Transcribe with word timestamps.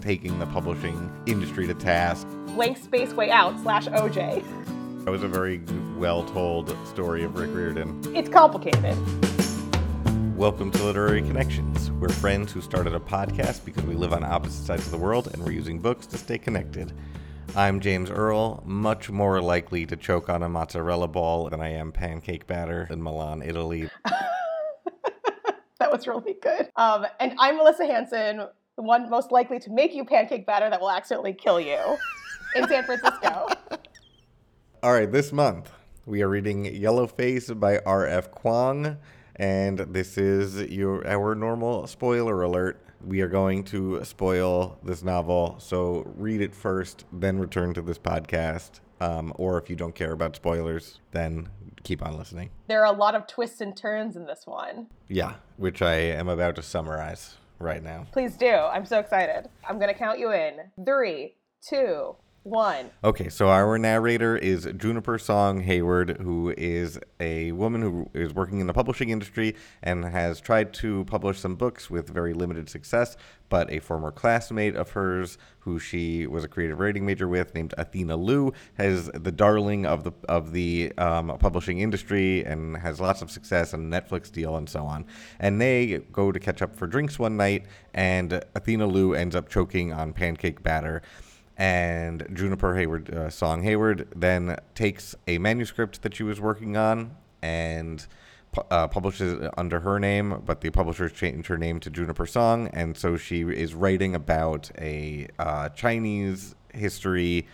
taking 0.00 0.38
the 0.38 0.46
publishing 0.46 1.10
industry 1.26 1.66
to 1.66 1.74
task. 1.74 2.26
Blank 2.54 2.76
Space 2.76 3.12
Way 3.12 3.30
Out 3.30 3.58
slash 3.60 3.86
OJ. 3.86 4.44
That 5.04 5.10
was 5.10 5.22
a 5.22 5.28
very 5.28 5.60
well 5.96 6.24
told 6.24 6.76
story 6.86 7.24
of 7.24 7.36
Rick 7.36 7.50
Riordan. 7.52 8.00
It's 8.14 8.28
complicated. 8.28 8.96
Welcome 10.36 10.70
to 10.70 10.84
Literary 10.84 11.22
Connections. 11.22 11.90
We're 11.90 12.10
friends 12.10 12.52
who 12.52 12.60
started 12.60 12.94
a 12.94 13.00
podcast 13.00 13.64
because 13.64 13.84
we 13.84 13.94
live 13.94 14.12
on 14.12 14.22
opposite 14.22 14.64
sides 14.64 14.84
of 14.86 14.92
the 14.92 14.98
world 14.98 15.28
and 15.32 15.44
we're 15.44 15.50
using 15.50 15.80
books 15.80 16.06
to 16.06 16.18
stay 16.18 16.38
connected. 16.38 16.92
I'm 17.56 17.80
James 17.80 18.10
Earl, 18.10 18.62
much 18.64 19.10
more 19.10 19.40
likely 19.40 19.84
to 19.86 19.96
choke 19.96 20.28
on 20.28 20.44
a 20.44 20.48
mozzarella 20.48 21.08
ball 21.08 21.48
than 21.48 21.60
I 21.60 21.70
am 21.70 21.90
pancake 21.90 22.46
batter 22.46 22.86
in 22.90 23.02
Milan, 23.02 23.42
Italy. 23.42 23.90
that 24.04 25.90
was 25.90 26.06
really 26.06 26.36
good. 26.40 26.70
Um, 26.76 27.06
and 27.18 27.34
I'm 27.38 27.56
Melissa 27.56 27.86
Hanson, 27.86 28.46
the 28.78 28.82
one 28.82 29.10
most 29.10 29.32
likely 29.32 29.58
to 29.58 29.70
make 29.70 29.92
you 29.92 30.04
pancake 30.04 30.46
batter 30.46 30.70
that 30.70 30.80
will 30.80 30.90
accidentally 30.90 31.32
kill 31.32 31.60
you 31.60 31.80
in 32.54 32.66
San 32.68 32.84
Francisco. 32.84 33.48
All 34.84 34.92
right, 34.92 35.10
this 35.10 35.32
month 35.32 35.72
we 36.06 36.22
are 36.22 36.28
reading 36.28 36.64
Yellowface 36.64 37.58
by 37.58 37.80
R.F. 37.84 38.30
Kuang, 38.30 38.96
and 39.34 39.78
this 39.80 40.16
is 40.16 40.62
your 40.70 41.04
our 41.08 41.34
normal 41.34 41.88
spoiler 41.88 42.40
alert. 42.44 42.80
We 43.04 43.20
are 43.20 43.28
going 43.28 43.64
to 43.64 44.04
spoil 44.04 44.78
this 44.84 45.02
novel, 45.02 45.56
so 45.58 46.08
read 46.16 46.40
it 46.40 46.54
first, 46.54 47.04
then 47.12 47.40
return 47.40 47.74
to 47.74 47.82
this 47.82 47.98
podcast. 47.98 48.78
Um, 49.00 49.32
or 49.36 49.60
if 49.60 49.68
you 49.68 49.74
don't 49.74 49.94
care 49.94 50.12
about 50.12 50.36
spoilers, 50.36 51.00
then 51.10 51.48
keep 51.82 52.04
on 52.04 52.16
listening. 52.16 52.50
There 52.68 52.80
are 52.84 52.94
a 52.94 52.96
lot 52.96 53.16
of 53.16 53.26
twists 53.26 53.60
and 53.60 53.76
turns 53.76 54.14
in 54.14 54.26
this 54.26 54.42
one. 54.46 54.86
Yeah, 55.08 55.34
which 55.56 55.82
I 55.82 55.94
am 55.94 56.28
about 56.28 56.54
to 56.56 56.62
summarize 56.62 57.38
right 57.58 57.82
now. 57.82 58.06
Please 58.12 58.36
do. 58.36 58.50
I'm 58.50 58.86
so 58.86 58.98
excited. 58.98 59.48
I'm 59.68 59.78
going 59.78 59.92
to 59.92 59.98
count 59.98 60.18
you 60.18 60.32
in. 60.32 60.60
Three, 60.84 61.34
two, 61.60 62.16
one. 62.48 62.90
Okay, 63.04 63.28
so 63.28 63.48
our 63.48 63.78
narrator 63.78 64.36
is 64.36 64.68
Juniper 64.76 65.18
Song 65.18 65.60
Hayward, 65.60 66.18
who 66.20 66.54
is 66.56 66.98
a 67.20 67.52
woman 67.52 67.82
who 67.82 68.10
is 68.14 68.34
working 68.34 68.60
in 68.60 68.66
the 68.66 68.72
publishing 68.72 69.10
industry 69.10 69.54
and 69.82 70.04
has 70.04 70.40
tried 70.40 70.72
to 70.74 71.04
publish 71.04 71.38
some 71.38 71.54
books 71.54 71.90
with 71.90 72.08
very 72.08 72.32
limited 72.32 72.68
success. 72.68 73.16
But 73.50 73.70
a 73.70 73.78
former 73.78 74.10
classmate 74.10 74.76
of 74.76 74.90
hers, 74.90 75.38
who 75.60 75.78
she 75.78 76.26
was 76.26 76.44
a 76.44 76.48
creative 76.48 76.80
writing 76.80 77.06
major 77.06 77.26
with, 77.26 77.54
named 77.54 77.72
Athena 77.78 78.16
Liu, 78.16 78.52
has 78.74 79.08
the 79.14 79.32
darling 79.32 79.86
of 79.86 80.04
the 80.04 80.12
of 80.28 80.52
the 80.52 80.92
um, 80.98 81.36
publishing 81.38 81.78
industry 81.78 82.44
and 82.44 82.76
has 82.76 83.00
lots 83.00 83.22
of 83.22 83.30
success 83.30 83.72
and 83.72 83.92
a 83.92 84.00
Netflix 84.00 84.30
deal 84.30 84.56
and 84.56 84.68
so 84.68 84.84
on. 84.84 85.06
And 85.40 85.60
they 85.60 86.02
go 86.12 86.30
to 86.30 86.38
catch 86.38 86.60
up 86.60 86.76
for 86.76 86.86
drinks 86.86 87.18
one 87.18 87.38
night, 87.38 87.64
and 87.94 88.44
Athena 88.54 88.86
Liu 88.86 89.14
ends 89.14 89.34
up 89.34 89.48
choking 89.48 89.94
on 89.94 90.12
pancake 90.12 90.62
batter 90.62 91.02
and 91.58 92.26
Juniper 92.32 92.76
Hayward, 92.76 93.12
uh, 93.12 93.28
Song 93.28 93.64
Hayward, 93.64 94.08
then 94.14 94.56
takes 94.74 95.16
a 95.26 95.38
manuscript 95.38 96.02
that 96.02 96.14
she 96.14 96.22
was 96.22 96.40
working 96.40 96.76
on 96.76 97.16
and 97.42 98.06
uh, 98.70 98.86
publishes 98.88 99.34
it 99.34 99.50
under 99.58 99.80
her 99.80 99.98
name, 99.98 100.42
but 100.46 100.60
the 100.60 100.70
publishers 100.70 101.12
changed 101.12 101.48
her 101.48 101.58
name 101.58 101.80
to 101.80 101.90
Juniper 101.90 102.26
Song, 102.26 102.68
and 102.68 102.96
so 102.96 103.16
she 103.16 103.42
is 103.42 103.74
writing 103.74 104.14
about 104.14 104.70
a 104.78 105.26
uh, 105.38 105.68
Chinese 105.70 106.54
history, 106.72 107.46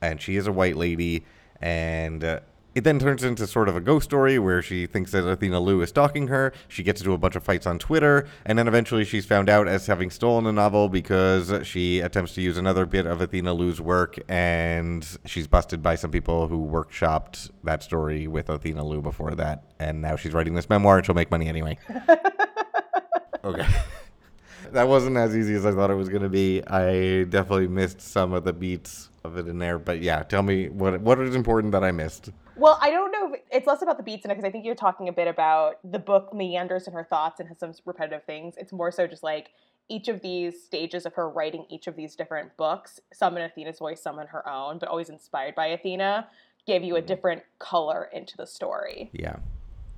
and 0.00 0.20
she 0.20 0.36
is 0.36 0.46
a 0.46 0.52
white 0.52 0.76
lady, 0.76 1.24
and 1.60 2.22
uh, 2.22 2.40
it 2.76 2.84
then 2.84 2.98
turns 2.98 3.24
into 3.24 3.46
sort 3.46 3.70
of 3.70 3.76
a 3.76 3.80
ghost 3.80 4.04
story 4.04 4.38
where 4.38 4.60
she 4.60 4.86
thinks 4.86 5.10
that 5.12 5.26
Athena 5.26 5.60
Liu 5.60 5.80
is 5.80 5.88
stalking 5.88 6.28
her. 6.28 6.52
She 6.68 6.82
gets 6.82 7.00
into 7.00 7.14
a 7.14 7.18
bunch 7.18 7.34
of 7.34 7.42
fights 7.42 7.66
on 7.66 7.78
Twitter, 7.78 8.28
and 8.44 8.58
then 8.58 8.68
eventually 8.68 9.02
she's 9.06 9.24
found 9.24 9.48
out 9.48 9.66
as 9.66 9.86
having 9.86 10.10
stolen 10.10 10.44
a 10.44 10.52
novel 10.52 10.90
because 10.90 11.66
she 11.66 12.00
attempts 12.00 12.34
to 12.34 12.42
use 12.42 12.58
another 12.58 12.84
bit 12.84 13.06
of 13.06 13.22
Athena 13.22 13.54
Liu's 13.54 13.80
work, 13.80 14.18
and 14.28 15.08
she's 15.24 15.46
busted 15.46 15.82
by 15.82 15.94
some 15.94 16.10
people 16.10 16.48
who 16.48 16.66
workshopped 16.66 17.50
that 17.64 17.82
story 17.82 18.26
with 18.26 18.50
Athena 18.50 18.84
Liu 18.84 19.00
before 19.00 19.34
that. 19.36 19.64
And 19.78 20.02
now 20.02 20.16
she's 20.16 20.34
writing 20.34 20.52
this 20.52 20.68
memoir, 20.68 20.98
and 20.98 21.06
she'll 21.06 21.14
make 21.14 21.30
money 21.30 21.48
anyway. 21.48 21.78
okay. 23.42 23.66
that 24.72 24.86
wasn't 24.86 25.16
as 25.16 25.34
easy 25.34 25.54
as 25.54 25.64
I 25.64 25.72
thought 25.72 25.90
it 25.90 25.94
was 25.94 26.10
going 26.10 26.24
to 26.24 26.28
be. 26.28 26.62
I 26.66 27.24
definitely 27.24 27.68
missed 27.68 28.02
some 28.02 28.34
of 28.34 28.44
the 28.44 28.52
beats 28.52 29.08
of 29.24 29.38
it 29.38 29.48
in 29.48 29.60
there, 29.60 29.78
but 29.78 30.02
yeah, 30.02 30.22
tell 30.24 30.42
me 30.42 30.68
what 30.68 31.00
what 31.00 31.18
is 31.20 31.34
important 31.34 31.72
that 31.72 31.82
I 31.82 31.90
missed. 31.90 32.28
Well, 32.56 32.78
I 32.80 32.90
don't 32.90 33.12
know. 33.12 33.34
If 33.34 33.40
it's 33.50 33.66
less 33.66 33.82
about 33.82 33.96
the 33.98 34.02
beats 34.02 34.24
in 34.24 34.30
it 34.30 34.34
because 34.34 34.48
I 34.48 34.50
think 34.50 34.64
you're 34.64 34.74
talking 34.74 35.08
a 35.08 35.12
bit 35.12 35.28
about 35.28 35.78
the 35.84 35.98
book 35.98 36.32
meanders 36.32 36.86
in 36.86 36.92
her 36.94 37.04
thoughts 37.04 37.38
and 37.40 37.48
has 37.48 37.58
some 37.58 37.72
repetitive 37.84 38.24
things. 38.24 38.54
It's 38.56 38.72
more 38.72 38.90
so 38.90 39.06
just 39.06 39.22
like 39.22 39.50
each 39.88 40.08
of 40.08 40.20
these 40.20 40.62
stages 40.62 41.06
of 41.06 41.14
her 41.14 41.28
writing 41.28 41.66
each 41.68 41.86
of 41.86 41.96
these 41.96 42.16
different 42.16 42.56
books, 42.56 43.00
some 43.12 43.36
in 43.36 43.42
Athena's 43.42 43.78
voice, 43.78 44.02
some 44.02 44.18
in 44.18 44.26
her 44.28 44.48
own, 44.48 44.78
but 44.78 44.88
always 44.88 45.10
inspired 45.10 45.54
by 45.54 45.66
Athena, 45.66 46.28
give 46.66 46.82
you 46.82 46.96
a 46.96 46.98
mm-hmm. 46.98 47.06
different 47.06 47.42
color 47.58 48.08
into 48.12 48.36
the 48.36 48.46
story. 48.46 49.10
Yeah. 49.12 49.36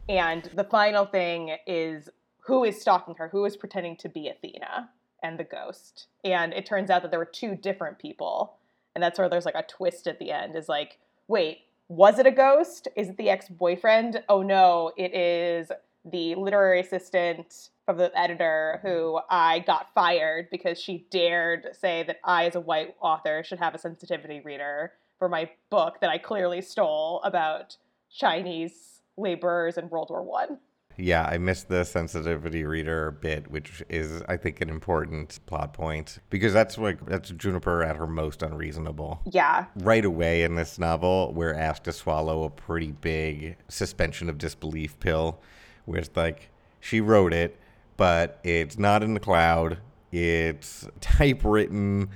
And 0.09 0.51
the 0.55 0.65
final 0.65 1.07
thing 1.07 1.57
is 1.67 2.09
who 2.41 2.65
is 2.65 2.81
stalking 2.81 3.15
her, 3.17 3.29
who 3.29 3.45
is 3.45 3.57
pretending 3.57 3.97
to 3.97 4.09
be 4.09 4.29
Athena 4.29 4.91
and 5.23 5.39
the 5.39 5.45
ghost. 5.45 6.07
And 6.25 6.53
it 6.53 6.67
turns 6.67 6.91
out 6.91 7.03
that 7.03 7.11
there 7.11 7.21
were 7.21 7.27
two 7.27 7.55
different 7.57 7.99
people. 7.99 8.55
And 8.95 9.03
that's 9.03 9.19
where 9.19 9.29
there's 9.29 9.45
like 9.45 9.55
a 9.55 9.63
twist 9.63 10.07
at 10.07 10.19
the 10.19 10.33
end 10.33 10.57
is 10.57 10.69
like, 10.69 10.99
wait, 11.29 11.61
was 11.89 12.19
it 12.19 12.27
a 12.27 12.31
ghost? 12.31 12.89
Is 12.97 13.09
it 13.09 13.17
the 13.17 13.31
ex 13.31 13.49
boyfriend? 13.49 14.23
Oh 14.29 14.43
no, 14.43 14.93
it 14.97 15.15
is 15.15 15.73
the 16.05 16.35
literary 16.35 16.81
assistant 16.81 17.71
from 17.87 17.97
the 17.97 18.17
editor 18.19 18.79
mm-hmm. 18.79 18.89
who 18.89 19.21
I 19.31 19.61
got 19.61 19.93
fired 19.95 20.49
because 20.51 20.81
she 20.81 21.07
dared 21.11 21.69
say 21.73 22.03
that 22.03 22.19
I, 22.23 22.45
as 22.47 22.55
a 22.55 22.61
white 22.61 22.95
author, 23.01 23.43
should 23.43 23.59
have 23.59 23.75
a 23.75 23.79
sensitivity 23.79 24.41
reader 24.41 24.93
for 25.19 25.29
my 25.29 25.51
book 25.71 26.01
that 26.01 26.11
I 26.11 26.19
clearly 26.19 26.61
stole 26.61 27.23
about 27.25 27.77
Chinese 28.11 29.01
laborers 29.17 29.79
in 29.79 29.89
World 29.89 30.11
War 30.11 30.23
One. 30.23 30.59
Yeah, 31.01 31.23
I 31.23 31.39
missed 31.39 31.69
the 31.69 31.85
sensitivity 31.85 32.65
reader 32.65 33.13
bit, 33.13 33.49
which 33.49 33.85
is, 33.89 34.21
I 34.29 34.37
think, 34.37 34.61
an 34.61 34.69
important 34.69 35.39
plot 35.47 35.73
point 35.73 36.19
because 36.29 36.53
that's 36.53 36.77
like 36.77 37.07
that's 37.07 37.31
Juniper 37.31 37.85
at 37.85 37.97
her 37.97 38.09
most 38.09 38.43
unreasonable. 38.43 39.21
Yeah. 39.31 39.67
Right 39.77 40.05
away 40.05 40.43
in 40.43 40.57
this 40.57 40.77
novel, 40.77 41.33
we're 41.33 41.55
asked 41.55 41.85
to 41.85 41.93
swallow 41.93 42.43
a 42.43 42.51
pretty 42.51 42.91
big 42.91 43.57
suspension 43.69 44.29
of 44.29 44.39
disbelief 44.39 44.99
pill, 44.99 45.41
where 45.85 46.01
it's 46.01 46.11
like 46.17 46.51
she 46.81 47.01
wrote 47.01 47.33
it, 47.33 47.57
but 47.97 48.41
it's 48.43 48.77
not 48.77 49.05
in 49.05 49.15
the 49.15 49.21
cloud. 49.21 49.79
It's 50.11 50.89
typewritten 51.01 52.11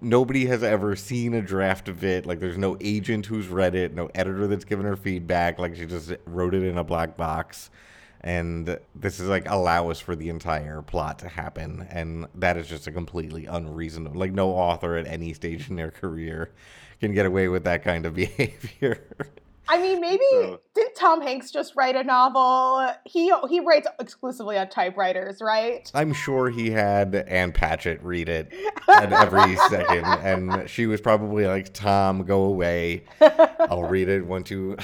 nobody 0.00 0.46
has 0.46 0.62
ever 0.62 0.96
seen 0.96 1.32
a 1.34 1.42
draft 1.42 1.88
of 1.88 2.04
it. 2.04 2.26
Like, 2.26 2.40
there's 2.40 2.58
no 2.58 2.76
agent 2.80 3.26
who's 3.26 3.48
read 3.48 3.74
it, 3.74 3.94
no 3.94 4.10
editor 4.14 4.46
that's 4.46 4.64
given 4.64 4.84
her 4.84 4.96
feedback. 4.96 5.58
Like, 5.58 5.76
she 5.76 5.86
just 5.86 6.12
wrote 6.26 6.54
it 6.54 6.62
in 6.64 6.76
a 6.76 6.84
black 6.84 7.16
box 7.16 7.70
and 8.26 8.76
this 8.96 9.20
is 9.20 9.28
like 9.28 9.48
allows 9.48 10.00
for 10.00 10.16
the 10.16 10.28
entire 10.28 10.82
plot 10.82 11.20
to 11.20 11.28
happen 11.28 11.86
and 11.90 12.26
that 12.34 12.56
is 12.56 12.68
just 12.68 12.88
a 12.88 12.90
completely 12.90 13.46
unreasonable 13.46 14.18
like 14.18 14.32
no 14.32 14.50
author 14.50 14.96
at 14.96 15.06
any 15.06 15.32
stage 15.32 15.70
in 15.70 15.76
their 15.76 15.92
career 15.92 16.50
can 17.00 17.14
get 17.14 17.24
away 17.24 17.46
with 17.46 17.62
that 17.62 17.84
kind 17.84 18.04
of 18.04 18.14
behavior 18.16 19.00
I 19.68 19.80
mean, 19.80 20.00
maybe 20.00 20.24
so. 20.30 20.60
did 20.74 20.94
Tom 20.94 21.20
Hanks 21.20 21.50
just 21.50 21.74
write 21.76 21.96
a 21.96 22.04
novel? 22.04 22.88
He 23.04 23.32
he 23.48 23.60
writes 23.60 23.88
exclusively 23.98 24.58
on 24.58 24.68
typewriters, 24.68 25.40
right? 25.40 25.90
I'm 25.94 26.12
sure 26.12 26.50
he 26.50 26.70
had 26.70 27.14
Ann 27.14 27.52
Patchett 27.52 28.02
read 28.02 28.28
it 28.28 28.52
at 28.88 29.12
every 29.12 29.56
second, 29.68 30.04
and 30.04 30.68
she 30.70 30.86
was 30.86 31.00
probably 31.00 31.46
like, 31.46 31.72
"Tom, 31.72 32.24
go 32.24 32.44
away. 32.44 33.04
I'll 33.20 33.84
read 33.84 34.08
it 34.08 34.24
once 34.24 34.50
you 34.50 34.76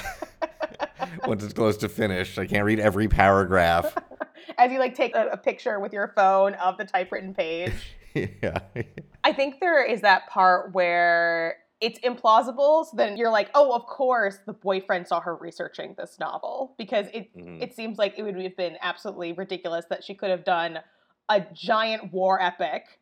once 1.26 1.44
it's 1.44 1.54
close 1.54 1.76
to 1.78 1.88
finish. 1.88 2.38
I 2.38 2.46
can't 2.46 2.64
read 2.64 2.80
every 2.80 3.08
paragraph. 3.08 3.96
As 4.58 4.70
you 4.72 4.78
like 4.78 4.94
take 4.94 5.14
a, 5.14 5.28
a 5.28 5.36
picture 5.36 5.80
with 5.80 5.92
your 5.92 6.12
phone 6.14 6.54
of 6.54 6.76
the 6.76 6.84
typewritten 6.84 7.34
page. 7.34 7.94
yeah. 8.14 8.58
I 9.24 9.32
think 9.32 9.60
there 9.60 9.84
is 9.84 10.00
that 10.02 10.28
part 10.28 10.72
where 10.74 11.56
it's 11.82 11.98
implausible. 11.98 12.86
So 12.86 12.96
then 12.96 13.16
you're 13.16 13.30
like, 13.30 13.50
oh, 13.54 13.74
of 13.74 13.84
course, 13.86 14.38
the 14.46 14.52
boyfriend 14.52 15.08
saw 15.08 15.20
her 15.20 15.34
researching 15.34 15.94
this 15.98 16.16
novel 16.18 16.74
because 16.78 17.06
it 17.12 17.36
mm-hmm. 17.36 17.60
it 17.60 17.74
seems 17.74 17.98
like 17.98 18.14
it 18.16 18.22
would 18.22 18.40
have 18.40 18.56
been 18.56 18.76
absolutely 18.80 19.32
ridiculous 19.32 19.84
that 19.90 20.04
she 20.04 20.14
could 20.14 20.30
have 20.30 20.44
done 20.44 20.78
a 21.28 21.44
giant 21.52 22.12
war 22.12 22.40
epic 22.40 23.00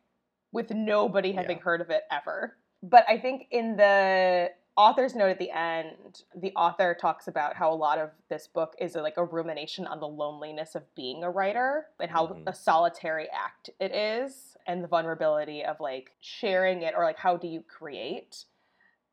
with 0.51 0.71
nobody 0.71 1.31
having 1.31 1.57
yeah. 1.57 1.63
heard 1.63 1.79
of 1.79 1.89
it 1.91 2.03
ever. 2.11 2.57
But 2.83 3.05
I 3.07 3.19
think 3.19 3.47
in 3.51 3.77
the 3.77 4.49
author's 4.75 5.13
note 5.13 5.29
at 5.29 5.37
the 5.37 5.51
end, 5.51 6.23
the 6.35 6.51
author 6.55 6.97
talks 6.99 7.27
about 7.27 7.55
how 7.55 7.71
a 7.71 7.75
lot 7.75 7.99
of 7.99 8.09
this 8.29 8.47
book 8.47 8.75
is 8.79 8.95
a, 8.95 9.01
like 9.01 9.17
a 9.17 9.23
rumination 9.23 9.85
on 9.85 9.99
the 9.99 10.07
loneliness 10.07 10.73
of 10.73 10.83
being 10.95 11.23
a 11.23 11.29
writer 11.29 11.85
and 11.99 12.09
how 12.09 12.25
mm-hmm. 12.25 12.47
a 12.47 12.55
solitary 12.55 13.27
act 13.31 13.69
it 13.79 13.93
is 13.93 14.57
and 14.65 14.83
the 14.83 14.87
vulnerability 14.87 15.63
of 15.63 15.79
like 15.79 16.11
sharing 16.19 16.81
it 16.81 16.93
or 16.97 17.03
like 17.03 17.17
how 17.17 17.37
do 17.37 17.47
you 17.47 17.61
create. 17.61 18.45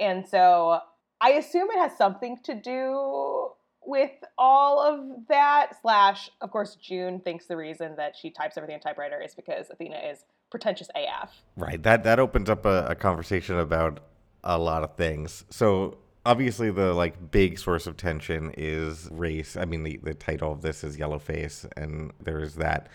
And 0.00 0.26
so 0.26 0.80
I 1.20 1.30
assume 1.32 1.70
it 1.70 1.78
has 1.78 1.96
something 1.96 2.38
to 2.44 2.54
do 2.54 3.50
with 3.84 4.10
all 4.36 4.80
of 4.80 5.26
that 5.28 5.80
slash 5.80 6.28
of 6.42 6.50
course 6.50 6.74
june 6.74 7.20
thinks 7.20 7.46
the 7.46 7.56
reason 7.56 7.94
that 7.96 8.14
she 8.14 8.28
types 8.28 8.58
everything 8.58 8.74
in 8.74 8.80
typewriter 8.80 9.18
is 9.22 9.34
because 9.34 9.70
athena 9.70 9.96
is 9.96 10.24
pretentious 10.50 10.88
AF. 10.94 11.42
Right. 11.56 11.82
That 11.82 12.04
that 12.04 12.18
opens 12.18 12.48
up 12.48 12.64
a, 12.64 12.86
a 12.90 12.94
conversation 12.94 13.58
about 13.58 14.00
a 14.44 14.58
lot 14.58 14.82
of 14.82 14.96
things. 14.96 15.44
So 15.50 15.98
obviously 16.24 16.70
the 16.70 16.94
like 16.94 17.30
big 17.30 17.58
source 17.58 17.86
of 17.86 17.96
tension 17.96 18.52
is 18.56 19.08
race. 19.10 19.56
I 19.56 19.64
mean 19.64 19.82
the, 19.82 19.98
the 20.02 20.14
title 20.14 20.52
of 20.52 20.62
this 20.62 20.84
is 20.84 20.96
Yellowface 20.96 21.70
and 21.76 22.12
there 22.20 22.40
is 22.40 22.56
that. 22.56 22.88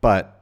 But 0.00 0.40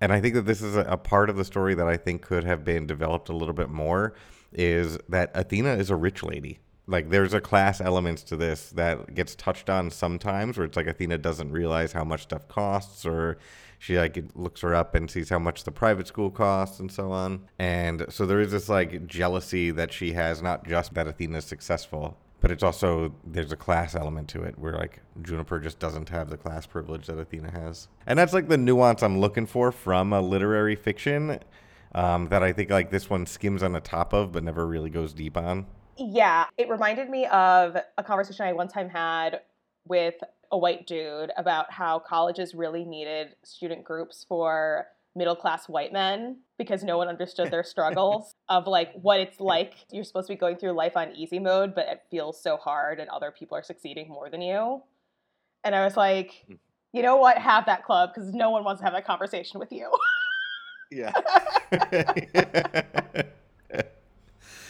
and 0.00 0.12
I 0.12 0.20
think 0.20 0.34
that 0.34 0.42
this 0.42 0.62
is 0.62 0.76
a, 0.76 0.80
a 0.80 0.96
part 0.96 1.30
of 1.30 1.36
the 1.36 1.44
story 1.44 1.74
that 1.74 1.86
I 1.86 1.96
think 1.96 2.22
could 2.22 2.44
have 2.44 2.64
been 2.64 2.86
developed 2.86 3.28
a 3.28 3.36
little 3.36 3.54
bit 3.54 3.70
more 3.70 4.14
is 4.52 4.98
that 5.08 5.30
Athena 5.34 5.74
is 5.74 5.90
a 5.90 5.96
rich 5.96 6.22
lady. 6.22 6.60
Like 6.86 7.10
there's 7.10 7.32
a 7.32 7.40
class 7.40 7.80
elements 7.80 8.22
to 8.24 8.36
this 8.36 8.70
that 8.70 9.14
gets 9.14 9.34
touched 9.34 9.70
on 9.70 9.90
sometimes 9.90 10.58
where 10.58 10.66
it's 10.66 10.76
like 10.76 10.86
Athena 10.86 11.18
doesn't 11.18 11.52
realize 11.52 11.92
how 11.92 12.04
much 12.04 12.22
stuff 12.22 12.48
costs 12.48 13.06
or 13.06 13.38
she 13.78 13.98
like 13.98 14.22
looks 14.34 14.60
her 14.60 14.74
up 14.74 14.94
and 14.94 15.10
sees 15.10 15.28
how 15.28 15.38
much 15.38 15.64
the 15.64 15.72
private 15.72 16.06
school 16.06 16.30
costs 16.30 16.80
and 16.80 16.90
so 16.90 17.10
on. 17.10 17.48
And 17.58 18.04
so 18.08 18.26
there 18.26 18.40
is 18.40 18.52
this 18.52 18.68
like 18.68 19.06
jealousy 19.06 19.70
that 19.72 19.92
she 19.92 20.12
has, 20.12 20.42
not 20.42 20.66
just 20.66 20.94
that 20.94 21.08
Athena's 21.08 21.44
successful, 21.44 22.16
but 22.40 22.50
it's 22.50 22.62
also 22.62 23.14
there's 23.24 23.52
a 23.52 23.56
class 23.56 23.94
element 23.94 24.28
to 24.30 24.42
it 24.42 24.58
where 24.58 24.74
like 24.74 25.00
Juniper 25.22 25.60
just 25.60 25.78
doesn't 25.78 26.08
have 26.08 26.30
the 26.30 26.36
class 26.36 26.66
privilege 26.66 27.06
that 27.06 27.18
Athena 27.18 27.52
has. 27.52 27.88
And 28.06 28.18
that's 28.18 28.32
like 28.32 28.48
the 28.48 28.56
nuance 28.56 29.02
I'm 29.02 29.20
looking 29.20 29.46
for 29.46 29.72
from 29.72 30.12
a 30.12 30.20
literary 30.20 30.76
fiction 30.76 31.38
um, 31.94 32.28
that 32.28 32.42
I 32.42 32.52
think 32.52 32.70
like 32.70 32.90
this 32.90 33.10
one 33.10 33.26
skims 33.26 33.62
on 33.62 33.72
the 33.72 33.80
top 33.80 34.12
of 34.12 34.32
but 34.32 34.44
never 34.44 34.66
really 34.66 34.90
goes 34.90 35.12
deep 35.12 35.36
on. 35.36 35.66
Yeah, 35.98 36.46
it 36.56 36.68
reminded 36.68 37.10
me 37.10 37.26
of 37.26 37.76
a 37.98 38.02
conversation 38.02 38.46
I 38.46 38.52
one 38.52 38.68
time 38.68 38.88
had 38.88 39.40
with 39.86 40.14
a 40.50 40.58
white 40.58 40.86
dude 40.86 41.32
about 41.36 41.72
how 41.72 41.98
colleges 41.98 42.54
really 42.54 42.84
needed 42.84 43.36
student 43.42 43.84
groups 43.84 44.24
for 44.28 44.86
middle 45.14 45.36
class 45.36 45.68
white 45.68 45.92
men 45.92 46.38
because 46.58 46.82
no 46.82 46.96
one 46.96 47.08
understood 47.08 47.50
their 47.50 47.64
struggles 47.64 48.34
of 48.48 48.66
like 48.66 48.92
what 48.94 49.20
it's 49.20 49.40
like 49.40 49.74
you're 49.90 50.04
supposed 50.04 50.26
to 50.26 50.34
be 50.34 50.38
going 50.38 50.56
through 50.56 50.72
life 50.72 50.96
on 50.96 51.12
easy 51.12 51.38
mode 51.38 51.74
but 51.74 51.86
it 51.86 52.02
feels 52.10 52.42
so 52.42 52.56
hard 52.56 52.98
and 52.98 53.10
other 53.10 53.30
people 53.30 53.56
are 53.56 53.62
succeeding 53.62 54.08
more 54.08 54.30
than 54.30 54.40
you 54.40 54.82
and 55.64 55.74
i 55.74 55.84
was 55.84 55.98
like 55.98 56.44
hmm. 56.46 56.54
you 56.94 57.02
know 57.02 57.16
what 57.16 57.36
have 57.36 57.66
that 57.66 57.84
club 57.84 58.10
because 58.14 58.32
no 58.32 58.48
one 58.48 58.64
wants 58.64 58.80
to 58.80 58.84
have 58.84 58.94
that 58.94 59.06
conversation 59.06 59.60
with 59.60 59.70
you 59.70 59.90
yeah 60.92 61.12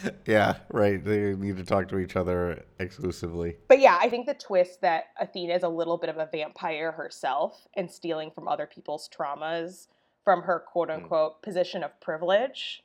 yeah, 0.27 0.57
right. 0.71 1.03
They 1.05 1.35
need 1.35 1.57
to 1.57 1.65
talk 1.65 1.89
to 1.89 1.99
each 1.99 2.17
other 2.17 2.65
exclusively. 2.79 3.57
But 3.69 3.81
yeah, 3.81 3.99
I 4.01 4.09
think 4.09 4.27
the 4.27 4.35
twist 4.35 4.81
that 4.83 5.05
Athena 5.21 5.55
is 5.55 5.63
a 5.63 5.69
little 5.69 5.99
bit 5.99 6.11
of 6.11 6.19
a 6.19 6.29
vampire 6.31 6.93
herself 6.93 7.67
and 7.77 7.91
stealing 7.91 8.31
from 8.31 8.49
other 8.49 8.67
people's 8.67 9.09
traumas 9.09 9.89
from 10.25 10.43
her 10.43 10.61
quote 10.61 10.89
hmm. 10.89 10.97
unquote 10.97 11.39
mm. 11.39 11.43
position 11.43 11.83
of 11.83 11.99
privilege 12.01 12.83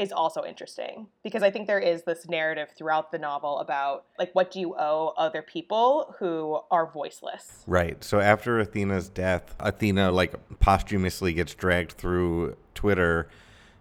is 0.00 0.12
also 0.12 0.42
interesting 0.44 1.06
because 1.22 1.42
I 1.42 1.50
think 1.50 1.66
there 1.66 1.78
is 1.78 2.02
this 2.04 2.26
narrative 2.26 2.68
throughout 2.76 3.12
the 3.12 3.18
novel 3.18 3.58
about 3.58 4.06
like 4.18 4.30
what 4.32 4.50
do 4.50 4.58
you 4.58 4.74
owe 4.76 5.12
other 5.16 5.42
people 5.42 6.14
who 6.18 6.60
are 6.70 6.90
voiceless. 6.90 7.62
Right. 7.66 8.02
So 8.02 8.18
after 8.18 8.58
Athena's 8.58 9.08
death, 9.10 9.54
Athena 9.60 10.10
like 10.10 10.34
posthumously 10.58 11.34
gets 11.34 11.54
dragged 11.54 11.92
through 11.92 12.56
Twitter 12.74 13.28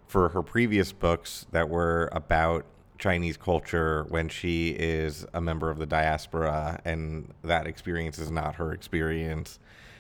for 0.08 0.30
her 0.30 0.42
previous 0.42 0.92
books 0.92 1.46
that 1.52 1.70
were 1.70 2.10
about 2.12 2.66
Chinese 2.98 3.38
culture 3.38 4.06
when 4.10 4.28
she 4.28 4.70
is 4.72 5.26
a 5.34 5.40
member 5.40 5.70
of 5.70 5.78
the 5.78 5.86
diaspora 5.86 6.82
and 6.84 7.34
that 7.44 7.66
experience 7.66 8.20
is 8.20 8.30
not 8.30 8.56
her 8.56 8.74
experience. 8.74 9.60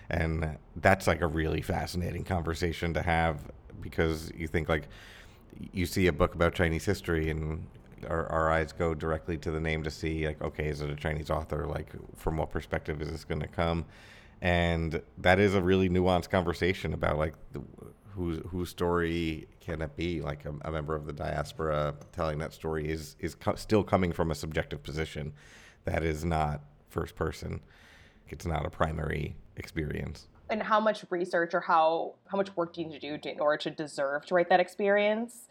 And 0.10 0.57
that's 0.75 1.07
like 1.07 1.21
a 1.21 1.27
really 1.27 1.62
fascinating 1.62 2.25
conversation 2.25 2.94
to 2.95 3.01
have 3.01 3.39
because 3.80 4.31
you 4.36 4.48
think 4.48 4.68
like 4.68 4.89
you 5.74 5.86
see 5.86 6.07
a 6.07 6.13
book 6.13 6.36
about 6.36 6.54
Chinese 6.54 6.86
history 6.86 7.30
and 7.30 7.66
our, 8.07 8.28
our 8.28 8.50
eyes 8.51 8.72
go 8.72 8.94
directly 8.94 9.38
to 9.38 9.51
the 9.51 9.60
name 9.60 9.84
to 9.84 9.92
see 9.92 10.25
like 10.25 10.42
okay 10.42 10.68
is 10.68 10.81
it 10.81 10.90
a 10.90 10.96
Chinese 10.96 11.30
author 11.30 11.66
like 11.66 11.92
from 12.16 12.38
what 12.38 12.50
perspective 12.50 13.01
is 13.01 13.10
this 13.10 13.25
going 13.25 13.42
to 13.42 13.48
come 13.48 13.86
and 14.42 15.01
that 15.18 15.40
is 15.40 15.54
a 15.54 15.62
really 15.62 15.90
nuanced 15.90 16.30
conversation 16.30 16.94
about 16.94 17.18
like 17.18 17.34
the, 17.51 17.62
whose 18.19 18.42
whose 18.50 18.69
story 18.69 19.48
can 19.60 19.81
it 19.81 19.96
be? 19.96 20.22
Like 20.22 20.46
a, 20.46 20.54
a, 20.68 20.72
member 20.72 20.96
of 20.96 21.06
the 21.06 21.13
diaspora 21.13 21.95
telling 22.12 22.38
that 22.40 22.54
story 22.54 22.90
is 22.90 23.16
is 23.19 23.36
co- 23.36 23.56
still 23.56 23.84
coming 23.84 24.12
from 24.12 24.31
a 24.31 24.36
subjective 24.36 24.84
position 24.84 25.34
that 25.86 26.04
is 26.04 26.25
not 26.25 26.62
first 26.90 27.16
person. 27.16 27.62
It's 28.28 28.45
not 28.45 28.66
a 28.66 28.69
primary 28.69 29.36
experience. 29.57 30.28
And 30.50 30.63
how 30.63 30.80
much 30.80 31.06
research 31.10 31.54
or 31.54 31.60
how 31.62 32.16
how 32.28 32.38
much 32.38 32.56
work 32.56 32.74
do 32.74 32.81
you 32.81 32.88
need 32.88 33.01
to 33.01 33.18
do 33.18 33.30
in 33.30 33.40
order 33.40 33.57
to 33.57 33.69
deserve 33.69 34.25
to 34.28 34.36
write 34.36 34.50
that 34.50 34.60
experience? 34.60 35.48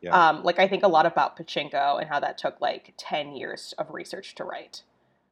Yeah. 0.00 0.28
Um, 0.28 0.42
like 0.42 0.58
I 0.58 0.68
think 0.68 0.82
a 0.82 0.88
lot 0.88 1.06
about 1.06 1.38
Pachinko 1.38 2.00
and 2.00 2.08
how 2.08 2.20
that 2.20 2.36
took 2.36 2.60
like 2.60 2.94
ten 2.96 3.34
years 3.34 3.74
of 3.78 3.92
research 3.92 4.34
to 4.36 4.44
write. 4.44 4.82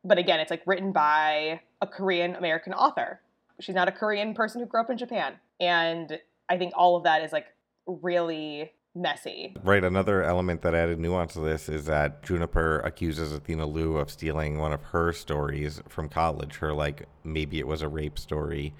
But 0.04 0.18
again, 0.18 0.40
it's 0.40 0.50
like 0.50 0.62
written 0.66 0.92
by 0.92 1.60
a 1.80 1.86
Korean 1.86 2.34
American 2.34 2.72
author. 2.72 3.20
She's 3.60 3.74
not 3.74 3.88
a 3.88 3.92
Korean 3.92 4.34
person 4.34 4.60
who 4.60 4.66
grew 4.66 4.80
up 4.80 4.90
in 4.90 4.98
Japan. 4.98 5.34
And 5.60 6.18
I 6.48 6.58
think 6.58 6.72
all 6.76 6.96
of 6.96 7.04
that 7.04 7.22
is 7.22 7.32
like 7.32 7.46
really 7.86 8.72
messy. 8.94 9.56
Right. 9.62 9.82
Another 9.82 10.23
element 10.23 10.62
that 10.62 10.75
added 10.75 11.00
nuance 11.00 11.32
to 11.35 11.41
this 11.41 11.69
is 11.69 11.87
that 11.87 12.23
Juniper 12.23 12.81
accuses 12.81 13.32
Athena 13.32 13.67
Liu 13.67 13.96
of 13.96 14.11
stealing 14.11 14.58
one 14.58 14.73
of 14.73 14.82
her 14.85 15.12
stories 15.12 15.82
from 15.88 16.08
college. 16.08 16.56
Her, 16.56 16.73
like, 16.73 17.06
maybe 17.25 17.58
it 17.58 17.67
was 17.67 17.82
a 17.82 17.88
rape 17.88 18.19
story. 18.19 18.73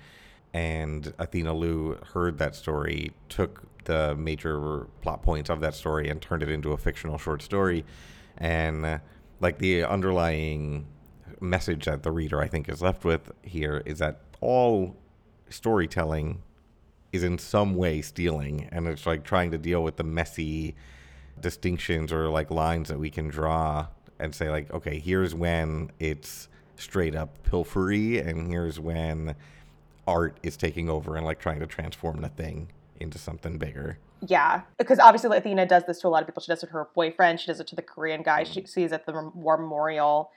And 0.53 1.13
Athena 1.19 1.53
Liu 1.53 1.99
heard 2.13 2.39
that 2.39 2.55
story, 2.55 3.11
took 3.29 3.63
the 3.85 4.15
major 4.15 4.87
plot 5.03 5.23
points 5.23 5.51
of 5.51 5.61
that 5.61 5.75
story, 5.75 6.09
and 6.09 6.23
turned 6.23 6.43
it 6.43 6.49
into 6.49 6.73
a 6.73 6.79
fictional 6.79 7.19
short 7.19 7.43
story. 7.43 7.85
And, 8.39 9.01
like, 9.41 9.59
the 9.59 9.85
underlying 9.85 10.87
message 11.41 11.87
that 11.87 12.05
the 12.05 12.13
reader, 12.13 12.41
I 12.41 12.47
think, 12.47 12.69
is 12.69 12.81
left 12.81 13.05
with 13.05 13.33
here 13.43 13.83
is 13.85 13.99
that 13.99 14.21
all 14.41 14.97
storytelling 15.51 16.43
is 17.15 17.23
in 17.23 17.39
some 17.39 17.77
way 17.77 18.03
stealing 18.03 18.69
and 18.73 18.89
it's 18.89 19.07
like 19.07 19.23
trying 19.23 19.53
to 19.53 19.57
deal 19.57 19.85
with 19.85 19.97
the 19.97 20.03
messy 20.03 20.75
distinctions 21.41 22.13
or 22.13 22.29
like 22.29 22.51
lines 22.51 22.89
that 22.89 22.99
we 22.99 23.09
can 23.09 23.29
draw 23.29 23.87
and 24.19 24.35
say 24.35 24.51
like 24.51 24.69
okay 24.73 24.99
here's 24.99 25.33
when 25.33 25.91
it's 26.01 26.49
straight 26.75 27.15
up 27.15 27.39
pilfery 27.49 28.25
and 28.27 28.51
here's 28.51 28.81
when 28.81 29.35
art 30.09 30.39
is 30.43 30.57
taking 30.57 30.91
over 30.91 31.15
and 31.15 31.25
like 31.25 31.39
trying 31.39 31.61
to 31.61 31.67
transform 31.67 32.21
the 32.21 32.29
thing 32.31 32.69
into 32.99 33.17
something 33.17 33.59
bigger 33.59 33.97
yeah 34.27 34.63
because 34.77 34.99
obviously 34.99 35.37
athena 35.37 35.65
does 35.65 35.85
this 35.87 36.01
to 36.01 36.09
a 36.09 36.11
lot 36.11 36.21
of 36.21 36.27
people 36.27 36.43
she 36.43 36.51
does 36.51 36.65
it 36.65 36.67
to 36.67 36.73
her 36.73 36.89
boyfriend 36.97 37.39
she 37.39 37.47
does 37.47 37.61
it 37.61 37.67
to 37.69 37.77
the 37.77 37.83
korean 37.83 38.23
guy 38.23 38.43
mm-hmm. 38.43 38.53
she 38.53 38.67
sees 38.67 38.91
at 38.93 39.07
the 39.07 39.31
war 39.37 39.57
memorial 39.57 40.33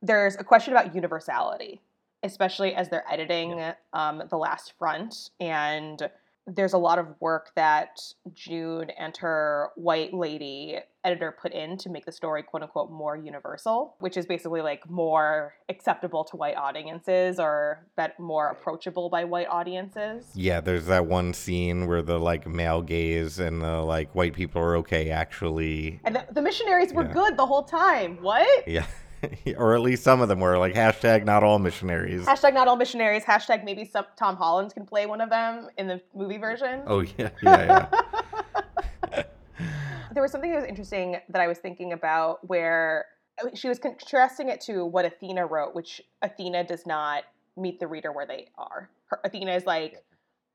there's 0.00 0.36
a 0.36 0.44
question 0.44 0.72
about 0.72 0.94
universality 0.94 1.78
especially 2.22 2.74
as 2.74 2.88
they're 2.88 3.04
editing 3.10 3.58
yeah. 3.58 3.74
um, 3.92 4.22
the 4.30 4.38
last 4.38 4.72
front 4.78 5.30
and 5.40 6.08
there's 6.46 6.72
a 6.72 6.78
lot 6.78 6.98
of 6.98 7.06
work 7.20 7.52
that 7.54 8.00
June 8.34 8.90
and 8.90 9.16
her 9.18 9.70
white 9.76 10.12
lady 10.12 10.78
editor 11.04 11.36
put 11.40 11.52
in 11.52 11.76
to 11.76 11.88
make 11.88 12.04
the 12.04 12.12
story 12.12 12.42
quote 12.42 12.62
unquote 12.62 12.90
more 12.90 13.16
universal, 13.16 13.96
which 13.98 14.16
is 14.16 14.26
basically 14.26 14.60
like 14.60 14.88
more 14.88 15.54
acceptable 15.68 16.24
to 16.24 16.36
white 16.36 16.56
audiences 16.56 17.38
or 17.38 17.84
that 17.96 18.18
more 18.18 18.48
approachable 18.48 19.08
by 19.08 19.24
white 19.24 19.48
audiences. 19.48 20.26
Yeah, 20.34 20.60
there's 20.60 20.86
that 20.86 21.06
one 21.06 21.34
scene 21.34 21.86
where 21.86 22.02
the 22.02 22.18
like 22.18 22.46
male 22.46 22.82
gaze 22.82 23.38
and 23.38 23.62
the 23.62 23.80
like 23.80 24.14
white 24.14 24.34
people 24.34 24.62
are 24.62 24.76
okay 24.78 25.10
actually. 25.10 26.00
And 26.04 26.16
the, 26.16 26.26
the 26.32 26.42
missionaries 26.42 26.92
were 26.92 27.04
yeah. 27.04 27.12
good 27.12 27.36
the 27.36 27.46
whole 27.46 27.64
time. 27.64 28.18
What? 28.20 28.66
Yeah. 28.68 28.86
or 29.56 29.74
at 29.74 29.80
least 29.80 30.02
some 30.02 30.20
of 30.20 30.28
them 30.28 30.40
were 30.40 30.58
like 30.58 30.74
hashtag 30.74 31.24
not 31.24 31.42
all 31.42 31.58
missionaries. 31.58 32.24
Hashtag 32.26 32.54
not 32.54 32.68
all 32.68 32.76
missionaries. 32.76 33.24
Hashtag 33.24 33.64
maybe 33.64 33.84
some 33.84 34.06
Tom 34.16 34.36
Holland 34.36 34.74
can 34.74 34.86
play 34.86 35.06
one 35.06 35.20
of 35.20 35.30
them 35.30 35.68
in 35.78 35.86
the 35.86 36.00
movie 36.14 36.38
version. 36.38 36.82
Oh 36.86 37.00
yeah, 37.00 37.30
yeah, 37.42 37.88
yeah. 39.12 39.22
there 40.12 40.22
was 40.22 40.32
something 40.32 40.50
that 40.50 40.60
was 40.60 40.68
interesting 40.68 41.18
that 41.28 41.40
I 41.40 41.46
was 41.46 41.58
thinking 41.58 41.92
about 41.92 42.46
where 42.48 43.06
uh, 43.42 43.48
she 43.54 43.68
was 43.68 43.78
contrasting 43.78 44.48
it 44.48 44.60
to 44.62 44.84
what 44.84 45.04
Athena 45.04 45.46
wrote, 45.46 45.74
which 45.74 46.02
Athena 46.22 46.64
does 46.64 46.86
not 46.86 47.24
meet 47.56 47.80
the 47.80 47.86
reader 47.86 48.12
where 48.12 48.26
they 48.26 48.48
are. 48.58 48.90
Her, 49.06 49.20
Athena 49.24 49.52
is 49.52 49.66
like, 49.66 50.02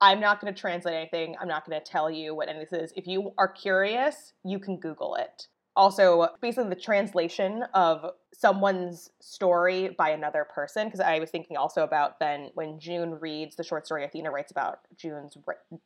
I'm 0.01 0.19
not 0.19 0.41
going 0.41 0.53
to 0.53 0.59
translate 0.59 0.93
anything. 0.93 1.35
I'm 1.39 1.47
not 1.47 1.67
going 1.67 1.79
to 1.79 1.85
tell 1.85 2.09
you 2.09 2.35
what 2.35 2.49
any 2.49 2.61
of 2.61 2.69
this 2.69 2.91
is. 2.91 2.93
If 2.95 3.07
you 3.07 3.33
are 3.37 3.47
curious, 3.47 4.33
you 4.43 4.59
can 4.59 4.77
Google 4.77 5.15
it 5.15 5.47
also 5.77 6.27
basically 6.41 6.69
the 6.69 6.75
translation 6.75 7.63
of 7.73 8.03
someone's 8.33 9.11
story 9.21 9.95
by 9.97 10.09
another 10.09 10.45
person 10.53 10.87
because 10.87 10.99
i 10.99 11.19
was 11.19 11.29
thinking 11.29 11.55
also 11.55 11.83
about 11.83 12.19
then 12.19 12.49
when 12.55 12.79
june 12.79 13.17
reads 13.19 13.55
the 13.55 13.63
short 13.63 13.85
story 13.85 14.03
athena 14.03 14.29
writes 14.29 14.51
about 14.51 14.79
june's 14.97 15.37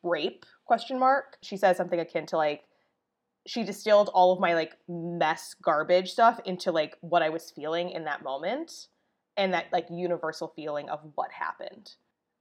rape 0.02 0.44
question 0.64 0.98
mark. 0.98 1.36
She 1.42 1.56
says 1.56 1.76
something 1.76 2.00
akin 2.00 2.26
to 2.26 2.36
like 2.36 2.62
she 3.46 3.64
distilled 3.64 4.08
all 4.14 4.32
of 4.32 4.40
my 4.40 4.54
like 4.54 4.76
mess 4.88 5.54
garbage 5.62 6.10
stuff 6.10 6.40
into 6.44 6.72
like 6.72 6.96
what 7.00 7.22
i 7.22 7.28
was 7.28 7.50
feeling 7.50 7.90
in 7.90 8.04
that 8.04 8.22
moment 8.22 8.88
and 9.36 9.52
that 9.52 9.66
like 9.72 9.86
universal 9.90 10.52
feeling 10.56 10.88
of 10.88 11.00
what 11.14 11.30
happened 11.30 11.92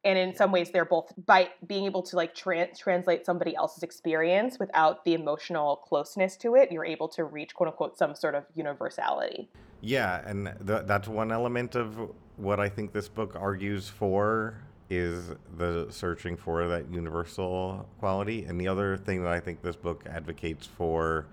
and 0.04 0.18
in 0.18 0.36
some 0.36 0.52
ways 0.52 0.72
they're 0.72 0.86
both 0.86 1.14
by 1.26 1.50
being 1.68 1.86
able 1.86 2.02
to 2.02 2.16
like 2.16 2.34
tra- 2.34 2.74
translate 2.76 3.26
somebody 3.26 3.56
else's 3.56 3.84
experience 3.84 4.60
without 4.60 5.04
the 5.06 5.14
emotional 5.14 5.78
closeness 5.78 6.36
to 6.38 6.56
it 6.56 6.72
you're 6.72 6.86
able 6.86 7.08
to 7.08 7.24
reach 7.24 7.54
quote 7.54 7.68
unquote 7.70 7.98
some 7.98 8.16
sort 8.16 8.36
of 8.36 8.46
universality. 8.56 9.50
Yeah 9.82 10.22
and 10.26 10.54
th- 10.66 10.84
that's 10.86 11.08
one 11.08 11.32
element 11.32 11.76
of 11.76 12.12
what 12.38 12.60
i 12.60 12.70
think 12.70 12.94
this 12.94 13.08
book 13.08 13.36
argues 13.36 13.88
for 13.90 14.56
is 14.92 15.32
the 15.58 15.88
searching 15.90 16.36
for 16.36 16.68
that 16.68 16.92
universal 16.92 17.88
quality. 18.00 18.44
And 18.44 18.60
the 18.60 18.68
other 18.68 18.98
thing 18.98 19.24
that 19.24 19.32
i 19.32 19.40
think 19.40 19.62
this 19.62 19.78
book 19.78 20.04
advocates 20.08 20.68
for 20.68 21.28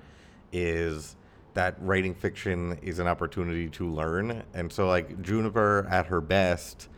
is 0.53 1.17
that 1.55 1.75
writing 1.81 2.15
fiction 2.15 2.79
is 2.83 3.01
an 3.01 3.09
opportunity 3.09 3.69
to 3.71 3.89
learn. 3.89 4.45
And 4.55 4.73
so 4.73 4.87
like 4.87 5.21
juniper 5.23 5.89
at 5.91 6.07
her 6.07 6.21
best 6.21 6.89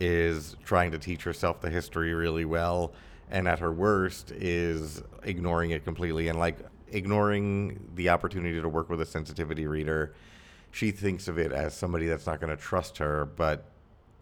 is 0.00 0.56
trying 0.64 0.90
to 0.92 0.98
teach 0.98 1.22
herself 1.22 1.60
the 1.60 1.70
history 1.70 2.14
really 2.14 2.44
well 2.44 2.92
and 3.30 3.48
at 3.48 3.58
her 3.58 3.72
worst 3.72 4.30
is 4.32 5.02
ignoring 5.24 5.70
it 5.70 5.84
completely 5.84 6.28
and 6.28 6.38
like 6.38 6.58
ignoring 6.88 7.90
the 7.94 8.08
opportunity 8.08 8.60
to 8.60 8.68
work 8.68 8.88
with 8.88 9.00
a 9.00 9.06
sensitivity 9.06 9.66
reader. 9.66 10.14
She 10.70 10.90
thinks 10.90 11.28
of 11.28 11.38
it 11.38 11.52
as 11.52 11.74
somebody 11.74 12.06
that's 12.06 12.26
not 12.26 12.40
going 12.40 12.54
to 12.54 12.62
trust 12.62 12.98
her 12.98 13.24
but 13.24 13.64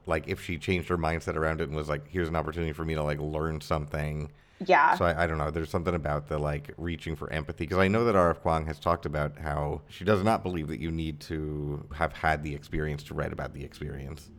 like 0.06 0.28
if 0.28 0.42
she 0.42 0.58
changed 0.58 0.88
her 0.88 0.98
mindset 0.98 1.36
around 1.36 1.60
it 1.60 1.64
and 1.64 1.76
was 1.76 1.88
like 1.88 2.08
here's 2.08 2.28
an 2.28 2.36
opportunity 2.36 2.72
for 2.72 2.84
me 2.84 2.94
to 2.94 3.02
like 3.02 3.18
learn 3.20 3.60
something. 3.60 4.30
Yeah. 4.64 4.96
So 4.96 5.04
I, 5.04 5.24
I 5.24 5.26
don't 5.26 5.38
know 5.38 5.50
there's 5.50 5.70
something 5.70 5.94
about 5.94 6.28
the 6.28 6.38
like 6.38 6.72
reaching 6.76 7.16
for 7.16 7.30
empathy 7.30 7.64
because 7.64 7.78
i 7.78 7.88
know 7.88 8.04
that 8.04 8.14
rf 8.14 8.40
kuang 8.40 8.66
has 8.66 8.78
talked 8.78 9.04
about 9.04 9.36
how 9.36 9.82
she 9.88 10.04
does 10.04 10.22
not 10.22 10.42
believe 10.42 10.68
that 10.68 10.80
you 10.80 10.92
need 10.92 11.20
to 11.20 11.84
have 11.92 12.12
had 12.12 12.42
the 12.44 12.54
experience 12.54 13.02
to 13.02 13.14
write 13.14 13.32
about 13.32 13.52
the 13.52 13.64
experience 13.64 14.30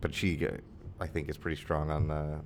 but 0.00 0.14
she, 0.14 0.46
uh, 0.46 0.52
I 1.00 1.06
think, 1.06 1.28
is 1.28 1.36
pretty 1.36 1.60
strong 1.60 1.90
on 1.90 2.10
uh, 2.10 2.40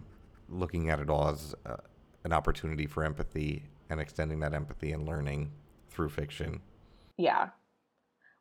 looking 0.48 0.90
at 0.90 1.00
it 1.00 1.08
all 1.08 1.28
as 1.28 1.54
uh, 1.66 1.76
an 2.24 2.32
opportunity 2.32 2.86
for 2.86 3.04
empathy 3.04 3.64
and 3.88 4.00
extending 4.00 4.40
that 4.40 4.54
empathy 4.54 4.92
and 4.92 5.06
learning 5.06 5.52
through 5.88 6.08
fiction. 6.08 6.60
Yeah. 7.16 7.50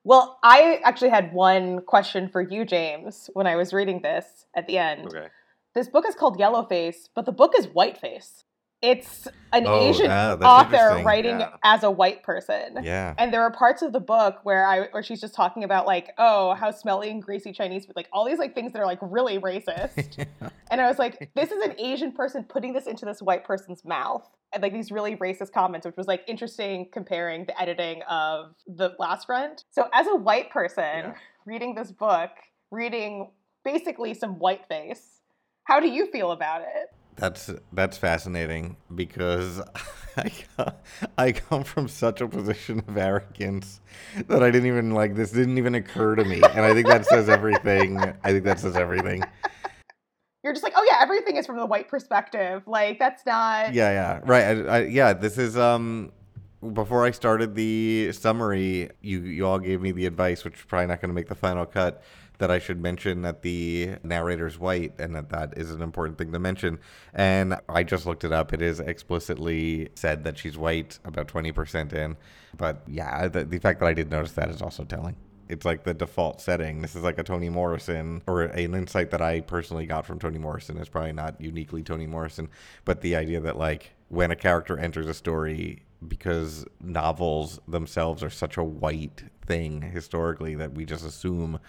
Well, 0.04 0.40
I 0.44 0.80
actually 0.84 1.10
had 1.10 1.34
one 1.34 1.82
question 1.82 2.30
for 2.30 2.42
you, 2.42 2.66
James, 2.66 3.30
when 3.34 3.48
I 3.48 3.56
was 3.56 3.74
reading 3.74 4.02
this 4.02 4.46
at 4.56 4.68
the 4.68 4.78
end. 4.78 5.08
Okay. 5.08 5.28
This 5.76 5.88
book 5.88 6.06
is 6.08 6.16
called 6.16 6.40
Yellowface, 6.40 7.10
but 7.14 7.26
the 7.26 7.32
book 7.32 7.54
is 7.58 7.68
Whiteface. 7.68 8.44
It's 8.82 9.28
an 9.52 9.66
Oh, 9.68 9.90
Asian 9.90 10.10
ah, 10.10 10.36
author 10.36 11.04
writing 11.04 11.42
Yeah. 11.42 11.50
as 11.64 11.84
a 11.84 11.92
white 11.92 12.24
person. 12.24 12.80
Yeah. 12.82 13.14
And 13.18 13.34
there 13.34 13.42
are 13.42 13.52
parts 13.52 13.82
of 13.82 13.92
the 13.92 14.00
book 14.00 14.40
where 14.44 14.66
I 14.66 14.88
where 14.92 15.04
she's 15.04 15.20
just 15.20 15.34
talking 15.36 15.64
about 15.66 15.86
like, 15.86 16.12
oh, 16.18 16.54
how 16.54 16.72
smelly 16.72 17.10
and 17.10 17.22
greasy 17.22 17.52
Chinese 17.52 17.86
food, 17.86 17.96
like 17.98 18.08
all 18.14 18.26
these 18.26 18.38
like 18.40 18.56
things 18.56 18.72
that 18.72 18.80
are 18.80 18.86
like 18.86 19.00
really 19.02 19.38
racist. 19.38 20.26
and 20.72 20.80
I 20.80 20.88
was 20.88 20.98
like, 20.98 21.30
this 21.36 21.52
is 21.52 21.62
an 21.62 21.76
Asian 21.78 22.14
person 22.14 22.46
putting 22.46 22.72
this 22.72 22.88
into 22.88 23.06
this 23.06 23.22
white 23.22 23.44
person's 23.44 23.84
mouth. 23.84 24.26
And 24.54 24.64
like 24.64 24.72
these 24.74 24.92
really 24.92 25.16
racist 25.18 25.52
comments, 25.52 25.86
which 25.86 25.98
was 25.98 26.08
like 26.08 26.24
interesting 26.28 26.88
comparing 26.94 27.46
the 27.46 27.62
editing 27.62 28.02
of 28.10 28.56
the 28.66 28.96
last 28.98 29.26
front. 29.26 29.66
So 29.72 29.90
as 29.94 30.08
a 30.08 30.16
white 30.16 30.52
person 30.52 30.84
Yeah. 30.84 31.14
reading 31.46 31.76
this 31.76 31.92
book, 31.92 32.30
reading 32.72 33.32
basically 33.66 34.14
some 34.14 34.36
whiteface, 34.36 35.20
how 35.66 35.82
do 35.82 35.88
you 35.90 36.10
feel 36.12 36.32
about 36.32 36.62
it? 36.62 36.90
That's 37.20 37.52
that's 37.74 37.98
fascinating 37.98 38.78
because 38.94 39.62
I 40.18 40.32
I 41.18 41.32
come 41.32 41.64
from 41.64 41.88
such 41.88 42.22
a 42.22 42.28
position 42.28 42.80
of 42.88 42.98
arrogance 42.98 43.82
that 44.28 44.44
I 44.44 44.52
didn't 44.52 44.68
even 44.68 44.92
like 44.92 45.16
this 45.16 45.32
didn't 45.32 45.58
even 45.58 45.76
occur 45.76 46.16
to 46.16 46.24
me, 46.24 46.42
and 46.42 46.62
I 46.66 46.74
think 46.74 46.88
that 46.88 47.06
says 47.06 47.30
everything. 47.30 48.00
I 48.24 48.32
think 48.32 48.44
that 48.46 48.60
says 48.60 48.76
everything. 48.76 49.24
You're 50.44 50.54
just 50.54 50.64
like, 50.64 50.74
oh 50.76 50.86
yeah, 50.90 50.98
everything 51.02 51.36
is 51.36 51.46
from 51.46 51.58
the 51.58 51.66
white 51.66 51.90
perspective. 51.90 52.64
Like 52.66 53.00
that's 53.00 53.26
not 53.26 53.74
Yeah, 53.74 53.92
yeah, 53.92 54.20
right. 54.24 54.44
I, 54.44 54.78
I, 54.78 54.80
yeah, 54.84 55.14
this 55.14 55.38
is 55.38 55.58
um. 55.58 56.12
Before 56.74 57.06
I 57.06 57.12
started 57.12 57.56
the 57.56 58.12
summary, 58.12 58.90
you 59.02 59.22
you 59.22 59.48
all 59.48 59.60
gave 59.60 59.82
me 59.82 59.92
the 59.94 60.06
advice, 60.06 60.44
which 60.44 60.56
is 60.56 60.62
probably 60.66 60.88
not 60.88 61.00
going 61.00 61.10
to 61.10 61.14
make 61.14 61.30
the 61.30 61.36
final 61.36 61.66
cut, 61.66 62.04
that 62.40 62.50
I 62.50 62.60
should 62.60 62.82
mention 62.82 63.22
that 63.22 63.44
the 63.44 63.96
narrator's 64.04 64.58
white 64.58 64.94
and 65.00 65.14
that 65.16 65.30
that 65.30 65.58
is 65.58 65.72
an 65.72 65.82
important 65.82 66.18
thing 66.18 66.32
to 66.32 66.40
mention. 66.40 66.80
And 67.14 67.60
I 67.70 67.84
just 67.84 68.06
looked 68.06 68.24
it 68.24 68.34
up. 68.34 68.52
It 68.54 68.62
is 68.62 68.80
explicitly 68.80 69.90
said 69.96 70.24
that 70.24 70.38
she's 70.38 70.58
white, 70.58 71.00
about 71.06 71.28
twenty 71.28 71.52
percent 71.52 71.94
in. 71.94 72.18
But 72.58 72.82
yeah, 72.88 73.28
the, 73.28 73.46
the 73.46 73.60
fact 73.60 73.80
that 73.82 73.88
I 73.88 73.94
did 73.94 74.10
notice 74.10 74.32
that 74.34 74.50
is 74.50 74.62
also 74.62 74.84
telling. 74.84 75.16
It's 75.50 75.66
like 75.66 75.84
the 75.84 75.94
default 75.94 76.42
setting. 76.42 76.82
This 76.82 76.96
is 76.96 77.02
like 77.04 77.18
a 77.18 77.24
Toni 77.24 77.50
Morrison, 77.50 78.22
or 78.28 78.44
an 78.44 78.76
insight 78.76 79.10
that 79.12 79.22
I 79.22 79.42
personally 79.42 79.88
got 79.88 80.06
from 80.06 80.20
Toni 80.20 80.38
Morrison. 80.38 80.78
is 80.78 80.90
probably 80.90 81.12
not 81.12 81.42
uniquely 81.42 81.82
Toni 81.82 82.06
Morrison, 82.06 82.50
but 82.86 83.02
the 83.02 83.16
idea 83.16 83.40
that 83.40 83.58
like 83.58 83.92
when 84.10 84.32
a 84.32 84.36
character 84.36 84.78
enters 84.78 85.08
a 85.08 85.14
story, 85.14 85.84
because 86.08 86.66
novels 86.80 87.60
themselves 87.68 88.24
are 88.24 88.30
such 88.30 88.58
a 88.58 88.64
white 88.64 89.24
thing 89.46 89.82
historically 89.82 90.56
that 90.56 90.74
we 90.74 90.86
just 90.86 91.06
assume 91.06 91.60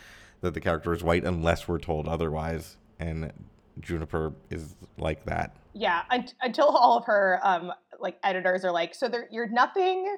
that 0.40 0.54
the 0.54 0.60
character 0.60 0.92
is 0.92 1.02
white 1.02 1.24
unless 1.24 1.68
we're 1.68 1.78
told 1.78 2.08
otherwise. 2.08 2.76
And 2.98 3.32
Juniper 3.80 4.32
is 4.50 4.76
like 4.98 5.24
that. 5.26 5.56
Yeah, 5.72 6.02
un- 6.10 6.28
until 6.42 6.66
all 6.66 6.98
of 6.98 7.04
her 7.06 7.40
um 7.42 7.72
like 7.98 8.18
editors 8.24 8.64
are 8.64 8.72
like, 8.72 8.94
so 8.94 9.10
you're 9.30 9.48
nothing. 9.48 10.16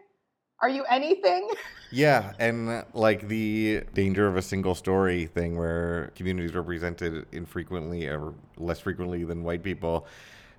Are 0.60 0.68
you 0.68 0.84
anything? 0.84 1.50
Yeah, 1.94 2.32
and 2.38 2.86
like 2.94 3.28
the 3.28 3.82
danger 3.92 4.26
of 4.26 4.38
a 4.38 4.40
single 4.40 4.74
story 4.74 5.26
thing 5.26 5.58
where 5.58 6.10
communities 6.14 6.54
represented 6.54 7.26
infrequently 7.32 8.06
or 8.06 8.32
less 8.56 8.80
frequently 8.80 9.24
than 9.24 9.44
white 9.44 9.62
people 9.62 10.06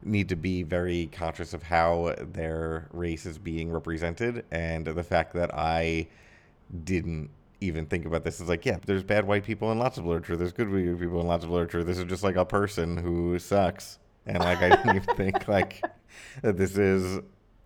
need 0.04 0.30
to 0.30 0.36
be 0.36 0.62
very 0.62 1.08
conscious 1.08 1.56
of 1.56 1.64
how 1.64 2.14
their 2.20 2.88
race 2.94 3.26
is 3.26 3.40
being 3.40 3.72
represented 3.72 4.46
and 4.52 4.86
the 4.86 5.04
fact 5.04 5.34
that 5.34 5.52
I 5.56 6.08
didn't 6.84 7.32
even 7.64 7.86
think 7.86 8.06
about 8.06 8.24
this 8.24 8.40
is 8.40 8.50
like 8.50 8.66
yeah 8.66 8.78
there's 8.86 9.04
bad 9.04 9.26
white 9.26 9.44
people 9.44 9.72
in 9.72 9.80
lots 9.80 9.98
of 9.98 10.06
literature. 10.06 10.36
There's 10.36 10.54
good 10.54 10.72
white 10.72 11.00
people 11.00 11.22
in 11.22 11.28
lots 11.28 11.44
of 11.44 11.50
literature. 11.50 11.84
This 11.84 11.98
is 11.98 12.06
just 12.06 12.24
like 12.24 12.36
a 12.36 12.46
person 12.46 12.98
who 12.98 13.38
sucks. 13.40 14.00
And 14.26 14.40
like 14.40 14.60
i 14.60 14.70
didn't 14.70 14.96
even 14.96 15.16
think 15.16 15.48
like 15.48 15.82
that 16.42 16.58
this 16.58 16.78
is 16.78 17.20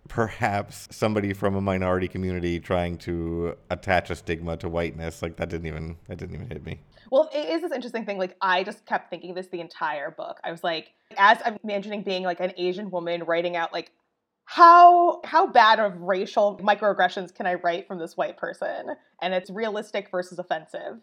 perhaps 0.08 0.88
somebody 0.90 1.32
from 1.32 1.54
a 1.54 1.60
minority 1.60 2.08
community 2.08 2.58
trying 2.58 2.96
to 2.96 3.54
attach 3.70 4.10
a 4.10 4.16
stigma 4.16 4.56
to 4.56 4.68
whiteness. 4.68 5.22
Like 5.22 5.36
that 5.36 5.50
didn't 5.50 5.66
even 5.66 5.96
that 6.08 6.18
didn't 6.18 6.34
even 6.34 6.48
hit 6.48 6.64
me. 6.64 6.80
Well, 7.10 7.30
it 7.34 7.48
is 7.48 7.62
this 7.62 7.72
interesting 7.72 8.04
thing. 8.04 8.18
Like, 8.18 8.36
I 8.40 8.64
just 8.64 8.84
kept 8.84 9.10
thinking 9.10 9.34
this 9.34 9.48
the 9.48 9.60
entire 9.60 10.10
book. 10.10 10.38
I 10.44 10.50
was 10.50 10.62
like, 10.62 10.92
as 11.16 11.38
I'm 11.44 11.56
imagining 11.64 12.02
being 12.02 12.22
like 12.22 12.40
an 12.40 12.52
Asian 12.56 12.90
woman 12.90 13.24
writing 13.24 13.56
out 13.56 13.72
like 13.72 13.92
how 14.50 15.20
how 15.24 15.46
bad 15.46 15.78
of 15.78 16.00
racial 16.00 16.58
microaggressions 16.62 17.34
can 17.34 17.46
I 17.46 17.54
write 17.54 17.86
from 17.86 17.98
this 17.98 18.16
white 18.16 18.38
person, 18.38 18.96
and 19.20 19.34
it's 19.34 19.50
realistic 19.50 20.10
versus 20.10 20.38
offensive. 20.38 20.96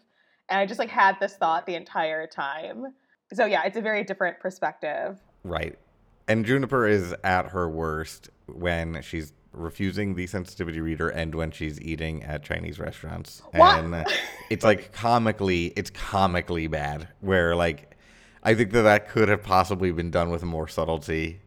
And 0.48 0.58
I 0.58 0.66
just 0.66 0.80
like 0.80 0.88
had 0.88 1.20
this 1.20 1.36
thought 1.36 1.64
the 1.64 1.76
entire 1.76 2.26
time. 2.26 2.92
So 3.32 3.46
yeah, 3.46 3.62
it's 3.64 3.76
a 3.76 3.80
very 3.80 4.02
different 4.02 4.40
perspective. 4.40 5.20
Right. 5.44 5.78
And 6.26 6.44
Juniper 6.44 6.88
is 6.88 7.14
at 7.22 7.50
her 7.50 7.68
worst 7.68 8.30
when 8.46 9.00
she's 9.02 9.32
refusing 9.52 10.16
the 10.16 10.26
sensitivity 10.26 10.80
reader 10.80 11.08
and 11.08 11.32
when 11.32 11.52
she's 11.52 11.80
eating 11.80 12.24
at 12.24 12.42
Chinese 12.42 12.80
restaurants. 12.80 13.42
What? 13.52 13.78
And 13.78 14.06
it's 14.50 14.64
like 14.64 14.90
comically, 14.90 15.66
it's 15.76 15.90
comically 15.90 16.66
bad. 16.66 17.06
Where 17.20 17.54
like, 17.54 17.96
I 18.42 18.54
think 18.54 18.72
that 18.72 18.82
that 18.82 19.08
could 19.08 19.28
have 19.28 19.44
possibly 19.44 19.92
been 19.92 20.10
done 20.10 20.30
with 20.30 20.42
more 20.42 20.66
subtlety 20.66 21.42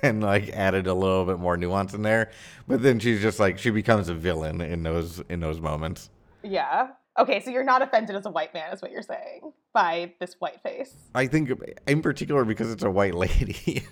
and 0.02 0.22
like 0.22 0.48
added 0.50 0.86
a 0.86 0.94
little 0.94 1.24
bit 1.24 1.38
more 1.38 1.56
nuance 1.56 1.94
in 1.94 2.02
there. 2.02 2.30
But 2.66 2.82
then 2.82 2.98
she's 2.98 3.20
just 3.20 3.38
like 3.38 3.58
she 3.58 3.70
becomes 3.70 4.08
a 4.08 4.14
villain 4.14 4.60
in 4.60 4.82
those 4.82 5.22
in 5.28 5.40
those 5.40 5.60
moments. 5.60 6.10
Yeah. 6.42 6.88
Okay, 7.18 7.40
so 7.40 7.50
you're 7.50 7.64
not 7.64 7.82
offended 7.82 8.16
as 8.16 8.24
a 8.24 8.30
white 8.30 8.54
man, 8.54 8.72
is 8.72 8.80
what 8.80 8.92
you're 8.92 9.02
saying, 9.02 9.52
by 9.74 10.14
this 10.20 10.36
white 10.38 10.62
face. 10.62 10.94
I 11.14 11.26
think 11.26 11.50
in 11.86 12.02
particular 12.02 12.44
because 12.44 12.70
it's 12.72 12.84
a 12.84 12.90
white 12.90 13.14
lady. 13.14 13.82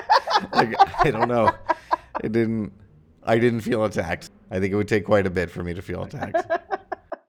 like 0.52 0.74
I 1.04 1.10
don't 1.10 1.28
know. 1.28 1.52
It 2.22 2.32
didn't 2.32 2.72
I 3.24 3.38
didn't 3.38 3.60
feel 3.60 3.84
attacked. 3.84 4.30
I 4.50 4.58
think 4.58 4.72
it 4.72 4.76
would 4.76 4.88
take 4.88 5.04
quite 5.04 5.26
a 5.26 5.30
bit 5.30 5.50
for 5.50 5.62
me 5.62 5.74
to 5.74 5.82
feel 5.82 6.02
attacked. 6.02 6.50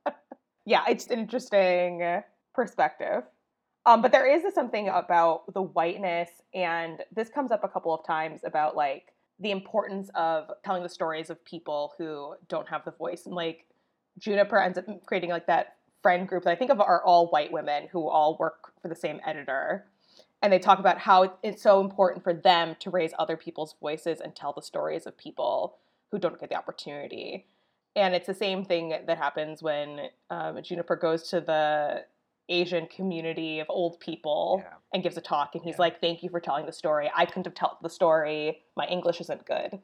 yeah, 0.65 0.83
it's 0.89 1.07
an 1.07 1.19
interesting 1.19 2.21
perspective. 2.53 3.23
Um, 3.85 4.01
but 4.01 4.11
there 4.11 4.25
is 4.25 4.53
something 4.53 4.87
about 4.87 5.53
the 5.53 5.61
whiteness, 5.61 6.29
and 6.53 7.01
this 7.13 7.29
comes 7.29 7.51
up 7.51 7.63
a 7.63 7.67
couple 7.67 7.93
of 7.93 8.05
times 8.05 8.41
about 8.43 8.75
like 8.75 9.13
the 9.39 9.51
importance 9.51 10.09
of 10.15 10.51
telling 10.63 10.83
the 10.83 10.89
stories 10.89 11.29
of 11.29 11.43
people 11.43 11.93
who 11.97 12.35
don't 12.47 12.67
have 12.69 12.85
the 12.85 12.91
voice. 12.91 13.25
And 13.25 13.35
like 13.35 13.65
Juniper 14.17 14.57
ends 14.57 14.77
up 14.77 14.85
creating 15.05 15.31
like 15.31 15.47
that 15.47 15.77
friend 16.01 16.27
group 16.27 16.43
that 16.43 16.51
I 16.51 16.55
think 16.55 16.71
of 16.71 16.79
are 16.79 17.03
all 17.03 17.27
white 17.27 17.51
women 17.51 17.87
who 17.91 18.07
all 18.07 18.37
work 18.39 18.73
for 18.81 18.87
the 18.87 18.95
same 18.95 19.19
editor. 19.25 19.85
And 20.41 20.51
they 20.51 20.59
talk 20.59 20.79
about 20.79 20.99
how 20.99 21.37
it's 21.41 21.61
so 21.61 21.79
important 21.79 22.23
for 22.23 22.33
them 22.33 22.75
to 22.79 22.89
raise 22.89 23.13
other 23.17 23.37
people's 23.37 23.75
voices 23.79 24.19
and 24.19 24.35
tell 24.35 24.53
the 24.53 24.61
stories 24.61 25.05
of 25.05 25.17
people 25.17 25.77
who 26.11 26.19
don't 26.19 26.39
get 26.39 26.49
the 26.49 26.57
opportunity. 26.57 27.47
And 27.95 28.13
it's 28.13 28.27
the 28.27 28.33
same 28.33 28.65
thing 28.65 28.89
that 28.89 29.17
happens 29.17 29.63
when 29.63 30.09
um, 30.29 30.61
Juniper 30.61 30.95
goes 30.95 31.29
to 31.29 31.39
the 31.39 32.03
Asian 32.50 32.88
community 32.88 33.59
of 33.59 33.67
old 33.69 34.00
people 34.00 34.62
Yeah. 34.63 34.73
and 34.93 35.01
gives 35.03 35.17
a 35.17 35.21
talk 35.21 35.55
and 35.55 35.63
he's 35.63 35.75
Yeah. 35.75 35.81
like, 35.81 36.01
Thank 36.01 36.23
you 36.23 36.29
for 36.29 36.39
telling 36.39 36.65
the 36.65 36.71
story. 36.73 37.09
I 37.15 37.25
couldn't 37.25 37.45
have 37.45 37.53
told 37.53 37.77
the 37.81 37.89
story. 37.89 38.63
My 38.75 38.85
English 38.88 39.21
isn't 39.21 39.45
good. 39.45 39.79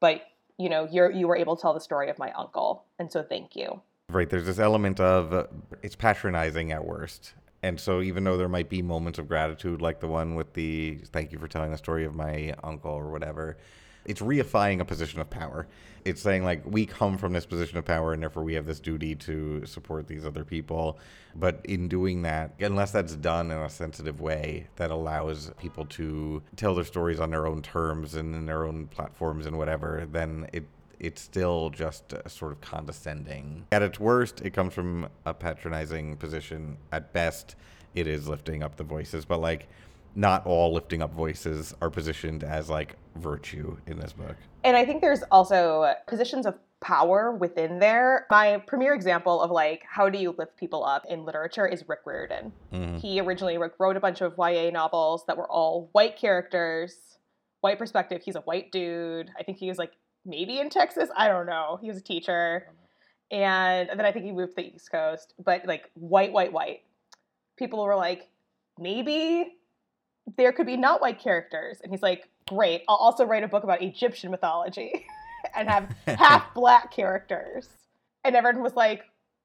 But 0.00 0.22
you 0.56 0.68
know, 0.68 0.84
you're 0.88 1.10
you 1.10 1.26
were 1.26 1.36
able 1.36 1.56
to 1.56 1.62
tell 1.62 1.74
the 1.74 1.80
story 1.80 2.08
of 2.10 2.18
my 2.18 2.30
uncle. 2.32 2.84
And 3.00 3.10
so 3.10 3.22
thank 3.24 3.56
you. 3.56 3.80
Right. 4.10 4.28
There's 4.30 4.46
this 4.46 4.58
element 4.60 5.00
of 5.00 5.32
uh, 5.32 5.46
it's 5.82 5.96
patronizing 5.96 6.70
at 6.72 6.84
worst. 6.84 7.34
And 7.62 7.80
so 7.80 8.02
even 8.02 8.22
though 8.24 8.36
there 8.36 8.48
might 8.48 8.68
be 8.68 8.82
moments 8.82 9.18
of 9.18 9.26
gratitude, 9.26 9.80
like 9.82 9.98
the 10.00 10.06
one 10.06 10.34
with 10.34 10.52
the 10.52 10.98
thank 11.06 11.32
you 11.32 11.38
for 11.38 11.48
telling 11.48 11.70
the 11.72 11.78
story 11.78 12.04
of 12.04 12.14
my 12.14 12.54
uncle 12.62 12.92
or 12.92 13.10
whatever, 13.10 13.56
it's 14.04 14.20
reifying 14.20 14.80
a 14.80 14.84
position 14.84 15.20
of 15.20 15.30
power. 15.30 15.66
It's 16.04 16.20
saying 16.20 16.44
like 16.44 16.62
we 16.66 16.84
come 16.84 17.16
from 17.16 17.32
this 17.32 17.46
position 17.46 17.78
of 17.78 17.84
power 17.84 18.12
and 18.12 18.22
therefore 18.22 18.42
we 18.42 18.54
have 18.54 18.66
this 18.66 18.78
duty 18.78 19.14
to 19.16 19.64
support 19.64 20.06
these 20.06 20.26
other 20.26 20.44
people. 20.44 20.98
But 21.34 21.60
in 21.64 21.88
doing 21.88 22.22
that, 22.22 22.52
unless 22.60 22.90
that's 22.90 23.16
done 23.16 23.50
in 23.50 23.56
a 23.56 23.70
sensitive 23.70 24.20
way 24.20 24.66
that 24.76 24.90
allows 24.90 25.50
people 25.58 25.86
to 25.86 26.42
tell 26.56 26.74
their 26.74 26.84
stories 26.84 27.20
on 27.20 27.30
their 27.30 27.46
own 27.46 27.62
terms 27.62 28.14
and 28.14 28.34
in 28.34 28.46
their 28.46 28.66
own 28.66 28.86
platforms 28.88 29.46
and 29.46 29.56
whatever, 29.56 30.06
then 30.10 30.48
it 30.52 30.64
it's 31.00 31.20
still 31.20 31.70
just 31.70 32.14
sort 32.28 32.52
of 32.52 32.60
condescending. 32.60 33.66
At 33.72 33.82
its 33.82 34.00
worst, 34.00 34.40
it 34.40 34.50
comes 34.50 34.72
from 34.72 35.08
a 35.26 35.34
patronizing 35.34 36.16
position. 36.16 36.78
At 36.92 37.12
best, 37.12 37.56
it 37.94 38.06
is 38.06 38.26
lifting 38.28 38.62
up 38.62 38.76
the 38.76 38.84
voices, 38.84 39.24
but 39.24 39.40
like 39.40 39.68
not 40.14 40.46
all 40.46 40.72
lifting 40.72 41.02
up 41.02 41.12
voices 41.12 41.74
are 41.80 41.90
positioned 41.90 42.44
as 42.44 42.68
like 42.70 42.96
virtue 43.16 43.76
in 43.86 43.98
this 43.98 44.12
book. 44.12 44.36
And 44.62 44.76
I 44.76 44.84
think 44.84 45.00
there's 45.00 45.22
also 45.30 45.92
positions 46.06 46.46
of 46.46 46.54
power 46.80 47.32
within 47.32 47.78
there. 47.78 48.26
My 48.30 48.58
premier 48.66 48.94
example 48.94 49.40
of 49.40 49.50
like 49.50 49.82
how 49.88 50.08
do 50.10 50.18
you 50.18 50.34
lift 50.38 50.56
people 50.56 50.84
up 50.84 51.04
in 51.08 51.24
literature 51.24 51.66
is 51.66 51.88
Rick 51.88 52.00
Riordan. 52.04 52.52
Mhm. 52.72 53.00
He 53.00 53.20
originally 53.20 53.56
wrote- 53.58 53.74
wrote 53.78 53.96
a 53.96 54.00
bunch 54.00 54.20
of 54.20 54.34
YA 54.38 54.70
novels 54.70 55.24
that 55.26 55.36
were 55.36 55.50
all 55.50 55.88
white 55.92 56.16
characters, 56.16 57.18
white 57.60 57.78
perspective. 57.78 58.22
He's 58.22 58.36
a 58.36 58.40
white 58.42 58.70
dude. 58.70 59.30
I 59.38 59.42
think 59.42 59.58
he 59.58 59.68
was 59.68 59.78
like 59.78 59.92
maybe 60.26 60.58
in 60.60 60.68
Texas. 60.70 61.08
I 61.16 61.28
don't 61.28 61.46
know. 61.46 61.78
He 61.80 61.88
was 61.88 61.96
a 61.96 62.02
teacher. 62.02 62.68
And 63.30 63.88
then 63.88 64.02
I 64.02 64.12
think 64.12 64.26
he 64.26 64.32
moved 64.32 64.50
to 64.56 64.62
the 64.62 64.74
East 64.74 64.90
Coast, 64.92 65.32
but 65.42 65.64
like 65.66 65.90
white, 65.94 66.32
white, 66.32 66.52
white. 66.52 66.82
People 67.56 67.82
were 67.82 67.96
like, 67.96 68.28
maybe 68.78 69.56
there 70.36 70.52
could 70.52 70.66
be 70.66 70.76
not 70.76 71.00
white 71.00 71.18
characters. 71.18 71.80
And 71.82 71.92
he's 71.92 72.02
like, 72.02 72.28
great. 72.48 72.82
I'll 72.88 72.96
also 72.96 73.24
write 73.24 73.44
a 73.44 73.48
book 73.48 73.64
about 73.64 73.82
Egyptian 73.82 74.30
mythology 74.30 75.06
and 75.56 75.68
have 75.68 75.94
half 76.18 76.52
black 76.54 76.90
characters. 76.90 77.68
And 78.24 78.34
everyone 78.34 78.62
was 78.62 78.74
like, 78.74 79.04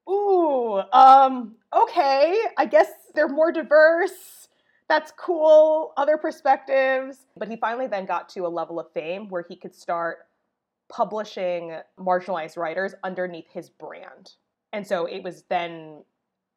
ooh, 0.09 0.81
um, 0.93 1.55
okay. 1.73 2.41
I 2.57 2.65
guess 2.65 2.87
they're 3.13 3.27
more 3.27 3.51
diverse. 3.51 4.47
That's 4.87 5.11
cool. 5.17 5.93
Other 5.97 6.17
perspectives. 6.17 7.17
But 7.37 7.49
he 7.49 7.57
finally 7.57 7.87
then 7.87 8.05
got 8.05 8.29
to 8.29 8.45
a 8.45 8.49
level 8.49 8.79
of 8.79 8.91
fame 8.93 9.29
where 9.29 9.45
he 9.47 9.55
could 9.55 9.75
start 9.75 10.27
publishing 10.89 11.77
marginalized 11.99 12.57
writers 12.57 12.95
underneath 13.03 13.47
his 13.51 13.69
brand. 13.69 14.31
And 14.73 14.85
so 14.85 15.05
it 15.05 15.23
was 15.23 15.43
then 15.49 16.03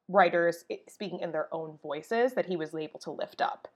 writers 0.09 0.65
speaking 0.89 1.21
in 1.21 1.33
their 1.33 1.49
own 1.53 1.79
voices 1.83 2.35
that 2.35 2.47
he 2.47 2.57
was 2.57 2.75
able 2.75 3.01
to 3.01 3.11
lift 3.11 3.41
up. 3.41 3.69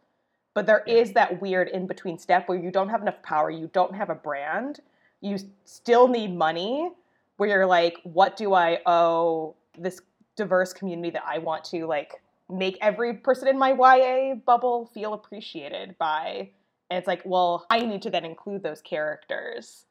But 0.56 0.64
there 0.64 0.82
is 0.86 1.12
that 1.12 1.42
weird 1.42 1.68
in 1.68 1.86
between 1.86 2.18
step 2.18 2.48
where 2.48 2.56
you 2.58 2.70
don't 2.70 2.88
have 2.88 3.02
enough 3.02 3.22
power, 3.22 3.50
you 3.50 3.68
don't 3.74 3.94
have 3.94 4.08
a 4.08 4.14
brand, 4.14 4.80
you 5.20 5.36
still 5.66 6.08
need 6.08 6.34
money, 6.34 6.92
where 7.36 7.50
you're 7.50 7.66
like, 7.66 7.98
what 8.04 8.38
do 8.38 8.54
I 8.54 8.78
owe 8.86 9.54
this 9.78 10.00
diverse 10.34 10.72
community 10.72 11.10
that 11.10 11.24
I 11.26 11.36
want 11.40 11.62
to 11.64 11.84
like 11.84 12.22
make 12.48 12.78
every 12.80 13.12
person 13.12 13.48
in 13.48 13.58
my 13.58 13.74
YA 13.74 14.36
bubble 14.46 14.90
feel 14.94 15.12
appreciated 15.12 15.94
by? 15.98 16.48
And 16.88 16.96
it's 16.96 17.06
like, 17.06 17.20
well, 17.26 17.66
I 17.68 17.80
need 17.80 18.00
to 18.00 18.10
then 18.10 18.24
include 18.24 18.62
those 18.62 18.80
characters 18.80 19.84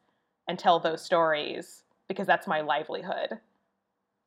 and 0.48 0.58
tell 0.58 0.80
those 0.80 1.00
stories 1.00 1.84
because 2.08 2.26
that's 2.26 2.48
my 2.48 2.60
livelihood. 2.60 3.38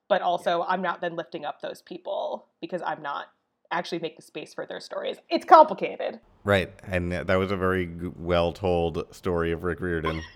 But 0.08 0.22
also, 0.22 0.64
I'm 0.70 0.82
not 0.82 1.02
then 1.02 1.18
lifting 1.18 1.44
up 1.44 1.62
those 1.62 1.82
people 1.82 2.46
because 2.62 2.82
I'm 2.82 3.02
not 3.02 3.26
actually 3.72 4.00
make 4.00 4.16
the 4.16 4.22
space 4.22 4.54
for 4.54 4.66
their 4.66 4.80
stories. 4.80 5.18
It's 5.30 5.46
complicated. 5.46 6.20
Right, 6.44 6.72
and 6.84 7.12
that 7.12 7.36
was 7.36 7.52
a 7.52 7.58
very 7.58 7.90
well 8.18 8.52
told 8.52 9.14
story 9.14 9.52
of 9.52 9.64
Rick 9.64 9.82
Riordan. 9.82 10.22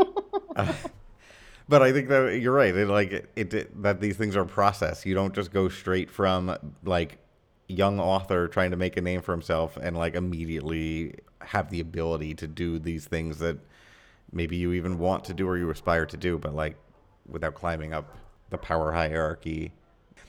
Uh, 0.55 0.71
but 1.67 1.81
I 1.81 1.91
think 1.91 2.09
that 2.09 2.39
you're 2.39 2.53
right. 2.53 2.75
It 2.75 2.87
like 2.87 3.11
it, 3.11 3.53
it 3.55 3.81
that 3.81 3.99
these 3.99 4.17
things 4.17 4.35
are 4.35 4.45
process. 4.45 5.03
You 5.03 5.15
don't 5.15 5.33
just 5.33 5.51
go 5.51 5.67
straight 5.67 6.11
from 6.11 6.55
like 6.83 7.17
young 7.67 7.99
author 7.99 8.47
trying 8.47 8.71
to 8.71 8.77
make 8.77 8.97
a 8.97 9.01
name 9.01 9.21
for 9.21 9.31
himself 9.31 9.77
and 9.77 9.97
like 9.97 10.15
immediately 10.15 11.15
have 11.41 11.69
the 11.69 11.79
ability 11.79 12.35
to 12.35 12.47
do 12.47 12.77
these 12.77 13.05
things 13.05 13.39
that 13.39 13.57
maybe 14.31 14.55
you 14.55 14.73
even 14.73 14.99
want 14.99 15.23
to 15.25 15.33
do 15.33 15.47
or 15.47 15.57
you 15.57 15.69
aspire 15.69 16.05
to 16.05 16.17
do, 16.17 16.37
but 16.37 16.53
like 16.53 16.75
without 17.27 17.55
climbing 17.55 17.93
up 17.93 18.15
the 18.49 18.57
power 18.57 18.91
hierarchy. 18.91 19.73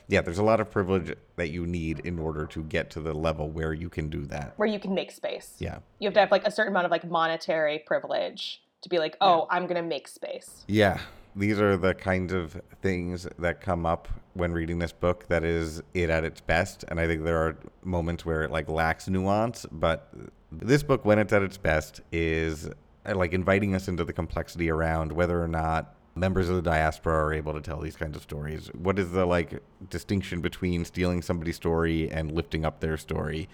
Yeah, 0.08 0.20
there's 0.20 0.38
a 0.38 0.42
lot 0.42 0.60
of 0.60 0.70
privilege 0.70 1.14
that 1.36 1.50
you 1.50 1.66
need 1.66 2.00
in 2.00 2.18
order 2.18 2.46
to 2.46 2.62
get 2.64 2.90
to 2.90 3.00
the 3.00 3.14
level 3.14 3.50
where 3.50 3.72
you 3.72 3.88
can 3.88 4.08
do 4.10 4.26
that. 4.26 4.52
Where 4.56 4.68
you 4.68 4.78
can 4.78 4.94
make 4.94 5.10
space. 5.10 5.54
Yeah. 5.58 5.78
You 5.98 6.06
have 6.06 6.14
to 6.14 6.20
have 6.20 6.30
like 6.30 6.46
a 6.46 6.50
certain 6.50 6.72
amount 6.72 6.86
of 6.86 6.90
like 6.90 7.08
monetary 7.08 7.82
privilege 7.86 8.62
to 8.82 8.88
be 8.88 8.98
like, 8.98 9.16
oh, 9.20 9.46
I'm 9.50 9.66
gonna 9.66 9.82
make 9.82 10.08
space. 10.08 10.64
Yeah, 10.68 11.00
these 11.34 11.58
are 11.60 11.76
the 11.76 11.94
kinds 11.94 12.32
of 12.32 12.60
things 12.82 13.26
that 13.38 13.60
come 13.60 13.86
up 13.86 14.08
when 14.34 14.52
reading 14.52 14.78
this 14.78 14.92
book 14.92 15.26
that 15.28 15.42
is 15.42 15.82
it 15.94 16.10
at 16.10 16.24
its 16.24 16.40
best 16.40 16.84
and 16.88 17.00
I 17.00 17.06
think 17.06 17.24
there 17.24 17.38
are 17.38 17.56
moments 17.82 18.24
where 18.24 18.42
it 18.42 18.50
like 18.50 18.68
lacks 18.68 19.08
nuance, 19.08 19.66
but 19.72 20.12
this 20.52 20.82
book 20.82 21.04
when 21.04 21.18
it's 21.18 21.32
at 21.32 21.42
its 21.42 21.56
best 21.56 22.00
is 22.12 22.68
like 23.12 23.32
inviting 23.32 23.74
us 23.74 23.88
into 23.88 24.04
the 24.04 24.12
complexity 24.12 24.70
around 24.70 25.12
whether 25.12 25.42
or 25.42 25.48
not 25.48 25.94
members 26.14 26.48
of 26.48 26.56
the 26.56 26.62
diaspora 26.62 27.14
are 27.14 27.32
able 27.32 27.52
to 27.54 27.60
tell 27.60 27.80
these 27.80 27.96
kinds 27.96 28.16
of 28.16 28.22
stories. 28.22 28.68
What 28.74 28.98
is 28.98 29.10
the 29.10 29.26
like 29.26 29.60
distinction 29.90 30.40
between 30.40 30.84
stealing 30.84 31.22
somebody's 31.22 31.56
story 31.56 32.10
and 32.10 32.32
lifting 32.32 32.64
up 32.64 32.80
their 32.80 32.96
story? 32.96 33.48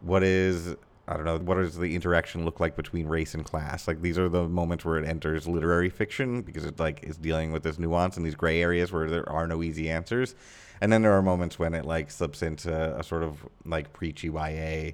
What 0.00 0.22
is 0.22 0.74
I 1.06 1.16
don't 1.16 1.24
know, 1.24 1.38
what 1.38 1.56
does 1.56 1.76
the 1.76 1.96
interaction 1.96 2.44
look 2.44 2.60
like 2.60 2.76
between 2.76 3.06
race 3.06 3.34
and 3.34 3.44
class? 3.44 3.88
Like 3.88 4.02
these 4.02 4.18
are 4.18 4.28
the 4.28 4.48
moments 4.48 4.84
where 4.84 4.98
it 4.98 5.06
enters 5.06 5.48
literary 5.48 5.90
fiction 5.90 6.42
because 6.42 6.64
it 6.64 6.78
like 6.78 7.02
is 7.02 7.16
dealing 7.16 7.52
with 7.52 7.64
this 7.64 7.78
nuance 7.78 8.16
and 8.16 8.24
these 8.24 8.36
gray 8.36 8.62
areas 8.62 8.92
where 8.92 9.10
there 9.10 9.28
are 9.28 9.46
no 9.46 9.62
easy 9.62 9.90
answers. 9.90 10.34
And 10.80 10.92
then 10.92 11.02
there 11.02 11.12
are 11.12 11.22
moments 11.22 11.58
when 11.58 11.74
it 11.74 11.84
like 11.84 12.10
slips 12.10 12.42
into 12.42 12.98
a 12.98 13.02
sort 13.02 13.22
of 13.22 13.46
like 13.64 13.92
preachy 13.92 14.28
YA 14.28 14.92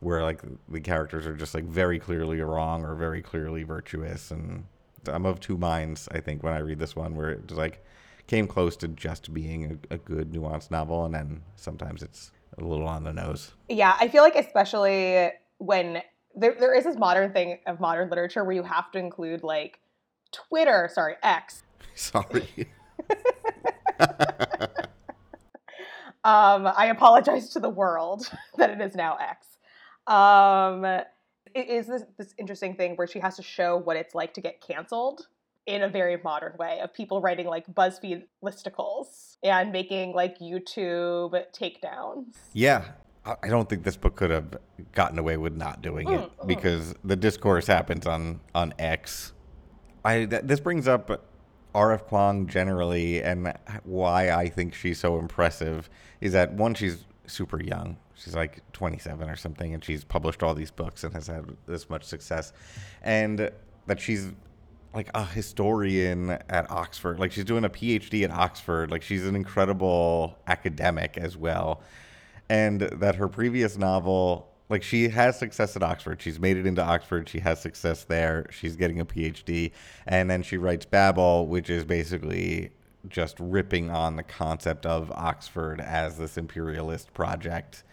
where 0.00 0.22
like 0.22 0.42
the 0.68 0.80
characters 0.80 1.26
are 1.26 1.34
just 1.34 1.54
like 1.54 1.64
very 1.64 1.98
clearly 1.98 2.40
wrong 2.40 2.84
or 2.84 2.94
very 2.94 3.20
clearly 3.20 3.64
virtuous 3.64 4.30
and 4.30 4.64
I'm 5.06 5.26
of 5.26 5.40
two 5.40 5.56
minds, 5.56 6.08
I 6.12 6.20
think, 6.20 6.42
when 6.42 6.52
I 6.52 6.58
read 6.58 6.78
this 6.78 6.96
one 6.96 7.14
where 7.14 7.30
it 7.30 7.46
just 7.46 7.58
like 7.58 7.84
came 8.26 8.46
close 8.46 8.76
to 8.78 8.88
just 8.88 9.32
being 9.32 9.80
a, 9.90 9.94
a 9.94 9.98
good 9.98 10.32
nuanced 10.32 10.70
novel 10.70 11.04
and 11.04 11.14
then 11.14 11.42
sometimes 11.56 12.02
it's 12.02 12.30
a 12.58 12.64
little 12.64 12.86
on 12.86 13.04
the 13.04 13.12
nose. 13.12 13.52
Yeah, 13.68 13.96
I 13.98 14.08
feel 14.08 14.22
like 14.22 14.36
especially 14.36 15.30
when 15.58 16.02
there, 16.34 16.56
there 16.58 16.74
is 16.74 16.84
this 16.84 16.96
modern 16.96 17.32
thing 17.32 17.58
of 17.66 17.80
modern 17.80 18.10
literature 18.10 18.44
where 18.44 18.54
you 18.54 18.62
have 18.62 18.90
to 18.92 18.98
include 18.98 19.42
like 19.42 19.80
Twitter, 20.32 20.90
sorry, 20.92 21.14
X. 21.22 21.62
Sorry. 21.94 22.68
Um, 26.24 26.66
I 26.76 26.86
apologize 26.86 27.48
to 27.50 27.60
the 27.60 27.70
world 27.70 28.30
that 28.58 28.70
it 28.70 28.80
is 28.80 28.94
now 28.94 29.16
X. 29.16 29.46
Um, 30.06 30.84
it 31.54 31.68
is 31.68 31.86
this, 31.86 32.02
this 32.18 32.34
interesting 32.38 32.74
thing 32.74 32.96
where 32.96 33.06
she 33.06 33.18
has 33.20 33.36
to 33.36 33.42
show 33.42 33.76
what 33.76 33.96
it's 33.96 34.14
like 34.14 34.34
to 34.34 34.40
get 34.40 34.60
canceled 34.60 35.26
in 35.66 35.82
a 35.82 35.88
very 35.88 36.16
modern 36.24 36.56
way 36.58 36.80
of 36.80 36.92
people 36.94 37.20
writing 37.20 37.46
like 37.46 37.66
BuzzFeed 37.66 38.24
listicles 38.42 39.36
and 39.42 39.70
making 39.70 40.14
like 40.14 40.38
YouTube 40.38 41.32
takedowns. 41.52 42.36
Yeah. 42.54 42.84
I 43.42 43.48
don't 43.48 43.68
think 43.68 43.82
this 43.84 43.96
book 43.96 44.16
could 44.16 44.30
have 44.30 44.56
gotten 44.92 45.18
away 45.18 45.36
with 45.36 45.54
not 45.54 45.82
doing 45.82 46.08
it 46.08 46.20
Mm, 46.20 46.30
mm. 46.30 46.46
because 46.46 46.94
the 47.04 47.16
discourse 47.16 47.66
happens 47.66 48.06
on 48.06 48.40
on 48.54 48.72
X. 48.78 49.32
I 50.02 50.24
th- 50.24 50.42
this 50.44 50.60
brings 50.60 50.88
up 50.88 51.10
R.F. 51.74 52.08
Kuang 52.08 52.46
generally 52.46 53.22
and 53.22 53.52
why 53.84 54.30
I 54.30 54.48
think 54.48 54.74
she's 54.74 54.98
so 54.98 55.18
impressive 55.18 55.90
is 56.22 56.32
that 56.32 56.54
one 56.54 56.72
she's 56.72 57.04
super 57.28 57.62
young. 57.62 57.96
She's 58.14 58.34
like 58.34 58.62
27 58.72 59.28
or 59.28 59.36
something 59.36 59.74
and 59.74 59.84
she's 59.84 60.04
published 60.04 60.42
all 60.42 60.54
these 60.54 60.70
books 60.70 61.04
and 61.04 61.12
has 61.14 61.26
had 61.26 61.44
this 61.66 61.88
much 61.88 62.04
success 62.04 62.52
and 63.02 63.50
that 63.86 64.00
she's 64.00 64.32
like 64.94 65.10
a 65.14 65.24
historian 65.24 66.30
at 66.48 66.70
Oxford. 66.70 67.18
Like 67.20 67.32
she's 67.32 67.44
doing 67.44 67.64
a 67.64 67.70
PhD 67.70 68.24
at 68.24 68.30
Oxford. 68.30 68.90
Like 68.90 69.02
she's 69.02 69.26
an 69.26 69.36
incredible 69.36 70.38
academic 70.46 71.16
as 71.16 71.36
well. 71.36 71.82
And 72.48 72.80
that 72.80 73.14
her 73.16 73.28
previous 73.28 73.76
novel, 73.76 74.50
like 74.68 74.82
she 74.82 75.08
has 75.08 75.38
success 75.38 75.76
at 75.76 75.82
Oxford. 75.82 76.22
She's 76.22 76.40
made 76.40 76.56
it 76.56 76.66
into 76.66 76.82
Oxford. 76.82 77.28
She 77.28 77.40
has 77.40 77.60
success 77.60 78.04
there. 78.04 78.46
She's 78.50 78.76
getting 78.76 79.00
a 79.00 79.04
PhD. 79.04 79.72
And 80.06 80.30
then 80.30 80.42
she 80.42 80.56
writes 80.56 80.86
Babel, 80.86 81.46
which 81.46 81.68
is 81.68 81.84
basically 81.84 82.70
just 83.08 83.36
ripping 83.38 83.90
on 83.90 84.16
the 84.16 84.22
concept 84.22 84.86
of 84.86 85.10
Oxford 85.12 85.80
as 85.80 86.18
this 86.18 86.36
imperialist 86.36 87.12
project 87.14 87.84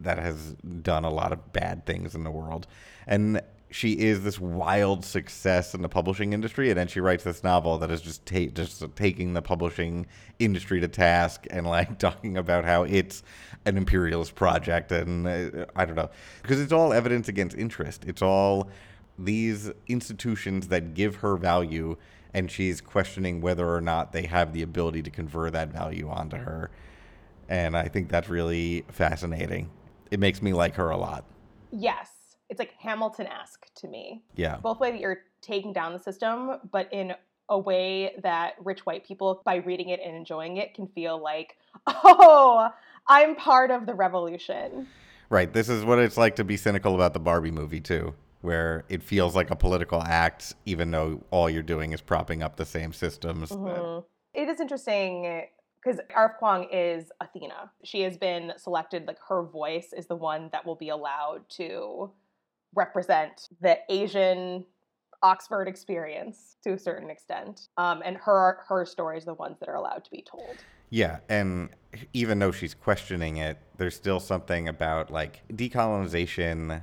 that 0.00 0.18
has 0.18 0.54
done 0.82 1.04
a 1.04 1.10
lot 1.10 1.32
of 1.32 1.52
bad 1.52 1.86
things 1.86 2.14
in 2.14 2.24
the 2.24 2.30
world. 2.30 2.66
And 3.06 3.40
she 3.72 3.92
is 3.92 4.22
this 4.22 4.38
wild 4.38 5.04
success 5.04 5.74
in 5.74 5.82
the 5.82 5.88
publishing 5.88 6.32
industry, 6.32 6.68
and 6.68 6.78
then 6.78 6.88
she 6.88 7.00
writes 7.00 7.24
this 7.24 7.42
novel 7.42 7.78
that 7.78 7.90
is 7.90 8.02
just 8.02 8.24
ta- 8.26 8.50
just 8.52 8.84
taking 8.96 9.32
the 9.32 9.42
publishing 9.42 10.06
industry 10.38 10.78
to 10.80 10.88
task 10.88 11.46
and 11.50 11.66
like 11.66 11.98
talking 11.98 12.36
about 12.36 12.64
how 12.64 12.82
it's 12.84 13.22
an 13.64 13.76
imperialist 13.76 14.34
project, 14.34 14.92
and 14.92 15.26
uh, 15.26 15.66
I 15.74 15.84
don't 15.84 15.96
know 15.96 16.10
because 16.42 16.60
it's 16.60 16.72
all 16.72 16.92
evidence 16.92 17.28
against 17.28 17.56
interest. 17.56 18.04
It's 18.06 18.22
all 18.22 18.68
these 19.18 19.70
institutions 19.88 20.68
that 20.68 20.94
give 20.94 21.16
her 21.16 21.36
value, 21.36 21.96
and 22.34 22.50
she's 22.50 22.80
questioning 22.80 23.40
whether 23.40 23.68
or 23.68 23.80
not 23.80 24.12
they 24.12 24.26
have 24.26 24.52
the 24.52 24.62
ability 24.62 25.02
to 25.02 25.10
confer 25.10 25.50
that 25.50 25.72
value 25.72 26.08
onto 26.08 26.36
her, 26.36 26.70
and 27.48 27.76
I 27.76 27.88
think 27.88 28.08
that's 28.08 28.28
really 28.28 28.84
fascinating. 28.88 29.70
It 30.10 30.20
makes 30.20 30.42
me 30.42 30.52
like 30.52 30.74
her 30.74 30.90
a 30.90 30.96
lot. 30.96 31.24
Yes 31.70 32.22
it's 32.52 32.58
like 32.58 32.74
Hamilton-esque 32.78 33.66
to 33.76 33.88
me. 33.88 34.22
Yeah. 34.36 34.58
Both 34.58 34.78
way 34.78 34.90
that 34.90 35.00
you're 35.00 35.20
taking 35.40 35.72
down 35.72 35.94
the 35.94 35.98
system, 35.98 36.58
but 36.70 36.86
in 36.92 37.14
a 37.48 37.58
way 37.58 38.14
that 38.22 38.56
rich 38.62 38.84
white 38.84 39.06
people, 39.06 39.40
by 39.42 39.56
reading 39.56 39.88
it 39.88 40.00
and 40.04 40.14
enjoying 40.14 40.58
it, 40.58 40.74
can 40.74 40.86
feel 40.88 41.20
like, 41.20 41.56
oh, 41.86 42.68
I'm 43.08 43.36
part 43.36 43.70
of 43.70 43.86
the 43.86 43.94
revolution. 43.94 44.86
Right. 45.30 45.50
This 45.50 45.70
is 45.70 45.82
what 45.82 45.98
it's 45.98 46.18
like 46.18 46.36
to 46.36 46.44
be 46.44 46.58
cynical 46.58 46.94
about 46.94 47.14
the 47.14 47.20
Barbie 47.20 47.50
movie 47.50 47.80
too, 47.80 48.12
where 48.42 48.84
it 48.88 49.02
feels 49.02 49.34
like 49.34 49.50
a 49.50 49.56
political 49.56 50.02
act, 50.02 50.54
even 50.66 50.90
though 50.90 51.24
all 51.30 51.48
you're 51.48 51.62
doing 51.62 51.92
is 51.92 52.00
propping 52.00 52.42
up 52.42 52.56
the 52.56 52.66
same 52.66 52.92
systems. 52.92 53.50
Mm-hmm. 53.50 54.00
It 54.34 54.48
is 54.48 54.60
interesting 54.60 55.44
because 55.82 56.00
RF 56.16 56.38
Kuang 56.40 56.68
is 56.70 57.10
Athena. 57.20 57.70
She 57.84 58.02
has 58.02 58.16
been 58.16 58.52
selected, 58.56 59.06
like 59.06 59.18
her 59.28 59.44
voice 59.44 59.92
is 59.96 60.06
the 60.06 60.16
one 60.16 60.50
that 60.52 60.66
will 60.66 60.76
be 60.76 60.90
allowed 60.90 61.48
to 61.50 62.10
represent 62.74 63.48
the 63.60 63.78
Asian 63.88 64.64
Oxford 65.22 65.68
experience 65.68 66.56
to 66.64 66.72
a 66.72 66.78
certain 66.78 67.10
extent. 67.10 67.68
Um, 67.76 68.02
and 68.04 68.16
her 68.16 68.58
her 68.68 68.84
stories 68.84 69.24
the 69.24 69.34
ones 69.34 69.58
that 69.60 69.68
are 69.68 69.76
allowed 69.76 70.04
to 70.04 70.10
be 70.10 70.24
told. 70.28 70.56
Yeah, 70.90 71.20
and 71.28 71.70
even 72.12 72.38
though 72.38 72.52
she's 72.52 72.74
questioning 72.74 73.38
it, 73.38 73.58
there's 73.78 73.94
still 73.94 74.20
something 74.20 74.68
about 74.68 75.10
like 75.10 75.42
decolonization 75.52 76.82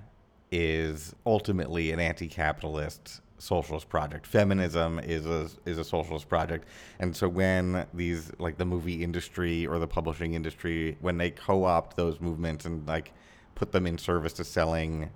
is 0.52 1.16
ultimately 1.26 1.92
an 1.92 2.00
anti-capitalist 2.00 3.22
socialist 3.38 3.88
project. 3.90 4.28
Feminism 4.28 5.00
is 5.00 5.26
a 5.26 5.50
is 5.66 5.78
a 5.78 5.84
socialist 5.84 6.28
project. 6.28 6.68
And 7.00 7.16
so 7.16 7.28
when 7.28 7.86
these 7.94 8.32
like 8.38 8.58
the 8.58 8.66
movie 8.66 9.04
industry 9.04 9.66
or 9.66 9.80
the 9.80 9.88
publishing 9.88 10.34
industry 10.34 10.98
when 11.02 11.18
they 11.18 11.32
co-opt 11.32 11.96
those 11.96 12.20
movements 12.20 12.66
and 12.66 12.88
like 12.88 13.14
put 13.56 13.72
them 13.72 13.88
in 13.88 13.98
service 13.98 14.34
to 14.34 14.44
selling 14.44 15.10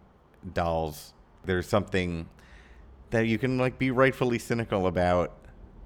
dolls, 0.54 1.14
there's 1.46 1.68
something 1.68 2.28
that 3.10 3.28
you 3.28 3.38
can 3.38 3.58
like 3.58 3.78
be 3.78 3.92
rightfully 3.92 4.40
cynical 4.40 4.88
about 4.88 5.38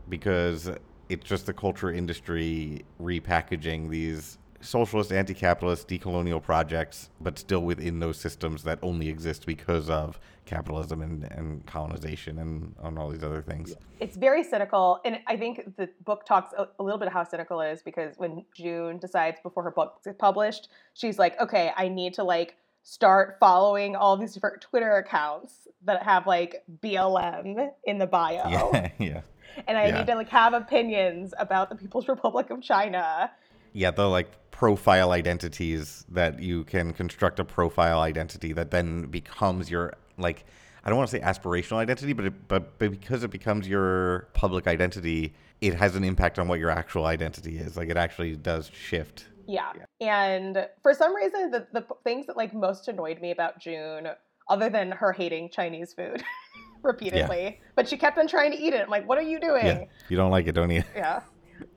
because 0.10 0.70
it's 1.10 1.28
just 1.28 1.46
the 1.46 1.54
culture 1.54 1.92
industry 1.92 2.84
repackaging 3.02 3.90
these 3.90 4.38
socialist, 4.62 5.12
anti-capitalist, 5.12 5.88
decolonial 5.88 6.42
projects, 6.42 7.10
but 7.22 7.38
still 7.38 7.62
within 7.62 8.00
those 8.00 8.18
systems 8.18 8.64
that 8.64 8.80
only 8.82 9.10
exist 9.10 9.46
because 9.46 9.90
of 9.90 10.20
capitalism 10.46 11.02
and, 11.02 11.24
and 11.32 11.66
colonization 11.66 12.40
and 12.40 12.74
on 12.80 12.98
all 12.98 13.10
these 13.10 13.24
other 13.24 13.42
things. 13.42 13.76
It's 14.00 14.16
very 14.16 14.44
cynical, 14.44 15.00
and 15.06 15.20
I 15.28 15.38
think 15.38 15.76
the 15.78 15.90
book 16.06 16.26
talks 16.26 16.54
a, 16.58 16.68
a 16.80 16.84
little 16.84 16.98
bit 16.98 17.08
of 17.08 17.14
how 17.14 17.24
cynical 17.24 17.62
it 17.62 17.72
is 17.72 17.84
because 17.84 18.16
when 18.18 18.46
June 18.56 18.98
decides 18.98 19.40
before 19.42 19.64
her 19.64 19.72
book 19.72 20.00
is 20.06 20.16
published, 20.18 20.70
she's 20.94 21.20
like, 21.20 21.40
"Okay, 21.40 21.72
I 21.76 21.88
need 21.90 22.14
to 22.16 22.24
like." 22.24 22.56
start 22.84 23.36
following 23.38 23.98
all 23.98 24.16
these 24.16 24.34
different 24.34 24.62
Twitter 24.62 24.96
accounts 24.96 25.68
that 25.84 26.04
have 26.04 26.26
like 26.26 26.64
BLM 26.82 27.70
in 27.84 27.98
the 27.98 28.08
bio. 28.08 28.48
Yeah, 28.50 28.92
yeah. 28.98 29.22
And 29.68 29.78
I 29.78 29.88
yeah. 29.88 29.98
need 29.98 30.08
to 30.08 30.16
like 30.16 30.30
have 30.30 30.54
opinions 30.54 31.34
about 31.38 31.70
the 31.70 31.76
People's 31.76 32.08
Republic 32.08 32.50
of 32.50 32.62
China. 32.62 33.30
Yeah, 33.74 33.92
the 33.92 34.08
like 34.08 34.32
profile 34.58 35.12
identities 35.12 36.06
that 36.10 36.40
you 36.40 36.64
can 36.64 36.94
construct 36.94 37.40
a 37.40 37.46
profile 37.46 38.00
identity 38.00 38.54
that 38.54 38.72
then 38.72 39.04
becomes 39.06 39.70
your 39.70 39.94
like 40.18 40.46
I 40.84 40.90
don't 40.90 40.98
want 40.98 41.10
to 41.10 41.18
say 41.18 41.22
aspirational 41.22 41.78
identity, 41.78 42.14
but 42.14 42.26
it, 42.26 42.48
but, 42.48 42.80
but 42.80 42.92
because 42.92 43.24
it 43.24 43.30
becomes 43.30 43.68
your 43.68 44.30
public 44.34 44.68
identity, 44.68 45.34
it 45.60 45.74
has 45.74 45.96
an 45.96 46.04
impact 46.06 46.40
on 46.40 46.48
what 46.48 46.60
your 46.60 46.70
actual 46.70 47.06
identity 47.06 47.58
is. 47.58 47.76
Like 47.76 47.90
it 47.90 47.98
actually 47.98 48.38
does 48.38 48.72
shift 48.74 49.26
yeah. 49.48 49.72
yeah. 50.00 50.24
And 50.24 50.68
for 50.84 50.94
some 50.94 51.16
reason, 51.16 51.52
the, 51.52 51.68
the 51.74 51.86
things 52.04 52.28
that 52.28 52.38
like 52.38 52.54
most 52.54 52.88
annoyed 52.88 53.22
me 53.22 53.32
about 53.32 53.60
June, 53.60 54.10
other 54.50 54.70
than 54.70 54.92
her 54.92 55.12
hating 55.12 55.50
Chinese 55.50 55.94
food 55.94 56.24
repeatedly, 56.84 57.44
yeah. 57.44 57.66
but 57.76 57.88
she 57.88 57.98
kept 57.98 58.18
on 58.18 58.28
trying 58.28 58.52
to 58.52 58.58
eat 58.58 58.74
it. 58.74 58.82
I'm 58.82 58.90
like, 58.90 59.08
what 59.08 59.18
are 59.18 59.24
you 59.24 59.40
doing? 59.40 59.66
Yeah. 59.66 59.84
You 60.10 60.18
don't 60.18 60.32
like 60.32 60.48
it, 60.48 60.52
don't 60.52 60.70
you? 60.70 60.84
Yeah. 60.96 61.22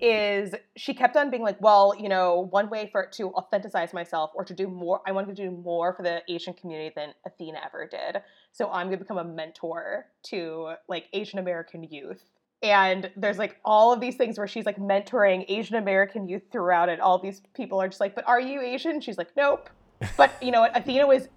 Is 0.01 0.55
she 0.77 0.95
kept 0.95 1.17
on 1.17 1.31
being 1.31 1.43
like, 1.43 1.61
well, 1.61 1.95
you 1.99 2.09
know, 2.09 2.49
one 2.51 2.71
way 2.71 2.89
for 2.91 3.03
it 3.03 3.13
to 3.13 3.31
authenticize 3.31 3.93
myself 3.93 4.31
or 4.35 4.45
to 4.45 4.55
do 4.55 4.69
more, 4.69 5.01
I 5.07 5.13
wanted 5.13 5.37
to 5.37 5.43
do 5.43 5.51
more 5.51 5.95
for 5.95 6.03
the 6.03 6.23
Asian 6.29 6.55
community 6.55 6.93
than 6.95 7.15
Athena 7.27 7.61
ever 7.65 7.87
did. 7.87 8.23
So 8.53 8.71
I'm 8.71 8.87
going 8.89 8.99
to 8.99 9.05
become 9.05 9.19
a 9.19 9.25
mentor 9.25 10.07
to 10.25 10.75
like 10.89 11.07
Asian 11.13 11.39
American 11.39 11.85
youth 11.85 12.23
and 12.63 13.11
there's 13.17 13.39
like 13.39 13.59
all 13.65 13.93
of 13.93 14.01
these 14.01 14.17
things 14.17 14.37
where 14.37 14.47
she's 14.47 14.67
like 14.67 14.77
mentoring 14.77 15.45
Asian 15.49 15.77
American 15.77 16.29
youth 16.29 16.43
throughout 16.53 16.89
it. 16.89 17.01
All 17.01 17.19
these 17.19 17.41
people 17.55 17.81
are 17.81 17.89
just 17.89 18.01
like, 18.01 18.15
"But 18.15 18.29
are 18.29 18.41
you 18.41 18.61
Asian?" 18.61 19.01
She's 19.01 19.17
like, 19.17 19.31
"Nope." 19.37 19.71
But 20.17 20.33
you 20.43 20.51
know 20.51 20.61
what? 20.61 20.77
Athena 20.77 21.07
was 21.07 21.29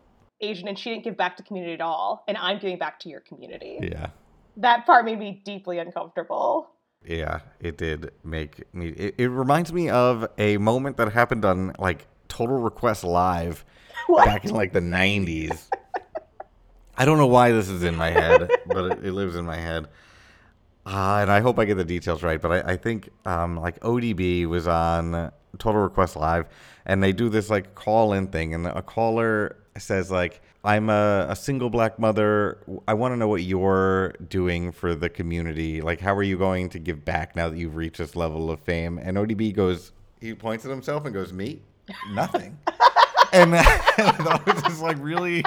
Asian 0.42 0.68
and 0.68 0.78
she 0.78 0.90
didn't 0.90 1.04
give 1.04 1.16
back 1.16 1.38
to 1.38 1.44
community 1.44 1.74
at 1.74 1.82
all, 1.82 2.24
and 2.28 2.38
I'm 2.38 2.60
giving 2.60 2.78
back 2.78 3.00
to 3.02 3.10
your 3.10 3.22
community. 3.22 3.80
Yeah. 3.82 4.08
That 4.58 4.86
part 4.86 5.06
made 5.06 5.18
me 5.18 5.42
deeply 5.46 5.80
uncomfortable. 5.80 6.70
Yeah, 7.06 7.40
it 7.60 7.78
did 7.78 8.12
make 8.24 8.74
me. 8.74 8.90
It, 8.90 9.16
it 9.18 9.28
reminds 9.28 9.74
me 9.74 9.90
of 9.90 10.28
a 10.38 10.58
moment 10.58 10.98
that 10.98 11.12
happened 11.12 11.44
on 11.46 11.74
like 11.80 12.08
Total 12.28 12.58
Request 12.58 13.04
Live 13.04 13.66
what? 14.08 14.26
back 14.26 14.46
in 14.46 14.52
like 14.52 14.74
the 14.74 14.80
'90s. 14.80 15.70
I 16.98 17.06
don't 17.06 17.18
know 17.18 17.28
why 17.28 17.52
this 17.52 17.70
is 17.70 17.84
in 17.84 17.96
my 17.96 18.12
head, 18.12 18.50
but 18.68 18.92
it, 18.92 19.06
it 19.06 19.12
lives 19.14 19.36
in 19.36 19.46
my 19.46 19.58
head. 19.58 19.88
Uh, 20.86 21.20
and 21.22 21.32
I 21.32 21.40
hope 21.40 21.60
I 21.60 21.66
get 21.66 21.76
the 21.76 21.86
details 21.86 22.24
right, 22.24 22.42
but 22.42 22.52
I, 22.52 22.74
I 22.74 22.78
think 22.78 23.10
um, 23.26 23.58
like 23.58 23.80
ODB 23.80 24.46
was 24.48 24.68
on 24.68 25.32
Total 25.58 25.82
Request 25.82 26.16
Live, 26.16 26.48
and 26.86 27.02
they 27.02 27.14
do 27.14 27.30
this 27.30 27.50
like 27.50 27.74
call 27.74 28.14
in 28.14 28.28
thing, 28.28 28.54
and 28.54 28.68
a 28.68 28.82
caller 28.82 29.58
says 29.78 30.12
like, 30.12 30.42
"I'm 30.64 30.90
a, 30.90 31.28
a 31.30 31.36
single 31.36 31.70
black 31.70 32.00
mother. 32.00 32.60
I 32.88 32.94
want 32.94 33.14
to 33.14 33.18
know 33.18 33.28
what 33.28 33.44
you're 33.44 34.14
doing 34.28 34.72
for 34.72 34.96
the 34.96 35.10
community. 35.10 35.82
Like, 35.82 36.00
how 36.00 36.16
are 36.16 36.24
you 36.24 36.38
going 36.38 36.70
to 36.70 36.80
give 36.80 37.04
back 37.04 37.36
now 37.36 37.50
that 37.50 37.58
you've 37.58 37.76
reached 37.76 37.98
this 37.98 38.16
level 38.16 38.52
of 38.52 38.60
fame?" 38.60 38.98
And 38.98 39.18
ODB 39.18 39.54
goes, 39.54 39.92
he 40.22 40.34
points 40.34 40.66
at 40.66 40.72
himself 40.72 41.06
and 41.06 41.14
goes, 41.14 41.34
"Me, 41.34 41.62
nothing." 42.12 42.58
and, 43.34 43.54
and 43.98 44.18
was 44.46 44.62
just 44.64 44.82
like 44.82 44.98
really, 45.00 45.44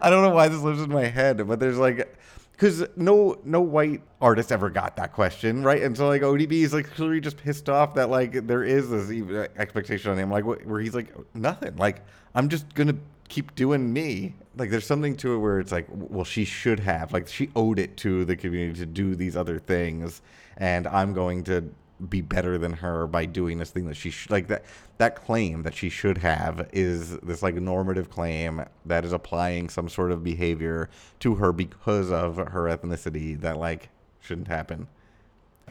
I 0.00 0.10
don't 0.10 0.22
know 0.22 0.30
why 0.30 0.48
this 0.48 0.60
lives 0.60 0.80
in 0.80 0.90
my 0.90 1.06
head, 1.06 1.46
but 1.46 1.58
there's 1.58 1.78
like 1.78 2.16
because 2.52 2.84
no 2.96 3.38
no 3.44 3.60
white 3.60 4.02
artist 4.20 4.50
ever 4.50 4.68
got 4.68 4.96
that 4.96 5.12
question 5.12 5.62
right 5.62 5.80
and 5.80 5.96
so 5.96 6.08
like 6.08 6.22
odb 6.22 6.50
is 6.50 6.74
like 6.74 6.90
clearly 6.90 7.20
just 7.20 7.36
pissed 7.36 7.68
off 7.68 7.94
that 7.94 8.10
like 8.10 8.48
there 8.48 8.64
is 8.64 8.90
this 8.90 9.48
expectation 9.56 10.10
on 10.10 10.18
him 10.18 10.28
like 10.28 10.44
where 10.44 10.80
he's 10.80 10.94
like 10.94 11.14
nothing 11.34 11.76
like 11.76 12.02
i'm 12.34 12.48
just 12.48 12.74
gonna 12.74 12.96
keep 13.28 13.54
doing 13.54 13.92
me 13.92 14.34
like 14.56 14.70
there's 14.70 14.86
something 14.86 15.16
to 15.16 15.34
it 15.34 15.38
where 15.38 15.60
it's 15.60 15.72
like 15.72 15.86
well 15.90 16.24
she 16.24 16.44
should 16.44 16.80
have 16.80 17.12
like 17.12 17.28
she 17.28 17.50
owed 17.54 17.78
it 17.78 17.96
to 17.96 18.24
the 18.24 18.36
community 18.36 18.78
to 18.78 18.86
do 18.86 19.14
these 19.14 19.36
other 19.36 19.58
things 19.58 20.22
and 20.56 20.86
i'm 20.86 21.12
going 21.12 21.44
to 21.44 21.70
be 22.08 22.20
better 22.20 22.58
than 22.58 22.72
her 22.72 23.06
by 23.06 23.24
doing 23.24 23.58
this 23.58 23.70
thing 23.70 23.86
that 23.86 23.96
she 23.96 24.10
sh- 24.10 24.30
like 24.30 24.46
that 24.46 24.64
that 24.98 25.16
claim 25.16 25.62
that 25.62 25.74
she 25.74 25.88
should 25.88 26.18
have 26.18 26.68
is 26.72 27.16
this 27.18 27.42
like 27.42 27.54
normative 27.56 28.08
claim 28.08 28.64
that 28.86 29.04
is 29.04 29.12
applying 29.12 29.68
some 29.68 29.88
sort 29.88 30.12
of 30.12 30.22
behavior 30.22 30.88
to 31.18 31.34
her 31.36 31.52
because 31.52 32.10
of 32.10 32.36
her 32.36 32.64
ethnicity 32.64 33.40
that 33.40 33.56
like 33.56 33.88
shouldn't 34.20 34.48
happen. 34.48 34.86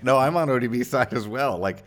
No, 0.04 0.18
I'm 0.18 0.36
on 0.38 0.48
ODB 0.48 0.86
side 0.86 1.14
as 1.14 1.28
well. 1.28 1.58
Like 1.58 1.84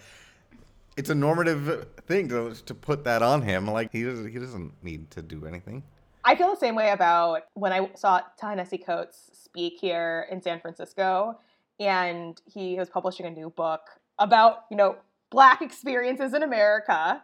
it's 1.01 1.09
a 1.09 1.15
normative 1.15 1.87
thing 2.07 2.29
to 2.29 2.55
to 2.67 2.75
put 2.75 3.05
that 3.05 3.23
on 3.23 3.41
him. 3.41 3.67
Like 3.67 3.91
he 3.91 4.05
doesn't 4.05 4.31
he 4.31 4.39
doesn't 4.39 4.73
need 4.85 5.11
to 5.13 5.23
do 5.23 5.47
anything. 5.47 5.83
I 6.25 6.37
feel 6.37 6.51
the 6.51 6.61
same 6.61 6.75
way 6.75 6.91
about 6.91 7.45
when 7.55 7.73
I 7.73 7.91
saw 7.95 8.21
Ta-Nehisi 8.39 8.85
Coates 8.85 9.31
speak 9.33 9.79
here 9.81 10.27
in 10.31 10.43
San 10.43 10.61
Francisco 10.61 11.39
and 11.81 12.41
he 12.45 12.77
was 12.77 12.91
publishing 12.91 13.25
a 13.25 13.31
new 13.31 13.49
book 13.49 13.81
about, 14.19 14.65
you 14.71 14.77
know, 14.77 14.97
black 15.31 15.63
experiences 15.63 16.35
in 16.35 16.43
America. 16.43 17.23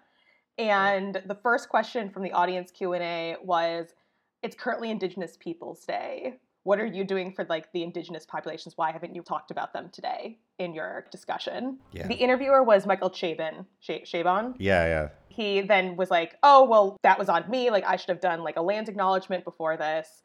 And 0.56 1.20
the 1.26 1.34
first 1.34 1.68
question 1.68 2.08
from 2.08 2.22
the 2.22 2.32
audience 2.32 2.70
Q&A 2.70 3.36
was 3.42 3.88
it's 4.42 4.56
currently 4.56 4.90
Indigenous 4.90 5.36
Peoples 5.36 5.84
Day. 5.84 6.38
What 6.66 6.80
are 6.80 6.86
you 6.86 7.04
doing 7.04 7.32
for 7.32 7.44
like 7.48 7.72
the 7.72 7.84
indigenous 7.84 8.26
populations? 8.26 8.76
Why 8.76 8.90
haven't 8.90 9.14
you 9.14 9.22
talked 9.22 9.52
about 9.52 9.72
them 9.72 9.88
today 9.92 10.38
in 10.58 10.74
your 10.74 11.06
discussion? 11.12 11.78
Yeah. 11.92 12.08
The 12.08 12.14
interviewer 12.14 12.64
was 12.64 12.86
Michael 12.86 13.08
Chabon. 13.08 13.66
Chabon. 13.80 14.56
Yeah, 14.58 14.84
yeah. 14.86 15.08
He 15.28 15.60
then 15.60 15.94
was 15.96 16.10
like, 16.10 16.34
"Oh, 16.42 16.64
well, 16.64 16.96
that 17.04 17.20
was 17.20 17.28
on 17.28 17.48
me. 17.48 17.70
Like 17.70 17.84
I 17.86 17.94
should 17.94 18.08
have 18.08 18.20
done 18.20 18.42
like 18.42 18.56
a 18.56 18.62
land 18.62 18.88
acknowledgement 18.88 19.44
before 19.44 19.76
this." 19.76 20.24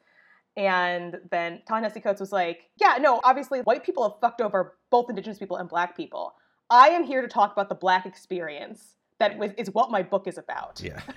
And 0.56 1.16
then 1.30 1.62
Ta-Nehisi 1.66 2.02
Coates 2.02 2.20
was 2.20 2.32
like, 2.32 2.62
"Yeah, 2.76 2.98
no, 3.00 3.20
obviously 3.22 3.60
white 3.60 3.84
people 3.84 4.02
have 4.02 4.18
fucked 4.20 4.40
over 4.40 4.76
both 4.90 5.08
indigenous 5.08 5.38
people 5.38 5.58
and 5.58 5.68
black 5.68 5.96
people. 5.96 6.34
I 6.68 6.88
am 6.88 7.04
here 7.04 7.22
to 7.22 7.28
talk 7.28 7.52
about 7.52 7.68
the 7.68 7.76
black 7.76 8.04
experience. 8.04 8.96
That 9.20 9.38
is 9.56 9.70
what 9.70 9.92
my 9.92 10.02
book 10.02 10.26
is 10.26 10.38
about. 10.38 10.80
Yeah. 10.82 11.00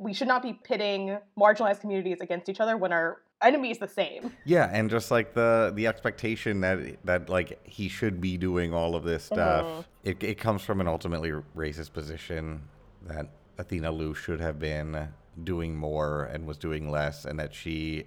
We 0.00 0.14
should 0.14 0.28
not 0.28 0.44
be 0.44 0.52
pitting 0.52 1.18
marginalized 1.36 1.80
communities 1.80 2.18
against 2.20 2.48
each 2.48 2.60
other 2.60 2.76
when 2.76 2.92
our 2.92 3.20
enemy 3.42 3.70
is 3.70 3.78
the 3.78 3.88
same. 3.88 4.32
Yeah, 4.44 4.68
and 4.72 4.90
just 4.90 5.10
like 5.10 5.34
the 5.34 5.72
the 5.74 5.86
expectation 5.86 6.60
that 6.60 7.04
that 7.04 7.28
like 7.28 7.60
he 7.64 7.88
should 7.88 8.20
be 8.20 8.36
doing 8.36 8.72
all 8.74 8.94
of 8.94 9.04
this 9.04 9.24
stuff, 9.24 9.64
Mhm. 9.66 9.84
it 10.04 10.22
it 10.22 10.34
comes 10.38 10.62
from 10.62 10.80
an 10.80 10.88
ultimately 10.88 11.32
racist 11.56 11.92
position 11.92 12.62
that 13.02 13.28
Athena 13.58 13.90
Liu 13.92 14.14
should 14.14 14.40
have 14.40 14.58
been 14.58 15.08
doing 15.44 15.76
more 15.76 16.24
and 16.24 16.46
was 16.46 16.58
doing 16.58 16.90
less, 16.90 17.24
and 17.24 17.38
that 17.38 17.54
she, 17.54 18.06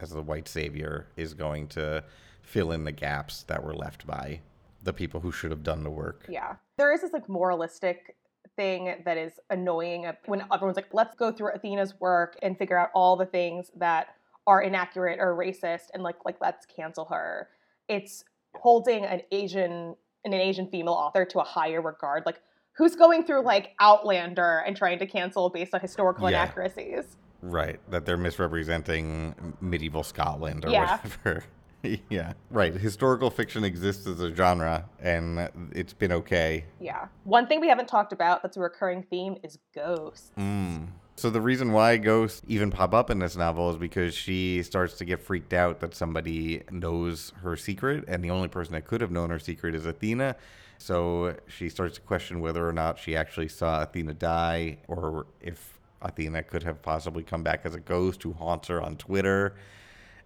as 0.00 0.10
the 0.10 0.22
white 0.22 0.48
savior, 0.48 1.06
is 1.16 1.34
going 1.34 1.68
to 1.68 2.02
fill 2.42 2.72
in 2.72 2.84
the 2.84 2.92
gaps 2.92 3.42
that 3.44 3.62
were 3.62 3.74
left 3.74 4.06
by 4.06 4.40
the 4.82 4.92
people 4.92 5.20
who 5.20 5.32
should 5.32 5.50
have 5.50 5.62
done 5.62 5.82
the 5.82 5.90
work. 5.90 6.24
Yeah. 6.28 6.56
There 6.78 6.92
is 6.92 7.00
this 7.02 7.12
like 7.12 7.28
moralistic 7.28 8.16
thing 8.54 9.02
that 9.04 9.18
is 9.18 9.32
annoying 9.50 10.06
when 10.26 10.42
everyone's 10.52 10.76
like, 10.76 10.92
let's 10.94 11.14
go 11.14 11.30
through 11.32 11.50
Athena's 11.52 11.98
work 12.00 12.36
and 12.42 12.56
figure 12.56 12.78
out 12.78 12.90
all 12.94 13.16
the 13.16 13.26
things 13.26 13.70
that 13.76 14.15
are 14.46 14.62
inaccurate 14.62 15.18
or 15.20 15.34
racist 15.36 15.86
and 15.94 16.02
like 16.02 16.16
like 16.24 16.36
let's 16.40 16.66
cancel 16.66 17.04
her. 17.06 17.48
It's 17.88 18.24
holding 18.54 19.04
an 19.04 19.22
Asian 19.32 19.96
an 20.24 20.32
Asian 20.34 20.66
female 20.68 20.94
author 20.94 21.24
to 21.24 21.38
a 21.40 21.44
higher 21.44 21.80
regard. 21.80 22.24
Like 22.26 22.40
who's 22.72 22.96
going 22.96 23.24
through 23.24 23.42
like 23.42 23.74
Outlander 23.80 24.58
and 24.66 24.76
trying 24.76 24.98
to 24.98 25.06
cancel 25.06 25.48
based 25.50 25.74
on 25.74 25.80
historical 25.80 26.30
Yeah. 26.30 26.42
inaccuracies? 26.42 27.16
Right, 27.42 27.78
that 27.90 28.06
they're 28.06 28.16
misrepresenting 28.16 29.56
medieval 29.60 30.02
Scotland 30.02 30.64
or 30.64 30.70
Yeah. 30.70 30.98
whatever. 31.02 31.44
yeah, 32.10 32.32
right. 32.50 32.74
Historical 32.74 33.30
fiction 33.30 33.62
exists 33.62 34.06
as 34.06 34.20
a 34.20 34.34
genre, 34.34 34.88
and 35.00 35.48
it's 35.72 35.92
been 35.92 36.10
okay. 36.12 36.64
Yeah. 36.80 37.06
One 37.24 37.46
thing 37.46 37.60
we 37.60 37.68
haven't 37.68 37.86
talked 37.88 38.12
about 38.12 38.42
that's 38.42 38.56
a 38.56 38.60
recurring 38.60 39.02
theme 39.04 39.36
is 39.44 39.58
ghosts. 39.74 40.32
Mm. 40.36 40.88
So 41.18 41.30
the 41.30 41.40
reason 41.40 41.72
why 41.72 41.96
ghosts 41.96 42.42
even 42.46 42.70
pop 42.70 42.92
up 42.92 43.08
in 43.08 43.18
this 43.18 43.36
novel 43.36 43.70
is 43.70 43.76
because 43.76 44.14
she 44.14 44.62
starts 44.62 44.98
to 44.98 45.04
get 45.06 45.18
freaked 45.18 45.54
out 45.54 45.80
that 45.80 45.94
somebody 45.94 46.62
knows 46.70 47.32
her 47.42 47.56
secret, 47.56 48.04
and 48.06 48.22
the 48.22 48.30
only 48.30 48.48
person 48.48 48.74
that 48.74 48.86
could 48.86 49.00
have 49.00 49.10
known 49.10 49.30
her 49.30 49.38
secret 49.38 49.74
is 49.74 49.86
Athena. 49.86 50.36
So 50.76 51.34
she 51.48 51.70
starts 51.70 51.94
to 51.94 52.02
question 52.02 52.40
whether 52.40 52.68
or 52.68 52.72
not 52.72 52.98
she 52.98 53.16
actually 53.16 53.48
saw 53.48 53.82
Athena 53.82 54.12
die, 54.12 54.76
or 54.88 55.26
if 55.40 55.78
Athena 56.02 56.42
could 56.42 56.62
have 56.64 56.82
possibly 56.82 57.22
come 57.22 57.42
back 57.42 57.62
as 57.64 57.74
a 57.74 57.80
ghost 57.80 58.22
who 58.22 58.34
haunts 58.34 58.68
her 58.68 58.82
on 58.82 58.96
Twitter. 58.96 59.56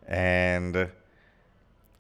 And 0.09 0.91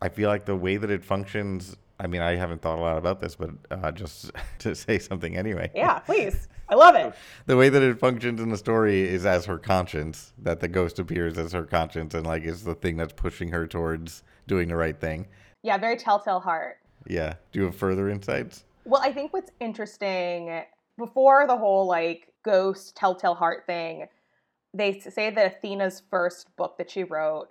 I 0.02 0.08
feel 0.08 0.28
like 0.28 0.46
the 0.46 0.56
way 0.56 0.76
that 0.78 0.90
it 0.90 1.04
functions. 1.04 1.76
I 2.00 2.08
mean, 2.08 2.22
I 2.22 2.34
haven't 2.34 2.62
thought 2.62 2.78
a 2.78 2.82
lot 2.82 2.98
about 2.98 3.20
this, 3.20 3.36
but 3.36 3.50
uh, 3.70 3.92
just 3.92 4.32
to 4.60 4.74
say 4.74 4.98
something 4.98 5.36
anyway. 5.36 5.70
Yeah, 5.76 6.00
please. 6.00 6.48
I 6.70 6.76
love 6.76 6.94
it. 6.94 7.12
the 7.46 7.56
way 7.56 7.68
that 7.68 7.82
it 7.82 7.98
functions 7.98 8.40
in 8.40 8.48
the 8.50 8.56
story 8.56 9.02
is 9.02 9.26
as 9.26 9.44
her 9.46 9.58
conscience 9.58 10.32
that 10.38 10.60
the 10.60 10.68
ghost 10.68 10.98
appears 10.98 11.36
as 11.36 11.52
her 11.52 11.64
conscience 11.64 12.14
and 12.14 12.24
like 12.26 12.44
is 12.44 12.62
the 12.64 12.74
thing 12.76 12.96
that's 12.96 13.12
pushing 13.12 13.48
her 13.48 13.66
towards 13.66 14.22
doing 14.46 14.68
the 14.68 14.76
right 14.76 14.98
thing 14.98 15.26
Yeah, 15.62 15.76
very 15.78 15.96
telltale 15.96 16.40
heart. 16.40 16.78
yeah 17.06 17.34
do 17.52 17.58
you 17.58 17.64
have 17.66 17.76
further 17.76 18.08
insights 18.08 18.64
Well, 18.84 19.02
I 19.02 19.12
think 19.12 19.32
what's 19.32 19.50
interesting 19.60 20.62
before 20.96 21.46
the 21.46 21.56
whole 21.56 21.86
like 21.86 22.28
ghost 22.44 22.94
telltale 22.96 23.34
heart 23.34 23.64
thing, 23.66 24.06
they 24.72 25.00
say 25.00 25.30
that 25.30 25.56
Athena's 25.56 26.02
first 26.10 26.54
book 26.56 26.78
that 26.78 26.90
she 26.90 27.02
wrote 27.04 27.48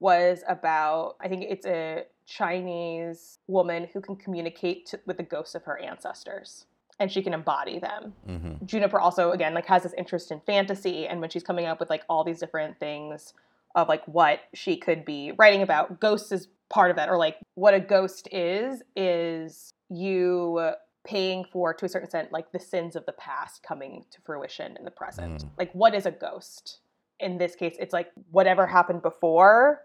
was 0.00 0.42
about 0.48 1.16
I 1.20 1.28
think 1.28 1.44
it's 1.48 1.66
a 1.66 2.04
Chinese 2.26 3.38
woman 3.48 3.88
who 3.92 4.00
can 4.00 4.16
communicate 4.16 4.86
to, 4.86 5.00
with 5.06 5.16
the 5.18 5.22
ghosts 5.22 5.54
of 5.54 5.64
her 5.64 5.78
ancestors 5.78 6.66
and 7.00 7.10
she 7.10 7.22
can 7.22 7.34
embody 7.34 7.78
them. 7.78 8.12
mm-hmm. 8.28 8.64
Juniper 8.66 9.00
also 9.00 9.30
again 9.32 9.54
like 9.54 9.66
has 9.66 9.82
this 9.82 9.94
interest 9.98 10.30
in 10.30 10.40
fantasy 10.40 11.06
and 11.06 11.20
when 11.20 11.30
she's 11.30 11.42
coming 11.42 11.66
up 11.66 11.80
with 11.80 11.90
like 11.90 12.02
all 12.08 12.24
these 12.24 12.38
different 12.38 12.78
things 12.78 13.32
of 13.74 13.88
like 13.88 14.04
what 14.06 14.40
she 14.54 14.76
could 14.76 15.04
be 15.04 15.32
writing 15.38 15.62
about 15.62 15.98
ghosts 16.00 16.30
is 16.32 16.48
part 16.68 16.90
of 16.90 16.96
that 16.96 17.08
or 17.08 17.16
like 17.18 17.36
what 17.54 17.74
a 17.74 17.80
ghost 17.80 18.28
is 18.32 18.82
is 18.96 19.72
you 19.90 20.70
paying 21.04 21.44
for 21.52 21.74
to 21.74 21.84
a 21.84 21.88
certain 21.88 22.04
extent 22.06 22.30
like 22.32 22.52
the 22.52 22.60
sins 22.60 22.94
of 22.96 23.04
the 23.06 23.12
past 23.12 23.62
coming 23.62 24.04
to 24.10 24.20
fruition 24.22 24.76
in 24.78 24.84
the 24.84 24.90
present 24.90 25.42
Mm. 25.44 25.48
like 25.58 25.72
what 25.72 25.94
is 25.94 26.06
a 26.06 26.10
ghost 26.12 26.78
in 27.18 27.38
this 27.38 27.56
case 27.56 27.76
it's 27.80 27.92
like 27.92 28.08
whatever 28.30 28.66
happened 28.66 29.02
before 29.02 29.82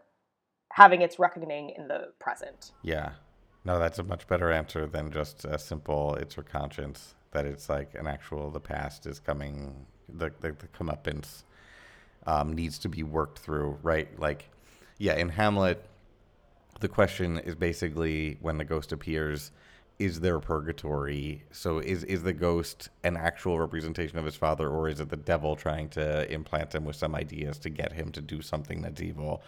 having 0.73 1.01
its 1.01 1.17
reckoning 1.17 1.71
in 1.77 1.87
the 1.87 2.11
present 2.19 2.71
yeah 2.83 3.11
no 3.67 3.77
that's 3.77 3.99
a 3.99 4.03
much 4.03 4.25
better 4.27 4.49
answer 4.51 4.87
than 4.87 5.11
just 5.11 5.45
a 5.45 5.59
simple 5.59 6.15
it's 6.15 6.35
her 6.35 6.41
conscience 6.41 7.13
that 7.31 7.45
it's 7.45 7.69
like 7.69 7.93
an 7.95 8.07
actual 8.07 8.49
the 8.49 8.59
past 8.59 9.05
is 9.05 9.19
coming 9.19 9.85
the 10.07 10.31
the, 10.39 10.53
the 10.53 10.67
comeuppance 10.67 11.43
um, 12.25 12.53
needs 12.53 12.79
to 12.79 12.89
be 12.89 13.03
worked 13.03 13.39
through 13.39 13.77
right? 13.83 14.19
Like 14.19 14.49
yeah 14.97 15.15
in 15.15 15.29
hamlet 15.29 15.85
the 16.79 16.87
question 16.87 17.37
is 17.39 17.55
basically 17.55 18.37
when 18.41 18.57
the 18.57 18.65
ghost 18.65 18.91
appears 18.91 19.51
is 19.99 20.19
there 20.19 20.39
purgatory? 20.39 21.43
So 21.51 21.79
is 21.79 22.03
is 22.03 22.21
the 22.21 22.33
ghost 22.33 22.89
an 23.03 23.17
actual 23.17 23.59
representation 23.59 24.19
of 24.19 24.25
his 24.25 24.35
father 24.35 24.69
or 24.69 24.87
is 24.87 24.99
it 24.99 25.09
the 25.09 25.17
devil 25.17 25.55
trying 25.55 25.89
to 25.89 26.31
implant 26.31 26.75
him 26.75 26.85
with 26.85 26.95
some 26.95 27.15
ideas 27.15 27.57
to 27.59 27.69
get 27.69 27.91
him 27.91 28.11
to 28.11 28.21
do 28.21 28.41
something 28.41 28.81
that's 28.81 29.01
evil 29.01 29.41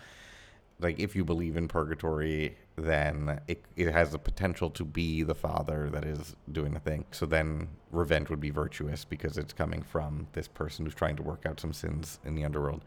like 0.79 0.99
if 0.99 1.15
you 1.15 1.23
believe 1.23 1.57
in 1.57 1.67
purgatory 1.67 2.57
then 2.75 3.39
it, 3.47 3.63
it 3.75 3.91
has 3.91 4.11
the 4.11 4.19
potential 4.19 4.69
to 4.69 4.85
be 4.85 5.21
the 5.23 5.35
father 5.35 5.89
that 5.91 6.05
is 6.05 6.35
doing 6.51 6.73
the 6.73 6.79
thing 6.79 7.05
so 7.11 7.25
then 7.25 7.67
revenge 7.91 8.29
would 8.29 8.39
be 8.39 8.49
virtuous 8.49 9.03
because 9.03 9.37
it's 9.37 9.53
coming 9.53 9.81
from 9.81 10.27
this 10.33 10.47
person 10.47 10.85
who's 10.85 10.95
trying 10.95 11.15
to 11.15 11.23
work 11.23 11.45
out 11.45 11.59
some 11.59 11.73
sins 11.73 12.19
in 12.23 12.35
the 12.35 12.43
underworld 12.43 12.83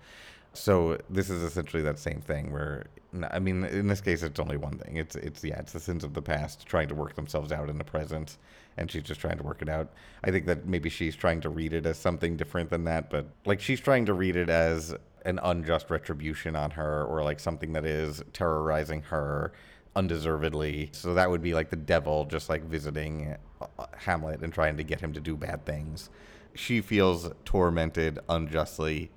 so 0.54 0.98
this 1.08 1.30
is 1.30 1.42
essentially 1.42 1.82
that 1.82 1.98
same 1.98 2.20
thing 2.20 2.52
where 2.52 2.84
I 3.30 3.38
mean 3.38 3.64
in 3.64 3.88
this 3.88 4.00
case 4.00 4.22
it's 4.22 4.40
only 4.40 4.56
one 4.56 4.78
thing. 4.78 4.96
It's 4.96 5.16
it's 5.16 5.42
yeah, 5.42 5.58
it's 5.58 5.72
the 5.72 5.80
sins 5.80 6.04
of 6.04 6.14
the 6.14 6.22
past 6.22 6.66
trying 6.66 6.88
to 6.88 6.94
work 6.94 7.14
themselves 7.14 7.52
out 7.52 7.68
in 7.70 7.78
the 7.78 7.84
present 7.84 8.36
and 8.76 8.90
she's 8.90 9.02
just 9.02 9.20
trying 9.20 9.38
to 9.38 9.42
work 9.42 9.62
it 9.62 9.68
out. 9.68 9.90
I 10.24 10.30
think 10.30 10.46
that 10.46 10.66
maybe 10.66 10.88
she's 10.88 11.16
trying 11.16 11.40
to 11.42 11.48
read 11.48 11.72
it 11.72 11.86
as 11.86 11.98
something 11.98 12.36
different 12.36 12.70
than 12.70 12.84
that, 12.84 13.10
but 13.10 13.26
like 13.44 13.60
she's 13.60 13.80
trying 13.80 14.06
to 14.06 14.14
read 14.14 14.36
it 14.36 14.50
as 14.50 14.94
an 15.24 15.38
unjust 15.42 15.90
retribution 15.90 16.56
on 16.56 16.72
her 16.72 17.04
or 17.04 17.22
like 17.22 17.40
something 17.40 17.72
that 17.74 17.84
is 17.84 18.22
terrorizing 18.32 19.02
her 19.02 19.52
undeservedly. 19.94 20.90
So 20.92 21.14
that 21.14 21.30
would 21.30 21.42
be 21.42 21.54
like 21.54 21.70
the 21.70 21.76
devil 21.76 22.24
just 22.24 22.48
like 22.48 22.64
visiting 22.64 23.36
uh, 23.60 23.86
Hamlet 23.96 24.42
and 24.42 24.52
trying 24.52 24.76
to 24.76 24.84
get 24.84 25.00
him 25.00 25.12
to 25.12 25.20
do 25.20 25.36
bad 25.36 25.64
things. 25.66 26.10
She 26.54 26.80
feels 26.80 27.30
tormented 27.44 28.18
unjustly 28.28 29.10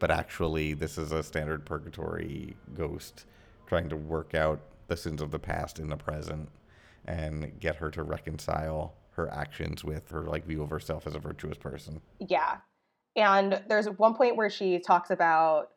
but 0.00 0.10
actually 0.10 0.72
this 0.74 0.98
is 0.98 1.12
a 1.12 1.22
standard 1.22 1.64
purgatory 1.64 2.56
ghost 2.74 3.26
trying 3.66 3.88
to 3.88 3.96
work 3.96 4.34
out 4.34 4.60
the 4.88 4.96
sins 4.96 5.22
of 5.22 5.30
the 5.30 5.38
past 5.38 5.78
in 5.78 5.88
the 5.88 5.96
present 5.96 6.48
and 7.04 7.58
get 7.60 7.76
her 7.76 7.90
to 7.90 8.02
reconcile 8.02 8.94
her 9.12 9.30
actions 9.32 9.84
with 9.84 10.10
her 10.10 10.22
like 10.22 10.44
view 10.46 10.62
of 10.62 10.70
herself 10.70 11.06
as 11.06 11.14
a 11.14 11.18
virtuous 11.18 11.58
person 11.58 12.00
Yeah. 12.18 12.56
And 13.16 13.62
there's 13.68 13.86
one 13.86 14.14
point 14.14 14.36
where 14.36 14.50
she 14.50 14.78
talks 14.78 15.10
about 15.10 15.70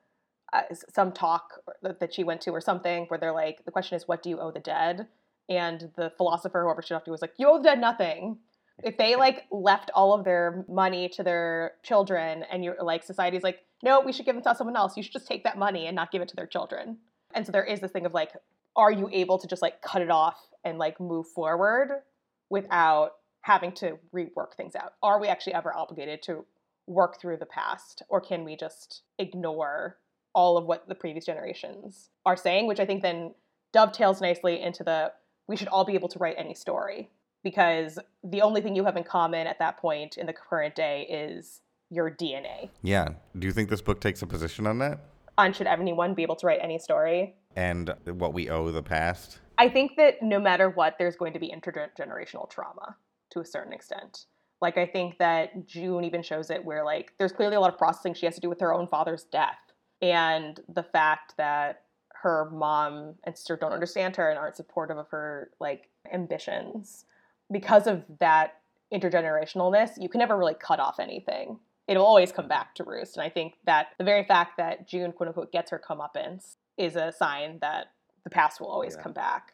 uh, 0.53 0.61
some 0.93 1.11
talk 1.11 1.61
that 1.81 2.13
she 2.13 2.23
went 2.23 2.41
to 2.41 2.51
or 2.51 2.61
something 2.61 3.05
where 3.07 3.19
they're 3.19 3.33
like, 3.33 3.65
the 3.65 3.71
question 3.71 3.95
is, 3.95 4.07
what 4.07 4.21
do 4.21 4.29
you 4.29 4.39
owe 4.39 4.51
the 4.51 4.59
dead? 4.59 5.07
And 5.49 5.91
the 5.97 6.11
philosopher, 6.15 6.63
whoever 6.63 6.81
she 6.81 6.93
talked 6.93 7.05
to, 7.05 7.11
was 7.11 7.21
like, 7.21 7.33
you 7.37 7.47
owe 7.47 7.57
the 7.57 7.63
dead 7.63 7.79
nothing. 7.79 8.37
If 8.83 8.97
they 8.97 9.15
like 9.15 9.45
left 9.51 9.91
all 9.93 10.13
of 10.13 10.23
their 10.23 10.65
money 10.67 11.09
to 11.09 11.23
their 11.23 11.73
children 11.83 12.43
and 12.51 12.63
you're 12.63 12.77
like, 12.81 13.03
society's 13.03 13.43
like, 13.43 13.59
no, 13.83 13.99
we 13.99 14.13
should 14.13 14.25
give 14.25 14.37
it 14.37 14.43
to 14.43 14.55
someone 14.55 14.75
else. 14.75 14.95
You 14.95 15.03
should 15.03 15.11
just 15.13 15.27
take 15.27 15.43
that 15.43 15.57
money 15.57 15.87
and 15.87 15.95
not 15.95 16.11
give 16.11 16.21
it 16.21 16.29
to 16.29 16.35
their 16.35 16.47
children. 16.47 16.97
And 17.33 17.45
so 17.45 17.51
there 17.51 17.63
is 17.63 17.79
this 17.79 17.91
thing 17.91 18.05
of 18.05 18.13
like, 18.13 18.31
are 18.75 18.91
you 18.91 19.09
able 19.11 19.37
to 19.39 19.47
just 19.47 19.61
like 19.61 19.81
cut 19.81 20.01
it 20.01 20.09
off 20.09 20.37
and 20.63 20.77
like 20.77 20.99
move 20.99 21.27
forward 21.27 22.01
without 22.49 23.13
having 23.41 23.71
to 23.73 23.97
rework 24.13 24.53
things 24.55 24.75
out? 24.75 24.93
Are 25.03 25.19
we 25.19 25.27
actually 25.27 25.53
ever 25.53 25.75
obligated 25.75 26.23
to 26.23 26.45
work 26.87 27.19
through 27.19 27.37
the 27.37 27.45
past 27.45 28.03
or 28.09 28.19
can 28.19 28.43
we 28.43 28.55
just 28.55 29.03
ignore 29.19 29.97
all 30.33 30.57
of 30.57 30.65
what 30.65 30.87
the 30.87 30.95
previous 30.95 31.25
generations 31.25 32.09
are 32.25 32.35
saying 32.35 32.67
which 32.67 32.79
i 32.79 32.85
think 32.85 33.01
then 33.01 33.33
dovetails 33.71 34.21
nicely 34.21 34.61
into 34.61 34.83
the 34.83 35.11
we 35.47 35.55
should 35.55 35.67
all 35.69 35.85
be 35.85 35.93
able 35.93 36.09
to 36.09 36.19
write 36.19 36.35
any 36.37 36.53
story 36.53 37.09
because 37.43 37.99
the 38.23 38.41
only 38.41 38.61
thing 38.61 38.75
you 38.75 38.83
have 38.83 38.97
in 38.97 39.03
common 39.03 39.47
at 39.47 39.59
that 39.59 39.77
point 39.77 40.17
in 40.17 40.25
the 40.25 40.33
current 40.33 40.75
day 40.75 41.07
is 41.09 41.61
your 41.89 42.11
dna 42.11 42.69
yeah 42.81 43.07
do 43.39 43.47
you 43.47 43.53
think 43.53 43.69
this 43.69 43.81
book 43.81 44.01
takes 44.01 44.21
a 44.21 44.27
position 44.27 44.67
on 44.67 44.79
that 44.79 44.99
on 45.37 45.53
should 45.53 45.67
anyone 45.67 46.13
be 46.13 46.23
able 46.23 46.35
to 46.37 46.45
write 46.45 46.59
any 46.61 46.79
story. 46.79 47.35
And 47.55 47.93
what 48.05 48.33
we 48.33 48.49
owe 48.49 48.71
the 48.71 48.83
past. 48.83 49.39
I 49.57 49.69
think 49.69 49.95
that 49.97 50.21
no 50.21 50.39
matter 50.39 50.69
what, 50.69 50.95
there's 50.97 51.15
going 51.15 51.33
to 51.33 51.39
be 51.39 51.53
intergenerational 51.55 52.49
trauma 52.49 52.97
to 53.31 53.39
a 53.39 53.45
certain 53.45 53.73
extent. 53.73 54.25
Like 54.63 54.77
I 54.77 54.85
think 54.85 55.17
that 55.17 55.67
June 55.67 56.05
even 56.05 56.23
shows 56.23 56.49
it 56.49 56.63
where 56.63 56.85
like 56.85 57.11
there's 57.19 57.33
clearly 57.33 57.57
a 57.57 57.59
lot 57.59 57.73
of 57.73 57.77
processing 57.77 58.13
she 58.13 58.25
has 58.25 58.35
to 58.35 58.39
do 58.39 58.47
with 58.47 58.61
her 58.61 58.73
own 58.73 58.87
father's 58.87 59.25
death 59.25 59.59
and 60.01 60.57
the 60.73 60.83
fact 60.83 61.33
that 61.35 61.81
her 62.21 62.49
mom 62.49 63.15
and 63.25 63.37
sister 63.37 63.57
don't 63.57 63.73
understand 63.73 64.15
her 64.15 64.29
and 64.29 64.39
aren't 64.39 64.55
supportive 64.55 64.97
of 64.97 65.09
her 65.09 65.49
like 65.59 65.89
ambitions. 66.13 67.03
Because 67.51 67.87
of 67.87 68.05
that 68.21 68.61
intergenerationalness 68.93 69.91
you 69.97 70.07
can 70.07 70.19
never 70.19 70.37
really 70.37 70.53
cut 70.53 70.79
off 70.79 70.97
anything. 70.97 71.59
It'll 71.89 72.05
always 72.05 72.31
come 72.31 72.47
back 72.47 72.73
to 72.75 72.85
roost 72.85 73.17
and 73.17 73.25
i 73.25 73.29
think 73.29 73.55
that 73.65 73.87
the 73.97 74.05
very 74.05 74.23
fact 74.23 74.55
that 74.55 74.87
june 74.87 75.11
quote 75.11 75.27
unquote 75.27 75.51
gets 75.51 75.71
her 75.71 75.81
comeuppance 75.85 76.55
is 76.77 76.95
a 76.95 77.11
sign 77.11 77.57
that 77.59 77.87
the 78.23 78.29
past 78.29 78.61
will 78.61 78.69
always 78.69 78.95
yeah. 78.95 79.03
come 79.03 79.11
back. 79.11 79.51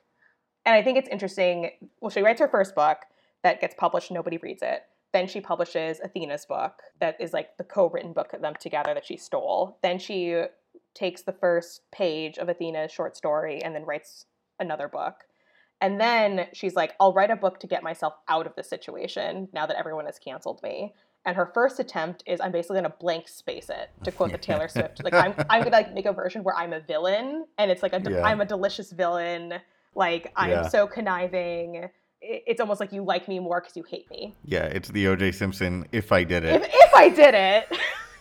And 0.67 0.75
i 0.75 0.83
think 0.83 0.99
it's 0.99 1.09
interesting 1.09 1.71
well 1.99 2.11
she 2.11 2.21
writes 2.21 2.39
her 2.39 2.47
first 2.47 2.75
book 2.75 2.99
that 3.41 3.59
gets 3.59 3.73
published 3.73 4.11
nobody 4.11 4.37
reads 4.37 4.61
it 4.61 4.83
then 5.11 5.27
she 5.27 5.41
publishes 5.41 5.99
Athena's 5.99 6.45
book, 6.45 6.81
that 6.99 7.19
is 7.19 7.33
like 7.33 7.57
the 7.57 7.63
co 7.63 7.89
written 7.89 8.13
book 8.13 8.33
of 8.33 8.41
them 8.41 8.53
together 8.59 8.93
that 8.93 9.05
she 9.05 9.17
stole. 9.17 9.77
Then 9.81 9.99
she 9.99 10.43
takes 10.93 11.21
the 11.21 11.31
first 11.31 11.81
page 11.91 12.37
of 12.37 12.49
Athena's 12.49 12.91
short 12.91 13.15
story 13.15 13.61
and 13.63 13.73
then 13.73 13.85
writes 13.85 14.25
another 14.59 14.87
book. 14.87 15.25
And 15.81 15.99
then 15.99 16.47
she's 16.53 16.75
like, 16.75 16.93
I'll 16.99 17.13
write 17.13 17.31
a 17.31 17.35
book 17.35 17.59
to 17.61 17.67
get 17.67 17.83
myself 17.83 18.13
out 18.27 18.45
of 18.45 18.55
the 18.55 18.63
situation 18.63 19.47
now 19.53 19.65
that 19.65 19.77
everyone 19.77 20.05
has 20.05 20.19
canceled 20.19 20.61
me. 20.61 20.93
And 21.25 21.35
her 21.35 21.51
first 21.53 21.79
attempt 21.79 22.23
is 22.25 22.39
I'm 22.41 22.51
basically 22.51 22.77
gonna 22.77 22.93
blank 22.99 23.27
space 23.27 23.69
it 23.69 23.89
to 24.03 24.11
quote 24.11 24.31
the 24.31 24.37
Taylor 24.37 24.67
Swift. 24.67 25.03
Like 25.03 25.13
I'm 25.13 25.33
I'm 25.49 25.63
gonna 25.63 25.75
like 25.75 25.93
make 25.93 26.05
a 26.05 26.13
version 26.13 26.43
where 26.43 26.55
I'm 26.55 26.73
a 26.73 26.79
villain 26.79 27.45
and 27.57 27.71
it's 27.71 27.83
like 27.83 27.93
a 27.93 28.01
yeah. 28.09 28.23
I'm 28.23 28.41
a 28.41 28.45
delicious 28.45 28.91
villain. 28.91 29.55
Like 29.95 30.31
I'm 30.35 30.49
yeah. 30.49 30.67
so 30.67 30.87
conniving 30.87 31.89
it's 32.21 32.59
almost 32.59 32.79
like 32.79 32.91
you 32.91 33.03
like 33.03 33.27
me 33.27 33.39
more 33.39 33.61
because 33.61 33.75
you 33.75 33.83
hate 33.83 34.09
me. 34.09 34.35
Yeah, 34.43 34.65
it's 34.65 34.89
the 34.89 35.05
OJ 35.05 35.33
Simpson. 35.33 35.87
If 35.91 36.11
I 36.11 36.23
did 36.23 36.43
it. 36.43 36.61
If, 36.61 36.69
if 36.71 36.93
I 36.93 37.09
did 37.09 37.35
it. 37.35 37.77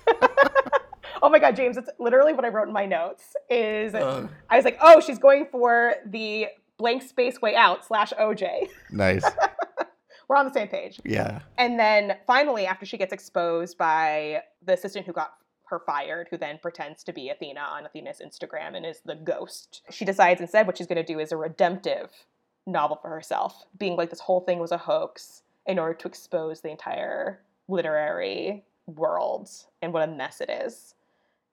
oh 1.22 1.28
my 1.28 1.38
god, 1.38 1.56
James! 1.56 1.76
It's 1.76 1.90
literally 1.98 2.32
what 2.32 2.44
I 2.44 2.48
wrote 2.48 2.68
in 2.68 2.74
my 2.74 2.86
notes. 2.86 3.34
Is 3.50 3.94
uh. 3.94 4.28
I 4.50 4.56
was 4.56 4.64
like, 4.64 4.78
oh, 4.80 5.00
she's 5.00 5.18
going 5.18 5.46
for 5.50 5.94
the 6.06 6.46
blank 6.78 7.02
space 7.02 7.40
way 7.42 7.54
out 7.54 7.84
slash 7.84 8.12
OJ. 8.18 8.68
Nice. 8.90 9.24
We're 10.28 10.36
on 10.36 10.46
the 10.46 10.52
same 10.52 10.68
page. 10.68 11.00
Yeah. 11.04 11.40
And 11.56 11.78
then 11.78 12.16
finally, 12.26 12.66
after 12.66 12.84
she 12.84 12.98
gets 12.98 13.12
exposed 13.12 13.78
by 13.78 14.42
the 14.64 14.74
assistant 14.74 15.06
who 15.06 15.12
got 15.12 15.32
her 15.70 15.80
fired, 15.80 16.28
who 16.30 16.36
then 16.36 16.58
pretends 16.60 17.02
to 17.04 17.12
be 17.12 17.30
Athena 17.30 17.60
on 17.60 17.86
Athena's 17.86 18.20
Instagram 18.24 18.76
and 18.76 18.84
is 18.84 19.00
the 19.04 19.14
ghost, 19.14 19.82
she 19.90 20.04
decides 20.04 20.40
instead 20.40 20.66
what 20.66 20.76
she's 20.76 20.86
going 20.86 20.96
to 20.96 21.12
do 21.12 21.18
is 21.18 21.32
a 21.32 21.36
redemptive 21.36 22.10
novel 22.68 22.98
for 23.00 23.08
herself, 23.08 23.64
being 23.78 23.96
like 23.96 24.10
this 24.10 24.20
whole 24.20 24.40
thing 24.40 24.58
was 24.58 24.72
a 24.72 24.78
hoax 24.78 25.42
in 25.66 25.78
order 25.78 25.94
to 25.94 26.08
expose 26.08 26.60
the 26.60 26.70
entire 26.70 27.40
literary 27.68 28.64
world 28.86 29.50
and 29.82 29.92
what 29.92 30.08
a 30.08 30.12
mess 30.12 30.40
it 30.40 30.50
is. 30.50 30.94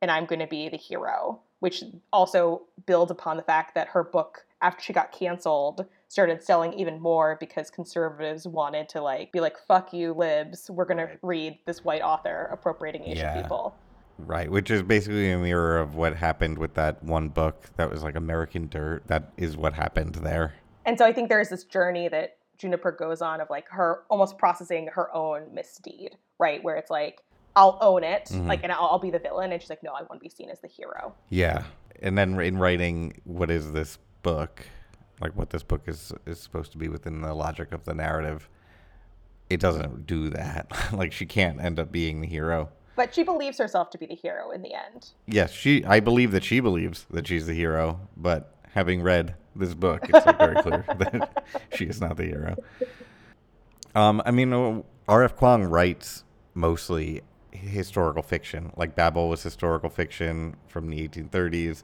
And 0.01 0.11
I'm 0.11 0.25
going 0.25 0.39
to 0.39 0.47
be 0.47 0.69
the 0.69 0.77
hero, 0.77 1.39
which 1.59 1.83
also 2.13 2.63
builds 2.85 3.11
upon 3.11 3.37
the 3.37 3.43
fact 3.43 3.75
that 3.75 3.89
her 3.89 4.03
book, 4.03 4.45
after 4.61 4.83
she 4.83 4.93
got 4.93 5.11
canceled, 5.11 5.85
started 6.07 6.43
selling 6.43 6.73
even 6.73 7.01
more 7.01 7.37
because 7.39 7.69
conservatives 7.69 8.47
wanted 8.47 8.87
to 8.89 9.01
like 9.01 9.31
be 9.31 9.39
like, 9.39 9.57
"Fuck 9.57 9.93
you, 9.93 10.13
libs! 10.13 10.69
We're 10.69 10.85
going 10.85 10.97
to 10.97 11.17
read 11.21 11.57
this 11.65 11.83
white 11.83 12.01
author 12.01 12.49
appropriating 12.51 13.03
Asian 13.03 13.25
yeah. 13.25 13.41
people." 13.41 13.75
Right, 14.17 14.49
which 14.49 14.71
is 14.71 14.81
basically 14.81 15.31
a 15.31 15.37
mirror 15.37 15.77
of 15.77 15.95
what 15.95 16.15
happened 16.15 16.57
with 16.57 16.75
that 16.75 17.03
one 17.03 17.29
book 17.29 17.63
that 17.75 17.89
was 17.89 18.01
like 18.01 18.15
American 18.15 18.69
Dirt. 18.69 19.07
That 19.07 19.31
is 19.35 19.57
what 19.57 19.73
happened 19.73 20.15
there. 20.15 20.53
And 20.85 20.97
so 20.97 21.05
I 21.05 21.11
think 21.11 21.29
there's 21.29 21.49
this 21.49 21.63
journey 21.63 22.07
that 22.09 22.37
Juniper 22.57 22.91
goes 22.91 23.21
on 23.21 23.41
of 23.41 23.49
like 23.49 23.67
her 23.69 24.03
almost 24.09 24.37
processing 24.37 24.87
her 24.93 25.13
own 25.13 25.53
misdeed, 25.53 26.17
right? 26.39 26.63
Where 26.63 26.75
it's 26.75 26.89
like, 26.89 27.21
I'll 27.55 27.77
own 27.81 28.03
it, 28.03 28.25
mm-hmm. 28.25 28.47
like, 28.47 28.63
and 28.63 28.71
I'll, 28.71 28.85
I'll, 28.85 28.99
be 28.99 29.11
the 29.11 29.19
villain. 29.19 29.51
And 29.51 29.61
she's 29.61 29.69
like, 29.69 29.81
no, 29.81 29.91
I 29.91 30.01
want 30.01 30.13
to 30.13 30.19
be 30.19 30.29
seen 30.29 30.49
as 30.49 30.59
the 30.59 30.67
hero. 30.67 31.15
Yeah. 31.29 31.63
And 32.01 32.17
then 32.17 32.39
in 32.39 32.57
writing, 32.57 33.21
what 33.23 33.49
is 33.49 33.71
this 33.71 33.97
book? 34.23 34.67
Like, 35.21 35.35
what 35.37 35.51
this 35.51 35.63
book 35.63 35.83
is 35.87 36.11
is 36.25 36.39
supposed 36.39 36.73
to 36.73 36.77
be 36.77 36.89
within 36.89 37.21
the 37.21 37.33
logic 37.33 37.71
of 37.71 37.85
the 37.85 37.93
narrative. 37.93 38.49
It 39.49 39.61
doesn't 39.61 40.05
do 40.05 40.29
that. 40.31 40.67
like, 40.93 41.13
she 41.13 41.25
can't 41.25 41.61
end 41.61 41.79
up 41.79 41.91
being 41.91 42.19
the 42.19 42.27
hero. 42.27 42.69
But 42.97 43.13
she 43.13 43.23
believes 43.23 43.57
herself 43.57 43.89
to 43.91 43.97
be 43.97 44.05
the 44.05 44.15
hero 44.15 44.51
in 44.51 44.61
the 44.61 44.73
end. 44.73 45.11
Yes, 45.25 45.51
she. 45.51 45.83
I 45.85 45.99
believe 46.01 46.31
that 46.31 46.43
she 46.43 46.59
believes 46.59 47.05
that 47.09 47.27
she's 47.27 47.45
the 47.45 47.53
hero, 47.53 47.99
but 48.17 48.54
having 48.75 49.01
read 49.01 49.35
this 49.55 49.73
book, 49.73 50.01
it's 50.09 50.25
like 50.25 50.37
very 50.37 50.61
clear 50.61 50.85
that 50.97 51.45
she 51.73 51.85
is 51.85 51.99
not 51.99 52.17
the 52.17 52.25
hero. 52.25 52.55
Um, 53.95 54.21
I 54.25 54.31
mean, 54.31 54.83
R.F. 55.07 55.37
Kuang 55.37 55.71
writes 55.71 56.25
mostly 56.53 57.21
historical 57.51 58.21
fiction. 58.21 58.73
Like 58.75 58.93
Babel 58.95 59.29
was 59.29 59.41
historical 59.41 59.89
fiction 59.89 60.57
from 60.67 60.89
the 60.89 61.07
1830s. 61.07 61.83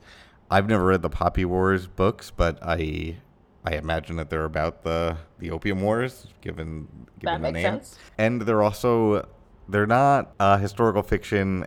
I've 0.51 0.67
never 0.67 0.86
read 0.86 1.01
the 1.01 1.10
Poppy 1.10 1.45
Wars 1.45 1.88
books, 1.88 2.30
but 2.30 2.60
I 2.62 3.17
I 3.63 3.75
imagine 3.75 4.17
that 4.17 4.30
they're 4.30 4.43
about 4.43 4.84
the 4.84 5.17
the 5.39 5.49
Opium 5.51 5.82
Wars, 5.82 6.27
given 6.41 6.89
given 7.19 7.41
that 7.41 7.47
the 7.47 7.51
name. 7.54 7.63
Sense. 7.63 7.97
And 8.17 8.41
they're 8.41 8.62
also 8.62 9.30
they're 9.69 9.88
not 9.88 10.34
uh, 10.41 10.58
historical 10.58 11.04
fiction 11.04 11.65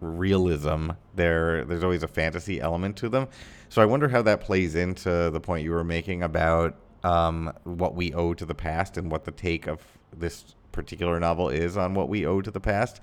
realism. 0.00 0.90
There, 1.14 1.64
there's 1.64 1.84
always 1.84 2.02
a 2.02 2.08
fantasy 2.08 2.60
element 2.60 2.96
to 2.98 3.08
them. 3.08 3.28
So 3.68 3.82
I 3.82 3.84
wonder 3.84 4.08
how 4.08 4.22
that 4.22 4.40
plays 4.40 4.74
into 4.74 5.30
the 5.30 5.40
point 5.40 5.64
you 5.64 5.72
were 5.72 5.84
making 5.84 6.22
about 6.22 6.76
um, 7.04 7.52
what 7.64 7.94
we 7.94 8.12
owe 8.14 8.34
to 8.34 8.44
the 8.44 8.54
past 8.54 8.96
and 8.96 9.10
what 9.10 9.24
the 9.24 9.30
take 9.30 9.66
of 9.66 9.80
this 10.16 10.54
particular 10.72 11.18
novel 11.20 11.48
is 11.48 11.76
on 11.76 11.94
what 11.94 12.08
we 12.08 12.26
owe 12.26 12.40
to 12.40 12.50
the 12.50 12.60
past. 12.60 13.00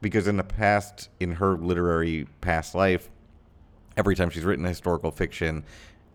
Because 0.00 0.26
in 0.26 0.36
the 0.36 0.44
past, 0.44 1.08
in 1.20 1.32
her 1.32 1.56
literary 1.56 2.26
past 2.40 2.74
life, 2.74 3.10
every 3.96 4.14
time 4.14 4.30
she's 4.30 4.44
written 4.44 4.64
historical 4.64 5.10
fiction, 5.10 5.64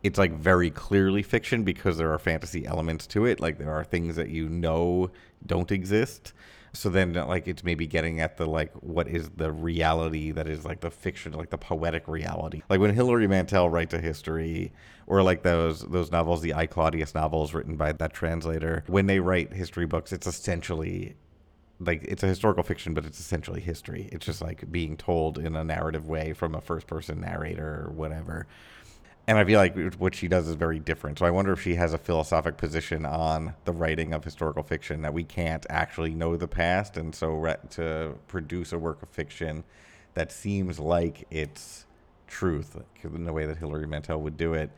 it's 0.04 0.18
like 0.18 0.32
very 0.34 0.70
clearly 0.70 1.24
fiction 1.24 1.64
because 1.64 1.98
there 1.98 2.12
are 2.12 2.20
fantasy 2.20 2.66
elements 2.66 3.06
to 3.08 3.26
it. 3.26 3.40
Like 3.40 3.58
there 3.58 3.72
are 3.72 3.84
things 3.84 4.16
that 4.16 4.30
you 4.30 4.50
know 4.50 5.12
don't 5.46 5.72
exist. 5.72 6.34
So 6.74 6.90
then, 6.90 7.18
uh, 7.18 7.26
like, 7.26 7.48
it's 7.48 7.64
maybe 7.64 7.86
getting 7.86 8.22
at 8.22 8.38
the 8.38 8.46
like, 8.46 8.72
what 8.76 9.08
is 9.08 9.30
the 9.32 9.52
reality 9.52 10.32
that 10.32 10.48
is 10.48 10.64
like 10.64 10.80
the 10.82 10.92
fiction, 10.92 11.34
like 11.34 11.50
the 11.50 11.58
poetic 11.58 12.08
reality. 12.08 12.62
Like 12.70 12.80
when 12.80 12.94
Hilary 12.94 13.28
Mantel 13.28 13.70
writes 13.70 13.94
a 13.94 14.00
history, 14.00 14.72
or 15.08 15.22
like 15.22 15.44
those 15.44 15.82
those 15.82 16.12
novels, 16.12 16.42
the 16.42 16.54
I 16.54 16.68
Claudius 16.68 17.14
novels 17.14 17.54
written 17.54 17.76
by 17.76 17.92
that 17.92 18.14
translator. 18.14 18.84
When 18.88 19.08
they 19.08 19.20
write 19.20 19.54
history 19.54 19.86
books, 19.86 20.14
it's 20.14 20.28
essentially 20.28 21.16
like 21.80 22.04
it's 22.04 22.24
a 22.24 22.28
historical 22.28 22.64
fiction, 22.64 22.94
but 22.94 23.06
it's 23.06 23.20
essentially 23.20 23.60
history. 23.60 24.08
It's 24.12 24.26
just 24.26 24.42
like 24.42 24.72
being 24.72 24.96
told 24.96 25.38
in 25.38 25.56
a 25.56 25.64
narrative 25.64 26.08
way 26.08 26.34
from 26.34 26.56
a 26.56 26.62
first 26.62 26.88
person 26.88 27.20
narrator 27.20 27.86
or 27.88 27.92
whatever 27.92 28.48
and 29.28 29.38
I 29.38 29.46
feel 29.46 29.60
like 29.60 29.96
what 29.96 30.16
she 30.16 30.28
does 30.28 30.48
is 30.48 30.56
very 30.56 30.80
different. 30.80 31.20
So 31.20 31.26
I 31.26 31.32
wonder 31.32 31.54
if 31.54 31.62
she 31.62 31.76
has 31.76 31.94
a 31.94 31.98
philosophic 31.98 32.58
position 32.58 33.06
on 33.06 33.54
the 33.66 33.72
writing 33.72 34.14
of 34.14 34.24
historical 34.24 34.64
fiction 34.64 35.02
that 35.04 35.14
we 35.14 35.24
can't 35.24 35.66
actually 35.70 36.14
know 36.14 36.36
the 36.36 36.48
past, 36.48 36.98
and 36.98 37.14
so 37.14 37.30
re- 37.34 37.56
to 37.72 38.16
produce 38.28 38.74
a 38.74 38.80
work 38.80 39.02
of 39.04 39.10
fiction 39.10 39.64
that 40.14 40.32
seems 40.32 40.80
like 40.80 41.26
it's 41.32 41.86
truth 42.28 42.78
in 43.04 43.26
the 43.26 43.34
way 43.34 43.46
that 43.46 43.58
Hilary 43.58 43.88
Mantel 43.88 44.22
would 44.22 44.38
do 44.38 44.54
it, 44.54 44.72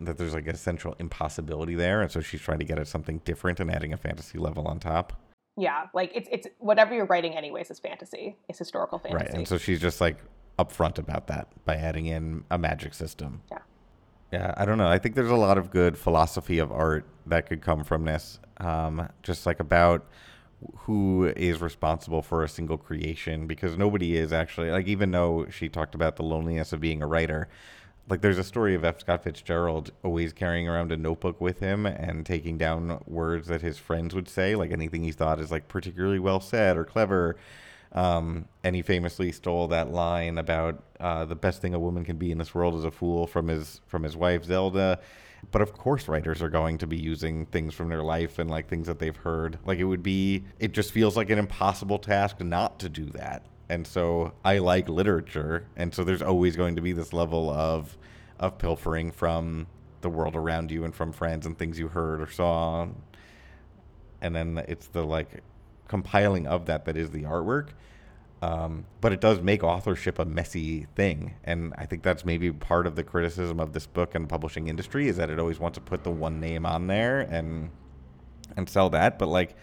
that 0.00 0.16
there's 0.16 0.34
like 0.34 0.46
a 0.46 0.56
central 0.56 0.94
impossibility 0.98 1.74
there, 1.74 2.02
and 2.02 2.10
so 2.10 2.20
she's 2.20 2.40
trying 2.40 2.58
to 2.58 2.64
get 2.64 2.78
at 2.78 2.88
something 2.88 3.20
different 3.24 3.60
and 3.60 3.70
adding 3.70 3.92
a 3.92 3.96
fantasy 3.96 4.38
level 4.38 4.66
on 4.66 4.78
top. 4.80 5.12
Yeah, 5.56 5.86
like 5.94 6.10
it's 6.14 6.28
it's 6.32 6.48
whatever 6.58 6.94
you're 6.94 7.06
writing 7.06 7.36
anyways 7.36 7.70
is 7.70 7.78
fantasy. 7.78 8.36
It's 8.48 8.58
historical 8.58 8.98
fantasy. 8.98 9.24
Right, 9.24 9.34
and 9.34 9.46
so 9.46 9.56
she's 9.56 9.80
just 9.80 10.00
like 10.00 10.18
upfront 10.58 10.98
about 10.98 11.28
that 11.28 11.48
by 11.64 11.76
adding 11.76 12.06
in 12.06 12.44
a 12.50 12.58
magic 12.58 12.94
system. 12.94 13.42
Yeah. 13.50 13.58
Yeah, 14.34 14.52
I 14.56 14.64
don't 14.64 14.78
know. 14.78 14.88
I 14.88 14.98
think 14.98 15.14
there's 15.14 15.30
a 15.30 15.36
lot 15.36 15.58
of 15.58 15.70
good 15.70 15.96
philosophy 15.96 16.58
of 16.58 16.72
art 16.72 17.06
that 17.26 17.46
could 17.48 17.62
come 17.62 17.84
from 17.84 18.04
this. 18.04 18.40
Um, 18.58 19.08
just 19.22 19.46
like 19.46 19.60
about 19.60 20.06
who 20.78 21.32
is 21.36 21.60
responsible 21.60 22.20
for 22.20 22.42
a 22.42 22.48
single 22.48 22.76
creation 22.76 23.46
because 23.46 23.76
nobody 23.76 24.16
is 24.16 24.32
actually 24.32 24.72
like 24.72 24.88
even 24.88 25.12
though 25.12 25.46
she 25.50 25.68
talked 25.68 25.94
about 25.94 26.16
the 26.16 26.24
loneliness 26.24 26.72
of 26.72 26.80
being 26.80 27.00
a 27.02 27.06
writer 27.06 27.48
like 28.08 28.22
there's 28.22 28.38
a 28.38 28.44
story 28.44 28.74
of 28.74 28.84
F. 28.84 29.00
Scott 29.00 29.22
Fitzgerald 29.24 29.90
always 30.02 30.32
carrying 30.32 30.68
around 30.68 30.90
a 30.92 30.96
notebook 30.96 31.40
with 31.40 31.60
him 31.60 31.86
and 31.86 32.26
taking 32.26 32.58
down 32.58 33.02
words 33.06 33.48
that 33.48 33.62
his 33.62 33.78
friends 33.78 34.14
would 34.14 34.28
say, 34.28 34.54
like 34.56 34.72
anything 34.72 35.04
he 35.04 35.12
thought 35.12 35.40
is 35.40 35.50
like 35.50 35.68
particularly 35.68 36.18
well 36.18 36.40
said 36.40 36.76
or 36.76 36.84
clever. 36.84 37.36
Um, 37.94 38.48
and 38.64 38.74
he 38.74 38.82
famously 38.82 39.30
stole 39.30 39.68
that 39.68 39.92
line 39.92 40.38
about 40.38 40.82
uh, 40.98 41.24
the 41.24 41.36
best 41.36 41.62
thing 41.62 41.74
a 41.74 41.78
woman 41.78 42.04
can 42.04 42.16
be 42.16 42.32
in 42.32 42.38
this 42.38 42.54
world 42.54 42.74
is 42.74 42.84
a 42.84 42.90
fool 42.90 43.26
from 43.26 43.46
his 43.48 43.80
from 43.86 44.02
his 44.02 44.16
wife 44.16 44.44
Zelda. 44.44 44.98
But 45.52 45.62
of 45.62 45.74
course, 45.74 46.08
writers 46.08 46.42
are 46.42 46.48
going 46.48 46.78
to 46.78 46.86
be 46.86 46.96
using 46.96 47.46
things 47.46 47.74
from 47.74 47.88
their 47.90 48.02
life 48.02 48.38
and 48.38 48.50
like 48.50 48.68
things 48.68 48.86
that 48.86 48.98
they've 48.98 49.16
heard. 49.16 49.58
Like 49.64 49.78
it 49.78 49.84
would 49.84 50.02
be, 50.02 50.44
it 50.58 50.72
just 50.72 50.90
feels 50.90 51.16
like 51.16 51.30
an 51.30 51.38
impossible 51.38 51.98
task 51.98 52.40
not 52.40 52.78
to 52.80 52.88
do 52.88 53.04
that. 53.10 53.42
and 53.68 53.86
so 53.86 54.32
I 54.44 54.58
like 54.58 54.88
literature, 54.88 55.66
and 55.76 55.94
so 55.94 56.04
there's 56.04 56.22
always 56.22 56.56
going 56.56 56.76
to 56.76 56.82
be 56.82 56.92
this 56.92 57.12
level 57.12 57.50
of 57.50 57.96
of 58.38 58.58
pilfering 58.58 59.12
from 59.12 59.66
the 60.00 60.08
world 60.10 60.36
around 60.36 60.70
you 60.70 60.84
and 60.84 60.94
from 60.94 61.12
friends 61.12 61.46
and 61.46 61.56
things 61.58 61.78
you 61.78 61.88
heard 61.88 62.20
or 62.20 62.30
saw, 62.30 62.88
and 64.20 64.34
then 64.34 64.62
it's 64.68 64.86
the 64.88 65.04
like 65.04 65.42
compiling 65.88 66.46
of 66.46 66.66
that 66.66 66.84
that 66.84 66.96
is 66.96 67.10
the 67.10 67.22
artwork. 67.22 67.68
Um, 68.42 68.84
but 69.00 69.12
it 69.12 69.20
does 69.20 69.40
make 69.40 69.64
authorship 69.64 70.18
a 70.18 70.24
messy 70.26 70.86
thing, 70.94 71.34
and 71.44 71.72
I 71.78 71.86
think 71.86 72.02
that's 72.02 72.26
maybe 72.26 72.52
part 72.52 72.86
of 72.86 72.94
the 72.94 73.02
criticism 73.02 73.58
of 73.58 73.72
this 73.72 73.86
book 73.86 74.14
and 74.14 74.28
publishing 74.28 74.68
industry 74.68 75.08
is 75.08 75.16
that 75.16 75.30
it 75.30 75.38
always 75.38 75.58
wants 75.58 75.76
to 75.78 75.80
put 75.80 76.04
the 76.04 76.10
one 76.10 76.40
name 76.40 76.66
on 76.66 76.86
there 76.86 77.20
and 77.20 77.70
and 78.56 78.68
sell 78.68 78.90
that. 78.90 79.18
But 79.18 79.28
like, 79.28 79.56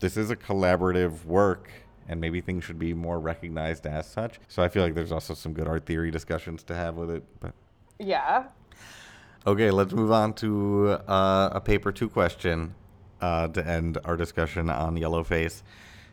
this 0.00 0.18
is 0.18 0.30
a 0.30 0.36
collaborative 0.36 1.24
work 1.24 1.70
and 2.08 2.20
maybe 2.20 2.40
things 2.40 2.64
should 2.64 2.78
be 2.78 2.94
more 2.94 3.18
recognized 3.18 3.86
as 3.86 4.06
such. 4.06 4.38
So 4.48 4.62
I 4.62 4.68
feel 4.68 4.82
like 4.82 4.94
there's 4.94 5.12
also 5.12 5.34
some 5.34 5.52
good 5.52 5.66
art 5.66 5.86
theory 5.86 6.10
discussions 6.10 6.62
to 6.64 6.74
have 6.74 6.96
with 6.96 7.10
it. 7.10 7.24
But 7.40 7.52
yeah. 7.98 8.44
Okay, 9.46 9.70
let's 9.70 9.92
move 9.92 10.12
on 10.12 10.32
to 10.34 10.98
uh, 11.06 11.50
a 11.52 11.60
paper 11.60 11.92
two 11.92 12.08
question 12.08 12.74
uh, 13.20 13.48
to 13.48 13.66
end 13.66 13.98
our 14.04 14.16
discussion 14.16 14.70
on 14.70 14.96
Yellowface. 14.96 15.62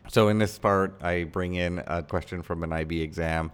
So 0.08 0.28
in 0.28 0.38
this 0.38 0.58
part, 0.58 1.02
I 1.02 1.24
bring 1.24 1.54
in 1.54 1.82
a 1.86 2.02
question 2.02 2.42
from 2.42 2.62
an 2.62 2.72
IB 2.72 3.00
exam 3.00 3.52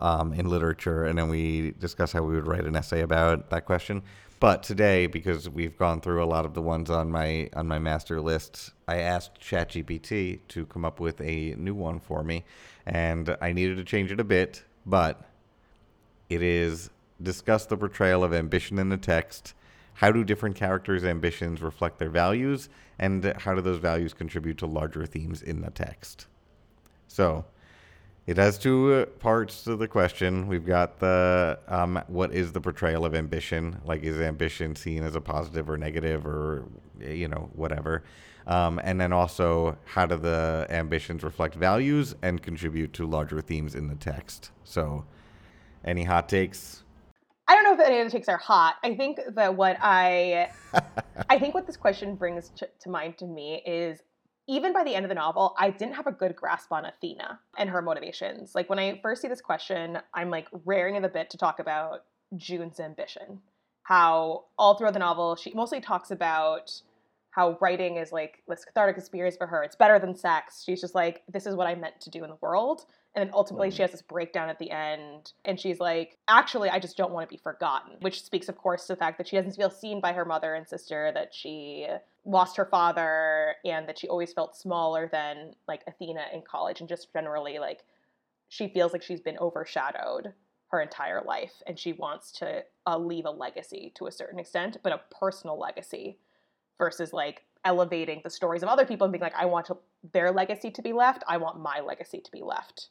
um, 0.00 0.32
in 0.34 0.48
literature, 0.48 1.04
and 1.04 1.18
then 1.18 1.28
we 1.28 1.72
discuss 1.78 2.12
how 2.12 2.22
we 2.22 2.34
would 2.34 2.46
write 2.46 2.64
an 2.64 2.76
essay 2.76 3.00
about 3.00 3.50
that 3.50 3.64
question. 3.64 4.02
But 4.38 4.62
today, 4.62 5.06
because 5.06 5.48
we've 5.48 5.78
gone 5.78 6.02
through 6.02 6.22
a 6.22 6.26
lot 6.26 6.44
of 6.44 6.52
the 6.52 6.60
ones 6.60 6.90
on 6.90 7.10
my 7.10 7.48
on 7.54 7.66
my 7.66 7.78
master 7.78 8.20
list, 8.20 8.72
I 8.86 8.98
asked 8.98 9.40
ChatGPT 9.40 10.40
to 10.48 10.66
come 10.66 10.84
up 10.84 11.00
with 11.00 11.20
a 11.22 11.54
new 11.56 11.74
one 11.74 12.00
for 12.00 12.22
me, 12.22 12.44
and 12.84 13.34
I 13.40 13.52
needed 13.52 13.78
to 13.78 13.84
change 13.84 14.12
it 14.12 14.20
a 14.20 14.24
bit, 14.24 14.62
but 14.84 15.24
it 16.28 16.42
is 16.42 16.90
discuss 17.22 17.64
the 17.64 17.78
portrayal 17.78 18.22
of 18.22 18.34
ambition 18.34 18.78
in 18.78 18.90
the 18.90 18.98
text. 18.98 19.54
How 19.96 20.12
do 20.12 20.24
different 20.24 20.56
characters' 20.56 21.04
ambitions 21.04 21.62
reflect 21.62 21.98
their 21.98 22.10
values, 22.10 22.68
and 22.98 23.24
how 23.38 23.54
do 23.54 23.62
those 23.62 23.78
values 23.78 24.12
contribute 24.12 24.58
to 24.58 24.66
larger 24.66 25.06
themes 25.06 25.40
in 25.40 25.62
the 25.62 25.70
text? 25.70 26.26
So, 27.08 27.46
it 28.26 28.36
has 28.36 28.58
two 28.58 28.92
uh, 28.92 29.06
parts 29.06 29.64
to 29.64 29.74
the 29.74 29.88
question. 29.88 30.48
We've 30.48 30.66
got 30.66 30.98
the 30.98 31.58
um, 31.66 32.02
what 32.08 32.34
is 32.34 32.52
the 32.52 32.60
portrayal 32.60 33.06
of 33.06 33.14
ambition? 33.14 33.80
Like, 33.86 34.02
is 34.02 34.20
ambition 34.20 34.76
seen 34.76 35.02
as 35.02 35.14
a 35.14 35.20
positive 35.20 35.70
or 35.70 35.78
negative 35.78 36.26
or, 36.26 36.66
you 37.00 37.28
know, 37.28 37.48
whatever? 37.54 38.02
Um, 38.46 38.78
and 38.84 39.00
then 39.00 39.14
also, 39.14 39.78
how 39.86 40.04
do 40.04 40.16
the 40.16 40.66
ambitions 40.68 41.22
reflect 41.22 41.54
values 41.54 42.14
and 42.20 42.42
contribute 42.42 42.92
to 42.94 43.06
larger 43.06 43.40
themes 43.40 43.74
in 43.74 43.88
the 43.88 43.94
text? 43.94 44.50
So, 44.62 45.06
any 45.84 46.04
hot 46.04 46.28
takes? 46.28 46.82
I 47.48 47.54
don't 47.54 47.64
know 47.64 47.74
if 47.74 47.80
any 47.80 48.00
of 48.00 48.06
the 48.06 48.10
takes 48.10 48.28
are 48.28 48.36
hot. 48.36 48.76
I 48.82 48.94
think 48.94 49.20
that 49.34 49.56
what 49.56 49.76
I, 49.80 50.50
I 51.30 51.38
think 51.38 51.54
what 51.54 51.66
this 51.66 51.76
question 51.76 52.16
brings 52.16 52.50
to, 52.56 52.68
to 52.80 52.90
mind 52.90 53.18
to 53.18 53.26
me 53.26 53.62
is 53.64 54.00
even 54.48 54.72
by 54.72 54.84
the 54.84 54.94
end 54.94 55.04
of 55.04 55.08
the 55.08 55.14
novel, 55.14 55.54
I 55.58 55.70
didn't 55.70 55.94
have 55.94 56.06
a 56.06 56.12
good 56.12 56.36
grasp 56.36 56.72
on 56.72 56.84
Athena 56.84 57.40
and 57.58 57.70
her 57.70 57.82
motivations. 57.82 58.54
Like 58.54 58.70
when 58.70 58.78
I 58.78 59.00
first 59.02 59.22
see 59.22 59.28
this 59.28 59.40
question, 59.40 59.98
I'm 60.14 60.30
like 60.30 60.48
raring 60.64 60.96
in 60.96 61.02
the 61.02 61.08
bit 61.08 61.30
to 61.30 61.38
talk 61.38 61.58
about 61.58 62.04
June's 62.36 62.80
ambition. 62.80 63.40
How 63.82 64.44
all 64.58 64.76
throughout 64.76 64.92
the 64.92 65.00
novel, 65.00 65.36
she 65.36 65.52
mostly 65.54 65.80
talks 65.80 66.10
about 66.10 66.80
how 67.36 67.58
writing 67.60 67.98
is 67.98 68.12
like 68.12 68.42
this 68.48 68.64
cathartic 68.64 68.96
experience 68.96 69.36
for 69.36 69.46
her. 69.46 69.62
It's 69.62 69.76
better 69.76 69.98
than 69.98 70.16
sex. 70.16 70.64
She's 70.64 70.80
just 70.80 70.94
like, 70.94 71.22
this 71.28 71.44
is 71.44 71.54
what 71.54 71.66
I 71.66 71.74
meant 71.74 72.00
to 72.00 72.10
do 72.10 72.24
in 72.24 72.30
the 72.30 72.38
world. 72.40 72.86
And 73.14 73.26
then 73.26 73.34
ultimately, 73.34 73.70
she 73.70 73.82
has 73.82 73.90
this 73.90 74.00
breakdown 74.00 74.48
at 74.48 74.58
the 74.58 74.70
end, 74.70 75.32
and 75.44 75.60
she's 75.60 75.78
like, 75.78 76.16
actually, 76.28 76.70
I 76.70 76.78
just 76.78 76.96
don't 76.96 77.12
want 77.12 77.28
to 77.28 77.34
be 77.34 77.40
forgotten, 77.40 77.96
which 78.00 78.22
speaks, 78.22 78.48
of 78.48 78.56
course, 78.56 78.86
to 78.86 78.94
the 78.94 78.98
fact 78.98 79.18
that 79.18 79.28
she 79.28 79.36
doesn't 79.36 79.54
feel 79.54 79.70
seen 79.70 80.00
by 80.00 80.12
her 80.12 80.24
mother 80.24 80.54
and 80.54 80.66
sister, 80.66 81.12
that 81.14 81.34
she 81.34 81.86
lost 82.24 82.56
her 82.56 82.66
father, 82.66 83.54
and 83.64 83.88
that 83.88 83.98
she 83.98 84.08
always 84.08 84.32
felt 84.32 84.56
smaller 84.56 85.08
than 85.10 85.54
like 85.68 85.82
Athena 85.86 86.24
in 86.32 86.42
college, 86.42 86.80
and 86.80 86.88
just 86.88 87.12
generally, 87.12 87.58
like, 87.58 87.84
she 88.48 88.68
feels 88.68 88.92
like 88.92 89.02
she's 89.02 89.20
been 89.20 89.38
overshadowed 89.38 90.32
her 90.68 90.80
entire 90.80 91.22
life, 91.22 91.62
and 91.66 91.78
she 91.78 91.92
wants 91.92 92.32
to 92.32 92.64
uh, 92.86 92.98
leave 92.98 93.24
a 93.24 93.30
legacy 93.30 93.92
to 93.96 94.06
a 94.06 94.12
certain 94.12 94.38
extent, 94.38 94.78
but 94.82 94.92
a 94.92 95.00
personal 95.20 95.58
legacy 95.58 96.18
versus 96.78 97.12
like 97.12 97.42
elevating 97.64 98.20
the 98.22 98.30
stories 98.30 98.62
of 98.62 98.68
other 98.68 98.86
people 98.86 99.04
and 99.04 99.12
being 99.12 99.22
like, 99.22 99.34
I 99.36 99.46
want 99.46 99.66
to, 99.66 99.78
their 100.12 100.30
legacy 100.30 100.70
to 100.70 100.82
be 100.82 100.92
left. 100.92 101.24
I 101.26 101.36
want 101.36 101.60
my 101.60 101.80
legacy 101.80 102.20
to 102.20 102.30
be 102.30 102.42
left 102.42 102.88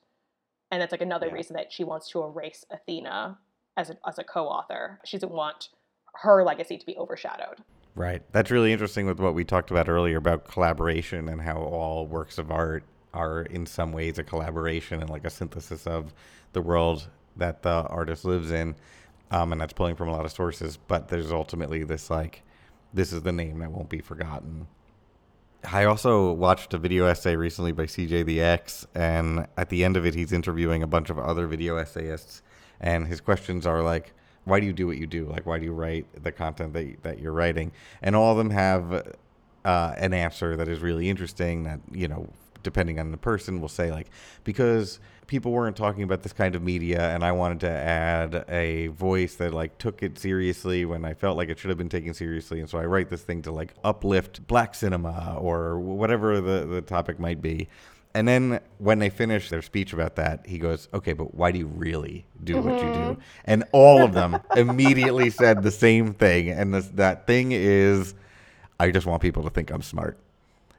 and 0.72 0.82
that's 0.82 0.92
like 0.92 1.02
another 1.02 1.28
yeah. 1.28 1.34
reason 1.34 1.56
that 1.56 1.72
she 1.72 1.84
wants 1.84 2.10
to 2.10 2.24
erase 2.24 2.66
Athena 2.72 3.38
as 3.78 3.90
a, 3.92 3.98
as 4.08 4.20
a 4.20 4.24
co-author. 4.24 5.00
She 5.06 5.18
doesn't 5.18 5.32
want 5.32 5.70
her 6.16 6.44
legacy 6.44 6.78
to 6.78 6.86
be 6.86 6.98
overshadowed. 6.98 7.64
Right. 7.96 8.22
That's 8.32 8.52
really 8.52 8.74
interesting 8.74 9.06
with 9.06 9.20
what 9.20 9.36
we 9.36 9.46
talked 9.46 9.72
about 9.72 9.88
earlier 9.88 10.18
about 10.18 10.46
collaboration 10.46 11.30
and 11.30 11.42
how 11.42 11.58
all 11.58 12.08
works 12.08 12.38
of 12.38 12.52
art 12.52 12.84
are 13.14 13.44
in 13.44 13.66
some 13.66 13.94
ways 13.94 14.20
a 14.20 14.24
collaboration 14.24 15.00
and 15.00 15.10
like 15.10 15.24
a 15.24 15.30
synthesis 15.30 15.88
of 15.88 16.14
the 16.52 16.62
world 16.62 17.08
that 17.38 17.62
the 17.62 17.84
artist 17.88 18.26
lives 18.26 18.52
in. 18.52 18.76
Um, 19.32 19.52
and 19.52 19.62
that's 19.62 19.74
pulling 19.74 19.96
from 19.96 20.10
a 20.10 20.12
lot 20.12 20.26
of 20.26 20.32
sources, 20.32 20.78
but 20.78 21.08
there's 21.08 21.32
ultimately 21.32 21.84
this 21.84 22.10
like, 22.10 22.44
this 22.96 23.14
is 23.14 23.22
the 23.22 23.32
name 23.32 23.60
that 23.60 23.72
won't 23.72 23.89
be 23.89 24.00
forgotten 24.00 24.68
I 25.72 25.86
also 25.86 26.32
watched 26.32 26.74
a 26.74 26.78
video 26.78 27.06
essay 27.06 27.36
recently 27.36 27.72
by 27.72 27.86
CJ 27.86 28.26
the 28.26 28.41
X, 28.41 28.86
and 28.93 29.48
at 29.58 29.70
the 29.70 29.84
end 29.84 29.98
of 29.98 30.06
it, 30.06 30.14
he's 30.14 30.32
interviewing 30.32 30.84
a 30.84 30.88
bunch 30.88 31.10
of 31.10 31.18
other 31.18 31.48
video 31.48 31.78
essayists, 31.78 32.41
and 32.80 33.08
his 33.08 33.22
questions 33.22 33.66
are 33.66 33.82
like, 33.82 34.14
"Why 34.43 34.60
do 34.60 34.66
you 34.66 34.74
do 34.74 34.88
what 34.88 34.98
you 34.98 35.08
do? 35.08 35.26
Like, 35.26 35.46
why 35.46 35.60
do 35.60 35.66
you 35.66 35.74
write 35.74 36.06
the 36.24 36.32
content 36.32 36.74
that 36.74 37.04
that 37.04 37.20
you're 37.20 37.32
writing?" 37.32 37.72
And 38.02 38.16
all 38.16 38.32
of 38.32 38.38
them 38.38 38.52
have 38.52 39.16
uh, 39.64 39.93
an 39.98 40.14
answer 40.14 40.56
that 40.56 40.68
is 40.68 40.80
really 40.80 41.10
interesting. 41.10 41.64
That 41.64 41.80
you 41.91 42.08
know, 42.08 42.30
depending 42.66 42.99
on 42.99 43.11
the 43.11 43.18
person, 43.18 43.61
will 43.61 43.70
say 43.70 43.91
like, 43.91 44.09
because 44.43 44.99
people 45.28 45.51
weren't 45.51 45.76
talking 45.76 46.03
about 46.03 46.24
this 46.24 46.34
kind 46.34 46.55
of 46.55 46.61
media 46.61 47.09
and 47.13 47.24
I 47.24 47.32
wanted 47.32 47.61
to 47.61 47.70
add 47.70 48.45
a 48.49 48.88
voice 48.88 49.36
that 49.36 49.53
like 49.53 49.78
took 49.78 50.03
it 50.03 50.20
seriously 50.20 50.86
when 50.86 51.05
I 51.05 51.13
felt 51.13 51.38
like 51.38 51.49
it 51.49 51.57
should 51.57 51.70
have 51.70 51.78
been 51.78 51.89
taken 51.89 52.13
seriously 52.13 52.59
and 52.59 52.70
so 52.70 52.78
I 52.78 52.86
write 52.86 53.09
this 53.09 53.24
thing 53.24 53.41
to 53.43 53.51
like 53.51 53.74
uplift 53.84 54.45
black 54.47 54.76
cinema 54.76 55.38
or 55.39 55.80
whatever 55.80 56.41
the, 56.41 56.66
the 56.66 56.82
topic 56.82 57.20
might 57.20 57.41
be. 57.41 57.68
And 58.13 58.26
then 58.26 58.61
when 58.78 58.99
they 58.99 59.09
finish 59.09 59.49
their 59.49 59.61
speech 59.61 59.91
about 59.91 60.16
that, 60.16 60.47
he 60.47 60.57
goes, 60.57 60.88
"Okay, 60.93 61.11
but 61.11 61.36
why 61.36 61.51
do 61.51 61.59
you 61.59 61.68
really 61.68 62.26
do 62.41 62.55
mm-hmm. 62.55 62.70
what 62.70 62.76
you 62.82 62.93
do?" 62.93 62.99
Mm-hmm. 62.99 63.22
And 63.43 63.63
all 63.74 64.03
of 64.03 64.13
them 64.13 64.39
immediately 64.55 65.30
said 65.30 65.63
the 65.63 65.72
same 65.72 66.13
thing, 66.13 66.49
and 66.49 66.74
this, 66.74 66.88
that 66.93 67.28
thing 67.28 67.51
is, 67.51 68.13
I 68.80 68.91
just 68.91 69.05
want 69.05 69.22
people 69.22 69.43
to 69.43 69.49
think 69.49 69.70
I'm 69.70 69.82
smart. 69.82 70.18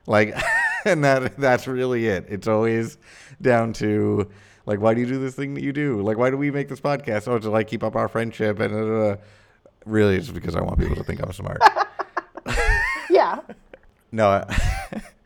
Like 0.06 0.34
and 0.92 1.02
that 1.02 1.36
that's 1.36 1.66
really 1.66 2.06
it. 2.06 2.26
It's 2.28 2.46
always 2.46 2.96
down 3.42 3.72
to 3.74 4.30
like, 4.66 4.80
why 4.80 4.94
do 4.94 5.00
you 5.00 5.06
do 5.06 5.18
this 5.18 5.34
thing 5.34 5.54
that 5.54 5.62
you 5.62 5.72
do? 5.72 6.00
Like, 6.00 6.16
why 6.16 6.30
do 6.30 6.36
we 6.36 6.52
make 6.52 6.68
this 6.68 6.80
podcast? 6.80 7.26
Oh, 7.26 7.38
to 7.40 7.50
like 7.50 7.66
keep 7.66 7.82
up 7.82 7.96
our 7.96 8.08
friendship, 8.08 8.60
and 8.60 8.72
uh, 8.74 9.16
really, 9.84 10.14
it's 10.14 10.30
because 10.30 10.54
I 10.54 10.60
want 10.60 10.78
people 10.78 10.94
to 10.94 11.02
think 11.02 11.20
I'm 11.20 11.32
smart. 11.32 11.60
yeah. 13.10 13.40
no. 14.12 14.46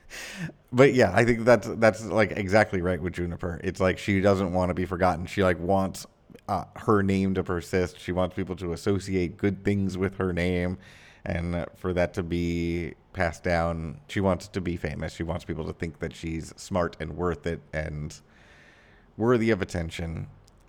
but 0.73 0.95
yeah, 0.95 1.13
I 1.15 1.27
think 1.27 1.45
that's 1.45 1.69
that's 1.77 2.07
like 2.07 2.33
exactly 2.33 2.81
right 2.81 3.01
with 3.01 3.13
Juniper. 3.13 3.61
It's 3.63 3.81
like 3.81 3.99
she 3.99 4.23
doesn't 4.23 4.55
want 4.55 4.71
to 4.71 4.75
be 4.75 4.87
forgotten. 4.87 5.27
She 5.27 5.43
like 5.43 5.59
wants 5.61 6.07
uh, 6.49 6.65
her 6.77 7.03
name 7.03 7.35
to 7.35 7.45
persist. 7.45 8.01
She 8.01 8.13
wants 8.13 8.35
people 8.35 8.57
to 8.57 8.73
associate 8.73 9.37
good 9.37 9.63
things 9.63 9.99
with 9.99 10.17
her 10.17 10.33
name, 10.33 10.79
and 11.27 11.67
for 11.77 11.93
that 11.93 12.15
to 12.15 12.23
be 12.23 12.95
passed 13.13 13.43
down. 13.43 14.01
She 14.09 14.21
wants 14.21 14.49
to 14.49 14.61
be 14.61 14.77
famous. 14.77 15.15
She 15.15 15.23
wants 15.23 15.45
people 15.45 15.65
to 15.67 15.73
think 15.73 15.99
that 16.01 16.15
she's 16.15 16.55
smart 16.57 16.97
and 17.01 17.17
worth 17.17 17.47
it 17.47 17.61
and 17.73 18.19
worthy 19.17 19.51
of 19.51 19.61
attention. 19.63 20.29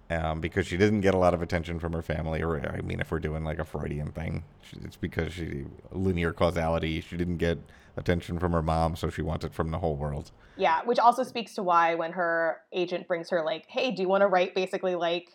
Um, 0.09 0.41
because 0.41 0.67
she 0.67 0.75
didn't 0.75 0.99
get 0.99 1.13
a 1.13 1.17
lot 1.17 1.33
of 1.33 1.41
attention 1.41 1.79
from 1.79 1.93
her 1.93 2.01
family, 2.01 2.43
or 2.43 2.59
I 2.69 2.81
mean, 2.81 2.99
if 2.99 3.11
we're 3.11 3.19
doing 3.19 3.45
like 3.45 3.59
a 3.59 3.63
Freudian 3.63 4.11
thing, 4.11 4.43
it's 4.83 4.97
because 4.97 5.31
she 5.31 5.63
linear 5.89 6.33
causality. 6.33 6.99
She 6.99 7.15
didn't 7.15 7.37
get 7.37 7.59
attention 7.95 8.37
from 8.37 8.51
her 8.51 8.61
mom, 8.61 8.97
so 8.97 9.09
she 9.09 9.21
wants 9.21 9.45
it 9.45 9.53
from 9.53 9.71
the 9.71 9.79
whole 9.79 9.95
world. 9.95 10.31
Yeah, 10.57 10.81
which 10.83 10.99
also 10.99 11.23
speaks 11.23 11.55
to 11.55 11.63
why 11.63 11.95
when 11.95 12.11
her 12.11 12.57
agent 12.73 13.07
brings 13.07 13.29
her 13.29 13.41
like, 13.41 13.65
"Hey, 13.69 13.91
do 13.91 14.01
you 14.01 14.09
want 14.09 14.19
to 14.19 14.27
write 14.27 14.53
basically 14.53 14.95
like 14.95 15.29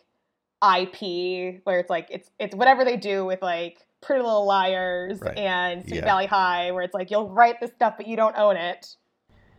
IP, 0.62 1.60
where 1.64 1.78
it's 1.78 1.90
like 1.90 2.08
it's 2.10 2.30
it's 2.38 2.54
whatever 2.54 2.84
they 2.84 2.96
do 2.96 3.24
with 3.24 3.42
like 3.42 3.85
Pretty 4.06 4.22
Little 4.22 4.46
Liars 4.46 5.18
right. 5.20 5.36
and 5.36 5.82
Sweet 5.82 5.96
yeah. 5.96 6.04
Valley 6.04 6.26
High, 6.26 6.70
where 6.70 6.84
it's 6.84 6.94
like 6.94 7.10
you'll 7.10 7.28
write 7.28 7.60
this 7.60 7.72
stuff 7.72 7.94
but 7.96 8.06
you 8.06 8.16
don't 8.16 8.36
own 8.38 8.56
it. 8.56 8.94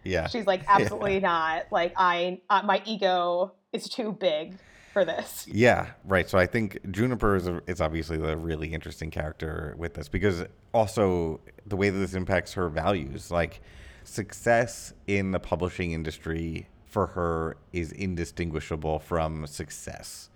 Yeah, 0.06 0.28
she's 0.28 0.48
like 0.48 0.62
absolutely 0.70 1.16
yeah. 1.16 1.20
not. 1.20 1.66
Like 1.70 1.94
I, 1.98 2.40
uh, 2.50 2.62
my 2.64 2.82
ego 2.86 3.54
is 3.74 3.90
too 3.90 4.14
big 4.14 4.58
for 4.94 5.04
this. 5.04 5.46
Yeah, 5.52 5.88
right. 6.06 6.30
So 6.30 6.38
I 6.38 6.46
think 6.46 6.80
Juniper 6.92 7.36
is, 7.36 7.48
a, 7.48 7.62
is 7.68 7.82
obviously 7.82 8.16
the 8.16 8.38
really 8.38 8.74
interesting 8.74 9.12
character 9.12 9.76
with 9.78 9.96
this 9.96 10.08
because 10.08 10.46
also 10.74 11.42
the 11.66 11.76
way 11.76 11.90
that 11.90 12.00
this 12.00 12.14
impacts 12.14 12.54
her 12.54 12.70
values, 12.70 13.30
like 13.30 13.62
success 14.06 14.94
in 15.08 15.32
the 15.32 15.40
publishing 15.40 15.92
industry 15.92 16.70
for 16.86 17.08
her 17.08 17.58
is 17.74 17.92
indistinguishable 17.92 19.00
from 19.00 19.46
success. 19.46 20.30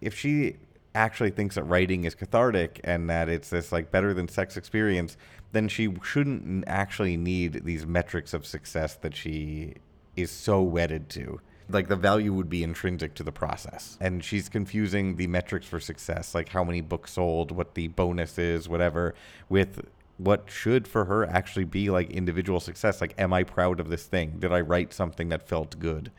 If 0.00 0.16
she 0.16 0.56
actually 0.98 1.30
thinks 1.30 1.54
that 1.54 1.62
writing 1.62 2.04
is 2.04 2.14
cathartic 2.14 2.80
and 2.82 3.08
that 3.08 3.28
it's 3.28 3.50
this 3.50 3.70
like 3.70 3.90
better 3.92 4.12
than 4.12 4.26
sex 4.28 4.56
experience, 4.56 5.16
then 5.52 5.68
she 5.68 5.94
shouldn't 6.02 6.64
actually 6.66 7.16
need 7.16 7.64
these 7.64 7.86
metrics 7.86 8.34
of 8.34 8.44
success 8.44 8.96
that 8.96 9.14
she 9.14 9.74
is 10.16 10.30
so 10.30 10.60
wedded 10.60 11.08
to. 11.10 11.40
Like 11.70 11.88
the 11.88 11.96
value 11.96 12.32
would 12.32 12.48
be 12.48 12.64
intrinsic 12.64 13.14
to 13.14 13.22
the 13.22 13.30
process. 13.30 13.96
And 14.00 14.24
she's 14.24 14.48
confusing 14.48 15.16
the 15.16 15.28
metrics 15.28 15.66
for 15.66 15.78
success, 15.78 16.34
like 16.34 16.48
how 16.48 16.64
many 16.64 16.80
books 16.80 17.12
sold, 17.12 17.52
what 17.52 17.74
the 17.74 17.88
bonus 17.88 18.36
is, 18.36 18.68
whatever, 18.68 19.14
with 19.48 19.86
what 20.16 20.50
should 20.50 20.88
for 20.88 21.04
her 21.04 21.24
actually 21.26 21.64
be 21.64 21.90
like 21.90 22.10
individual 22.10 22.58
success. 22.58 23.00
Like, 23.00 23.14
am 23.18 23.32
I 23.32 23.44
proud 23.44 23.78
of 23.78 23.88
this 23.88 24.06
thing? 24.06 24.38
Did 24.40 24.52
I 24.52 24.62
write 24.62 24.92
something 24.92 25.28
that 25.28 25.46
felt 25.48 25.78
good? 25.78 26.10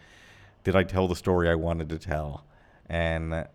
Did 0.64 0.76
I 0.76 0.84
tell 0.84 1.10
the 1.10 1.16
story 1.18 1.50
I 1.50 1.56
wanted 1.56 1.90
to 1.90 2.00
tell? 2.00 2.46
And, 2.88 3.46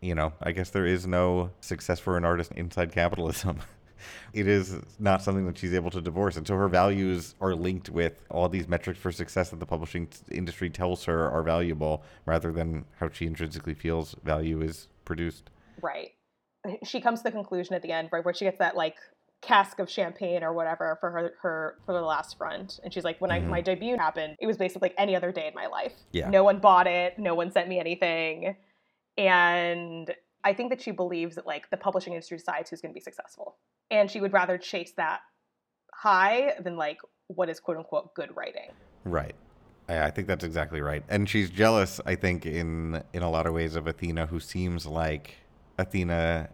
you 0.00 0.14
know, 0.14 0.32
I 0.42 0.52
guess 0.52 0.70
there 0.70 0.86
is 0.86 1.06
no 1.06 1.50
success 1.60 2.00
for 2.00 2.16
an 2.16 2.24
artist 2.24 2.52
inside 2.52 2.92
capitalism. 2.92 3.60
it 4.32 4.46
is 4.46 4.76
not 4.98 5.22
something 5.22 5.46
that 5.46 5.58
she's 5.58 5.74
able 5.74 5.90
to 5.90 6.00
divorce. 6.00 6.36
And 6.36 6.46
so 6.46 6.56
her 6.56 6.68
values 6.68 7.34
are 7.40 7.54
linked 7.54 7.90
with 7.90 8.24
all 8.30 8.48
these 8.48 8.68
metrics 8.68 8.98
for 8.98 9.12
success 9.12 9.50
that 9.50 9.60
the 9.60 9.66
publishing 9.66 10.08
industry 10.30 10.70
tells 10.70 11.04
her 11.04 11.30
are 11.30 11.42
valuable 11.42 12.02
rather 12.24 12.52
than 12.52 12.84
how 12.98 13.10
she 13.10 13.26
intrinsically 13.26 13.74
feels 13.74 14.16
value 14.24 14.62
is 14.62 14.88
produced. 15.04 15.50
Right. 15.80 16.10
She 16.84 17.00
comes 17.00 17.20
to 17.20 17.24
the 17.24 17.32
conclusion 17.32 17.74
at 17.74 17.80
the 17.80 17.90
end, 17.90 18.10
right, 18.12 18.22
where 18.22 18.34
she 18.34 18.44
gets 18.44 18.58
that 18.58 18.76
like 18.76 18.96
cask 19.40 19.78
of 19.78 19.88
champagne 19.88 20.42
or 20.42 20.52
whatever 20.52 20.98
for 21.00 21.10
her 21.10 21.32
her 21.40 21.76
for 21.86 21.94
the 21.94 22.00
last 22.02 22.36
front 22.36 22.78
and 22.84 22.92
she's 22.92 23.04
like 23.04 23.18
when 23.22 23.30
mm-hmm. 23.30 23.46
I 23.46 23.50
my 23.50 23.60
debut 23.62 23.96
happened 23.96 24.36
it 24.38 24.46
was 24.46 24.58
basically 24.58 24.90
like 24.90 24.94
any 24.98 25.16
other 25.16 25.32
day 25.32 25.46
in 25.48 25.54
my 25.54 25.66
life 25.66 25.94
yeah 26.12 26.28
no 26.28 26.44
one 26.44 26.58
bought 26.58 26.86
it 26.86 27.18
no 27.18 27.34
one 27.34 27.50
sent 27.50 27.66
me 27.66 27.80
anything 27.80 28.54
and 29.20 30.14
I 30.42 30.54
think 30.54 30.70
that 30.70 30.80
she 30.80 30.90
believes 30.90 31.34
that 31.34 31.46
like 31.46 31.68
the 31.68 31.76
publishing 31.76 32.14
industry 32.14 32.38
decides 32.38 32.70
who's 32.70 32.80
going 32.80 32.92
to 32.92 32.98
be 32.98 33.02
successful 33.02 33.56
and 33.90 34.10
she 34.10 34.20
would 34.20 34.32
rather 34.32 34.56
chase 34.56 34.92
that 34.96 35.20
high 35.92 36.54
than 36.60 36.76
like 36.76 36.98
what 37.26 37.50
is 37.50 37.60
quote 37.60 37.76
unquote 37.76 38.14
good 38.14 38.34
writing. 38.34 38.70
Right. 39.04 39.34
I 39.88 40.10
think 40.10 40.28
that's 40.28 40.44
exactly 40.44 40.80
right. 40.80 41.02
And 41.08 41.28
she's 41.28 41.50
jealous, 41.50 42.00
I 42.06 42.14
think, 42.14 42.46
in 42.46 43.02
in 43.12 43.22
a 43.22 43.30
lot 43.30 43.46
of 43.46 43.52
ways 43.54 43.74
of 43.74 43.88
Athena, 43.88 44.26
who 44.26 44.38
seems 44.38 44.86
like 44.86 45.34
Athena 45.78 46.48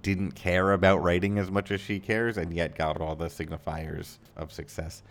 didn't 0.00 0.32
care 0.32 0.72
about 0.72 1.02
writing 1.02 1.38
as 1.38 1.50
much 1.50 1.70
as 1.70 1.82
she 1.82 2.00
cares, 2.00 2.38
and 2.38 2.54
yet 2.54 2.74
got 2.74 3.02
all 3.02 3.16
the 3.16 3.26
signifiers 3.26 4.16
of 4.34 4.50
success. 4.50 5.02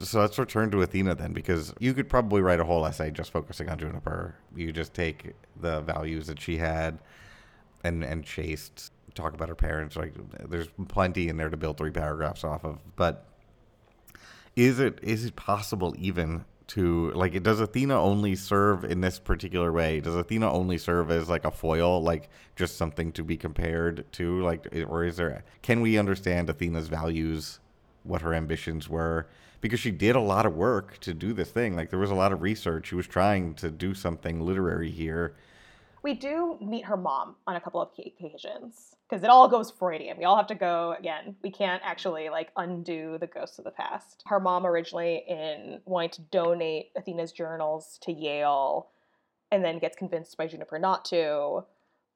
So 0.00 0.20
let's 0.20 0.38
return 0.38 0.70
to 0.72 0.82
Athena 0.82 1.14
then, 1.14 1.32
because 1.32 1.72
you 1.78 1.94
could 1.94 2.08
probably 2.08 2.42
write 2.42 2.60
a 2.60 2.64
whole 2.64 2.84
essay 2.84 3.10
just 3.10 3.32
focusing 3.32 3.68
on 3.68 3.78
Juniper. 3.78 4.34
You 4.54 4.72
just 4.72 4.92
take 4.92 5.32
the 5.58 5.80
values 5.80 6.26
that 6.26 6.40
she 6.40 6.58
had 6.58 6.98
and 7.82 8.04
and 8.04 8.24
chased 8.24 8.92
talk 9.14 9.34
about 9.34 9.48
her 9.48 9.54
parents. 9.54 9.96
Like, 9.96 10.14
there's 10.48 10.68
plenty 10.88 11.28
in 11.28 11.36
there 11.36 11.48
to 11.48 11.56
build 11.56 11.78
three 11.78 11.90
paragraphs 11.90 12.44
off 12.44 12.64
of. 12.64 12.78
But 12.94 13.26
is 14.54 14.78
it 14.78 14.98
is 15.02 15.24
it 15.24 15.34
possible 15.36 15.94
even 15.98 16.44
to 16.68 17.10
like? 17.12 17.42
Does 17.42 17.60
Athena 17.60 18.00
only 18.00 18.34
serve 18.34 18.84
in 18.84 19.00
this 19.00 19.18
particular 19.18 19.72
way? 19.72 20.00
Does 20.00 20.14
Athena 20.14 20.52
only 20.52 20.78
serve 20.78 21.10
as 21.10 21.28
like 21.28 21.44
a 21.44 21.50
foil, 21.50 22.02
like 22.02 22.28
just 22.54 22.76
something 22.76 23.12
to 23.12 23.24
be 23.24 23.36
compared 23.36 24.10
to? 24.12 24.42
Like, 24.42 24.66
or 24.88 25.04
is 25.04 25.16
there? 25.16 25.44
Can 25.62 25.80
we 25.80 25.98
understand 25.98 26.50
Athena's 26.50 26.88
values? 26.88 27.60
What 28.06 28.22
her 28.22 28.34
ambitions 28.34 28.88
were? 28.88 29.28
Because 29.60 29.80
she 29.80 29.90
did 29.90 30.16
a 30.16 30.20
lot 30.20 30.46
of 30.46 30.54
work 30.54 30.98
to 31.00 31.14
do 31.14 31.32
this 31.32 31.50
thing. 31.50 31.76
Like 31.76 31.90
there 31.90 31.98
was 31.98 32.10
a 32.10 32.14
lot 32.14 32.32
of 32.32 32.42
research. 32.42 32.88
She 32.88 32.94
was 32.94 33.06
trying 33.06 33.54
to 33.54 33.70
do 33.70 33.94
something 33.94 34.40
literary 34.40 34.90
here 34.90 35.34
we 36.06 36.14
do 36.14 36.56
meet 36.60 36.84
her 36.84 36.96
mom 36.96 37.34
on 37.48 37.56
a 37.56 37.60
couple 37.60 37.82
of 37.82 37.88
occasions 37.98 38.94
because 39.10 39.24
it 39.24 39.28
all 39.28 39.48
goes 39.48 39.72
Freudian. 39.72 40.16
We 40.16 40.22
all 40.22 40.36
have 40.36 40.46
to 40.46 40.54
go 40.54 40.94
again. 40.96 41.34
We 41.42 41.50
can't 41.50 41.82
actually 41.84 42.28
like 42.28 42.50
undo 42.56 43.18
the 43.18 43.26
ghosts 43.26 43.58
of 43.58 43.64
the 43.64 43.72
past. 43.72 44.22
Her 44.26 44.38
mom 44.38 44.64
originally 44.64 45.24
in 45.26 45.80
wanting 45.84 46.10
to 46.10 46.22
donate 46.22 46.92
Athena's 46.96 47.32
journals 47.32 47.98
to 48.02 48.12
Yale 48.12 48.86
and 49.50 49.64
then 49.64 49.80
gets 49.80 49.96
convinced 49.96 50.36
by 50.36 50.46
Juniper 50.46 50.78
not 50.78 51.04
to. 51.06 51.64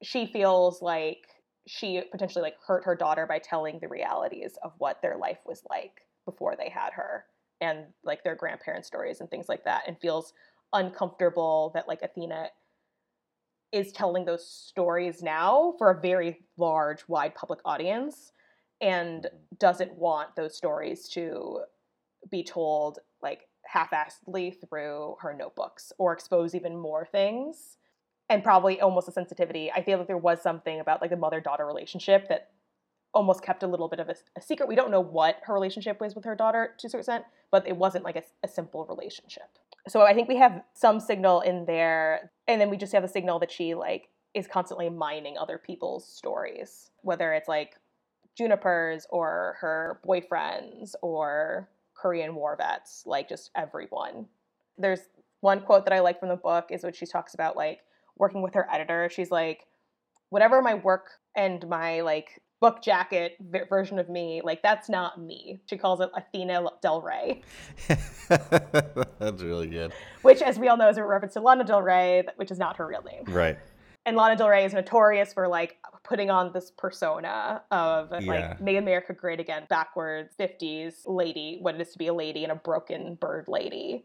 She 0.05 0.25
feels 0.25 0.81
like 0.81 1.27
she 1.73 2.03
potentially 2.11 2.43
like 2.43 2.57
hurt 2.67 2.85
her 2.85 2.97
daughter 2.97 3.27
by 3.29 3.39
telling 3.39 3.79
the 3.79 3.87
realities 3.87 4.59
of 4.65 4.73
what 4.79 5.01
their 5.01 5.17
life 5.17 5.39
was 5.47 5.63
like 5.71 6.01
before 6.25 6.57
they 6.57 6.69
had 6.69 6.93
her 6.93 7.25
and 7.61 7.85
like 8.03 8.25
their 8.25 8.35
grandparents' 8.35 8.89
stories 8.89 9.21
and 9.21 9.31
things 9.31 9.49
like 9.49 9.63
that 9.65 9.85
and 9.87 9.97
feels 10.01 10.33
uncomfortable 10.73 11.71
that 11.73 11.87
like 11.87 12.03
Athena 12.03 12.49
is 13.71 13.93
telling 13.93 14.25
those 14.25 14.45
stories 14.45 15.23
now 15.23 15.75
for 15.79 15.93
a 15.93 16.01
very 16.01 16.41
large, 16.59 17.05
wide 17.07 17.37
public 17.37 17.61
audience 17.65 18.33
and 18.81 19.23
mm-hmm. 19.23 19.37
doesn't 19.61 19.95
want 19.95 20.35
those 20.35 20.57
stories 20.57 21.09
to 21.11 21.61
be 22.33 22.43
told 22.43 22.99
like 23.23 23.43
half-assedly 23.65 24.57
through 24.69 25.15
her 25.21 25.33
notebooks 25.33 25.93
or 25.99 26.13
expose 26.13 26.57
even 26.57 26.77
more 26.77 27.07
things 27.07 27.77
and 28.31 28.43
probably 28.43 28.81
almost 28.81 29.09
a 29.09 29.13
sensitivity 29.13 29.71
i 29.73 29.83
feel 29.83 29.99
like 29.99 30.07
there 30.07 30.17
was 30.17 30.41
something 30.41 30.81
about 30.81 31.01
like 31.03 31.11
the 31.11 31.17
mother-daughter 31.17 31.67
relationship 31.67 32.29
that 32.29 32.49
almost 33.13 33.43
kept 33.43 33.65
a 33.65 33.67
little 33.67 33.89
bit 33.89 34.01
of 34.01 34.09
a, 34.09 34.15
a 34.37 34.41
secret 34.41 34.69
we 34.69 34.77
don't 34.77 34.91
know 34.91 35.01
what 35.01 35.41
her 35.43 35.53
relationship 35.53 36.01
was 36.01 36.15
with 36.15 36.25
her 36.25 36.37
daughter 36.37 36.75
to 36.79 36.87
a 36.87 36.91
certain 36.91 37.01
extent 37.01 37.25
but 37.51 37.67
it 37.67 37.77
wasn't 37.77 38.05
like 38.05 38.17
a, 38.17 38.23
a 38.43 38.49
simple 38.49 38.87
relationship 38.87 39.59
so 39.89 40.03
I 40.03 40.15
think 40.15 40.29
we 40.29 40.37
have 40.37 40.63
some 40.75 41.01
signal 41.01 41.41
in 41.41 41.65
there, 41.65 42.31
and 42.47 42.61
then 42.61 42.71
we 42.71 42.77
just 42.77 42.93
have 42.93 43.05
a 43.05 43.09
signal 43.09 43.39
that 43.39 43.51
she 43.51 43.75
like 43.75 44.09
is 44.35 44.47
constantly 44.47 44.91
mining 44.91 45.39
other 45.39 45.59
people's 45.59 46.07
stories, 46.07 46.91
whether 47.03 47.33
it's 47.33 47.49
like 47.49 47.77
Juniper's 48.37 49.07
or 49.11 49.57
her 49.61 50.01
boyfriends 50.07 50.95
or 51.03 51.69
Korean 51.95 52.35
war 52.35 52.57
vets, 52.57 53.05
like 53.07 53.29
just 53.29 53.51
everyone. 53.57 54.27
There's 54.79 55.01
one 55.41 55.63
quote 55.63 55.85
that 55.87 55.95
I 55.95 56.01
like 56.01 56.21
from 56.21 56.29
the 56.29 56.37
book 56.37 56.67
is 56.71 56.85
when 56.85 56.93
she 56.93 57.07
talks 57.07 57.35
about 57.35 57.57
like 57.57 57.81
working 58.21 58.43
with 58.43 58.55
her 58.55 58.69
editor. 58.71 59.09
She's 59.11 59.31
like, 59.31 59.67
whatever 60.29 60.63
my 60.63 60.75
work 60.75 61.09
and 61.35 61.67
my 61.69 62.03
like 62.03 62.41
book 62.61 62.83
jacket 62.83 63.37
version 63.69 63.99
of 63.99 64.09
me. 64.09 64.43
Like 64.45 64.63
that's 64.63 64.89
not 64.89 65.21
me. 65.21 65.61
She 65.67 65.77
calls 65.77 66.01
it 66.01 66.11
Athena 66.15 66.65
Del 66.83 67.01
Rey. 67.01 67.43
that's 68.29 69.43
really 69.43 69.67
good. 69.67 69.93
Which, 70.23 70.43
as 70.43 70.59
we 70.59 70.69
all 70.69 70.77
know, 70.77 70.89
is 70.89 70.99
a 70.99 71.05
reference 71.05 71.35
to 71.35 71.41
Lana 71.41 71.65
Del 71.65 71.83
Rey, 71.83 72.23
which 72.37 72.51
is 72.51 72.59
not 72.59 72.77
her 72.77 72.87
real 72.87 73.03
name. 73.03 73.25
Right. 73.27 73.59
And 74.07 74.17
Lana 74.17 74.37
Del 74.37 74.49
Rey 74.49 74.65
is 74.65 74.73
notorious 74.73 75.33
for 75.33 75.49
like 75.49 75.79
putting 76.05 76.31
on 76.31 76.53
this 76.53 76.71
persona 76.77 77.63
of 77.71 78.11
yeah. 78.21 78.31
like 78.31 78.61
make 78.61 78.77
America 78.77 79.15
great 79.15 79.41
again, 79.41 79.65
backwards 79.69 80.35
50s 80.39 81.03
lady, 81.07 81.59
what 81.61 81.75
it 81.75 81.81
is 81.81 81.93
to 81.93 81.99
be 81.99 82.09
a 82.09 82.15
lady 82.15 82.43
and 82.43 82.53
a 82.53 82.57
broken 82.57 83.15
bird 83.15 83.47
lady. 83.49 84.05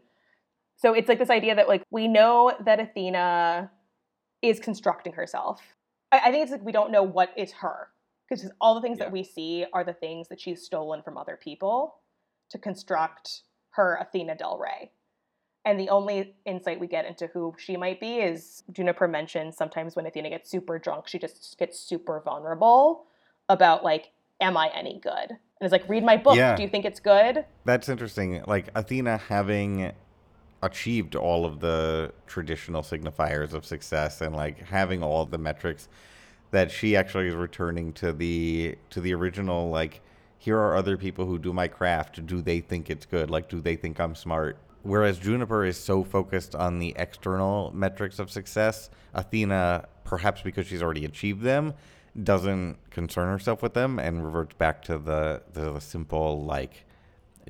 So 0.76 0.92
it's 0.92 1.08
like 1.08 1.18
this 1.18 1.30
idea 1.30 1.54
that 1.54 1.68
like 1.68 1.82
we 1.90 2.08
know 2.08 2.52
that 2.64 2.80
Athena 2.80 3.70
is 4.42 4.60
constructing 4.60 5.12
herself. 5.12 5.60
I, 6.12 6.20
I 6.26 6.30
think 6.30 6.42
it's 6.42 6.52
like 6.52 6.64
we 6.64 6.72
don't 6.72 6.90
know 6.90 7.02
what 7.02 7.30
is 7.36 7.52
her 7.52 7.88
because 8.28 8.48
all 8.60 8.74
the 8.74 8.80
things 8.80 8.98
yeah. 8.98 9.06
that 9.06 9.12
we 9.12 9.22
see 9.22 9.66
are 9.72 9.84
the 9.84 9.92
things 9.92 10.28
that 10.28 10.40
she's 10.40 10.62
stolen 10.62 11.02
from 11.02 11.16
other 11.16 11.38
people 11.40 11.96
to 12.50 12.58
construct 12.58 13.42
her 13.70 13.98
Athena 14.00 14.36
Del 14.36 14.58
Rey. 14.58 14.90
And 15.64 15.80
the 15.80 15.88
only 15.88 16.36
insight 16.44 16.78
we 16.78 16.86
get 16.86 17.06
into 17.06 17.26
who 17.28 17.54
she 17.58 17.76
might 17.76 17.98
be 17.98 18.18
is 18.18 18.62
Juniper 18.72 19.08
mentioned 19.08 19.54
sometimes 19.54 19.96
when 19.96 20.06
Athena 20.06 20.30
gets 20.30 20.48
super 20.48 20.78
drunk, 20.78 21.08
she 21.08 21.18
just 21.18 21.56
gets 21.58 21.78
super 21.78 22.22
vulnerable 22.24 23.06
about 23.48 23.82
like, 23.82 24.12
am 24.40 24.56
I 24.56 24.70
any 24.74 25.00
good? 25.00 25.30
And 25.30 25.62
it's 25.62 25.72
like, 25.72 25.88
read 25.88 26.04
my 26.04 26.16
book. 26.16 26.36
Yeah. 26.36 26.54
Do 26.54 26.62
you 26.62 26.68
think 26.68 26.84
it's 26.84 27.00
good? 27.00 27.44
That's 27.64 27.88
interesting. 27.88 28.42
Like 28.46 28.68
Athena 28.76 29.16
having 29.16 29.92
achieved 30.62 31.14
all 31.14 31.44
of 31.44 31.60
the 31.60 32.12
traditional 32.26 32.82
signifiers 32.82 33.52
of 33.52 33.64
success 33.64 34.20
and 34.20 34.34
like 34.34 34.58
having 34.66 35.02
all 35.02 35.26
the 35.26 35.38
metrics 35.38 35.88
that 36.50 36.70
she 36.70 36.96
actually 36.96 37.28
is 37.28 37.34
returning 37.34 37.92
to 37.92 38.12
the 38.12 38.76
to 38.90 39.00
the 39.00 39.12
original 39.12 39.70
like 39.70 40.00
here 40.38 40.58
are 40.58 40.76
other 40.76 40.96
people 40.96 41.26
who 41.26 41.38
do 41.38 41.52
my 41.52 41.66
craft. 41.66 42.24
Do 42.24 42.40
they 42.40 42.60
think 42.60 42.88
it's 42.88 43.04
good? 43.04 43.30
Like 43.30 43.48
do 43.48 43.60
they 43.60 43.76
think 43.76 44.00
i'm 44.00 44.14
smart? 44.14 44.58
Whereas 44.82 45.18
juniper 45.18 45.64
is 45.64 45.76
so 45.76 46.04
focused 46.04 46.54
on 46.54 46.78
the 46.78 46.94
external 46.96 47.72
metrics 47.74 48.18
of 48.18 48.30
success 48.30 48.88
athena 49.14 49.86
perhaps 50.04 50.42
because 50.42 50.66
she's 50.66 50.82
already 50.82 51.04
achieved 51.04 51.42
them 51.42 51.74
doesn't 52.22 52.76
concern 52.90 53.28
herself 53.28 53.62
with 53.62 53.74
them 53.74 53.98
and 53.98 54.24
reverts 54.24 54.54
back 54.54 54.82
to 54.82 54.98
the 54.98 55.42
the 55.52 55.80
simple 55.80 56.44
like 56.44 56.84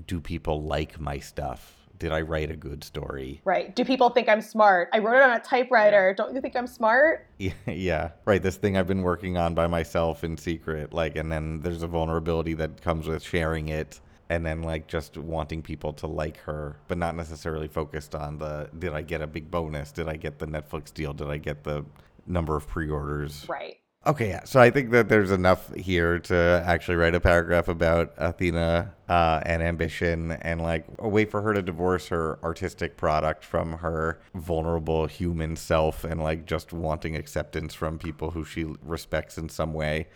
do 0.06 0.20
people 0.20 0.62
like 0.62 0.98
my 0.98 1.18
stuff 1.18 1.75
did 1.98 2.12
I 2.12 2.20
write 2.20 2.50
a 2.50 2.56
good 2.56 2.84
story? 2.84 3.40
Right. 3.44 3.74
Do 3.74 3.84
people 3.84 4.10
think 4.10 4.28
I'm 4.28 4.40
smart? 4.40 4.88
I 4.92 4.98
wrote 4.98 5.16
it 5.16 5.22
on 5.22 5.30
a 5.36 5.40
typewriter. 5.40 6.08
Yeah. 6.08 6.14
Don't 6.14 6.34
you 6.34 6.40
think 6.40 6.56
I'm 6.56 6.66
smart? 6.66 7.26
Yeah, 7.38 7.52
yeah. 7.66 8.10
Right. 8.24 8.42
This 8.42 8.56
thing 8.56 8.76
I've 8.76 8.86
been 8.86 9.02
working 9.02 9.36
on 9.36 9.54
by 9.54 9.66
myself 9.66 10.24
in 10.24 10.36
secret. 10.36 10.92
Like, 10.92 11.16
and 11.16 11.30
then 11.30 11.60
there's 11.60 11.82
a 11.82 11.86
vulnerability 11.86 12.54
that 12.54 12.80
comes 12.82 13.06
with 13.06 13.22
sharing 13.22 13.68
it. 13.68 14.00
and 14.28 14.44
then 14.44 14.62
like 14.62 14.88
just 14.88 15.16
wanting 15.16 15.62
people 15.62 15.92
to 15.94 16.06
like 16.08 16.38
her, 16.38 16.76
but 16.88 16.98
not 16.98 17.14
necessarily 17.16 17.68
focused 17.68 18.14
on 18.14 18.38
the 18.38 18.68
did 18.78 18.92
I 18.92 19.02
get 19.02 19.22
a 19.22 19.26
big 19.26 19.50
bonus? 19.50 19.92
Did 19.92 20.08
I 20.08 20.16
get 20.16 20.38
the 20.40 20.46
Netflix 20.46 20.92
deal? 20.92 21.12
Did 21.14 21.28
I 21.28 21.38
get 21.38 21.62
the 21.64 21.84
number 22.26 22.56
of 22.56 22.66
pre-orders? 22.66 23.46
Right. 23.48 23.76
Okay, 24.06 24.28
yeah. 24.28 24.44
So 24.44 24.60
I 24.60 24.70
think 24.70 24.92
that 24.92 25.08
there's 25.08 25.32
enough 25.32 25.74
here 25.74 26.20
to 26.20 26.62
actually 26.64 26.94
write 26.94 27.16
a 27.16 27.20
paragraph 27.20 27.66
about 27.66 28.14
Athena 28.16 28.94
uh, 29.08 29.40
and 29.44 29.62
ambition 29.62 30.30
and 30.30 30.62
like 30.62 30.86
a 31.00 31.08
way 31.08 31.24
for 31.24 31.42
her 31.42 31.52
to 31.52 31.60
divorce 31.60 32.06
her 32.08 32.38
artistic 32.44 32.96
product 32.96 33.44
from 33.44 33.72
her 33.78 34.20
vulnerable 34.34 35.06
human 35.06 35.56
self 35.56 36.04
and 36.04 36.22
like 36.22 36.46
just 36.46 36.72
wanting 36.72 37.16
acceptance 37.16 37.74
from 37.74 37.98
people 37.98 38.30
who 38.30 38.44
she 38.44 38.64
respects 38.84 39.38
in 39.38 39.48
some 39.48 39.72
way. 39.72 40.06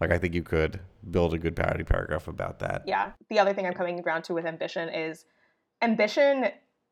Like 0.00 0.12
I 0.12 0.18
think 0.18 0.32
you 0.32 0.44
could 0.44 0.78
build 1.10 1.34
a 1.34 1.38
good 1.38 1.56
parody 1.56 1.82
paragraph 1.82 2.28
about 2.28 2.60
that. 2.60 2.84
Yeah. 2.86 3.10
The 3.30 3.40
other 3.40 3.52
thing 3.52 3.66
I'm 3.66 3.74
coming 3.74 4.00
around 4.00 4.22
to 4.24 4.34
with 4.34 4.46
ambition 4.46 4.88
is 4.88 5.24
ambition. 5.82 6.44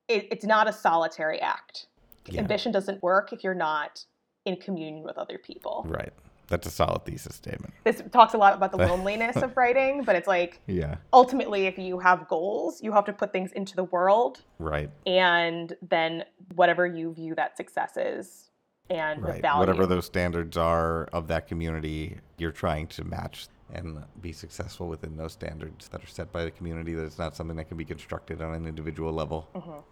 It, 0.08 0.26
it's 0.32 0.44
not 0.44 0.68
a 0.68 0.72
solitary 0.72 1.40
act. 1.40 1.86
Yeah. 2.26 2.40
Ambition 2.40 2.72
doesn't 2.72 3.00
work 3.00 3.32
if 3.32 3.44
you're 3.44 3.54
not 3.54 4.04
in 4.44 4.56
communion 4.56 5.04
with 5.04 5.18
other 5.18 5.38
people. 5.38 5.86
Right. 5.88 6.12
That's 6.48 6.66
a 6.66 6.70
solid 6.70 7.04
thesis 7.04 7.36
statement. 7.36 7.74
This 7.84 8.02
talks 8.12 8.34
a 8.34 8.38
lot 8.38 8.54
about 8.54 8.72
the 8.72 8.78
loneliness 8.88 9.36
of 9.36 9.56
writing, 9.56 10.02
but 10.04 10.16
it's 10.16 10.26
like 10.28 10.60
Yeah. 10.66 10.96
ultimately, 11.12 11.66
if 11.66 11.78
you 11.78 11.98
have 11.98 12.26
goals, 12.28 12.82
you 12.82 12.92
have 12.92 13.04
to 13.04 13.12
put 13.12 13.32
things 13.32 13.52
into 13.52 13.76
the 13.76 13.84
world, 13.84 14.42
Right. 14.58 14.90
and 15.06 15.76
then 15.82 16.24
whatever 16.54 16.86
you 16.86 17.12
view 17.12 17.34
that 17.34 17.56
success 17.56 17.96
is, 17.96 18.50
and 18.90 19.22
the 19.22 19.28
Right. 19.28 19.42
value. 19.42 19.60
Whatever 19.60 19.86
those 19.86 20.06
standards 20.06 20.56
are 20.56 21.04
of 21.12 21.28
that 21.28 21.46
community, 21.46 22.18
you're 22.38 22.50
trying 22.52 22.86
to 22.88 23.04
match 23.04 23.48
and 23.74 24.02
be 24.22 24.32
successful 24.32 24.88
within 24.88 25.18
those 25.18 25.34
standards 25.34 25.88
that 25.88 26.02
are 26.02 26.06
set 26.06 26.32
by 26.32 26.42
the 26.44 26.50
community. 26.50 26.94
That 26.94 27.04
it's 27.04 27.18
not 27.18 27.36
something 27.36 27.58
that 27.58 27.66
can 27.68 27.76
be 27.76 27.84
constructed 27.84 28.40
on 28.40 28.54
an 28.54 28.66
individual 28.66 29.12
level. 29.12 29.46
Mhm. 29.54 29.82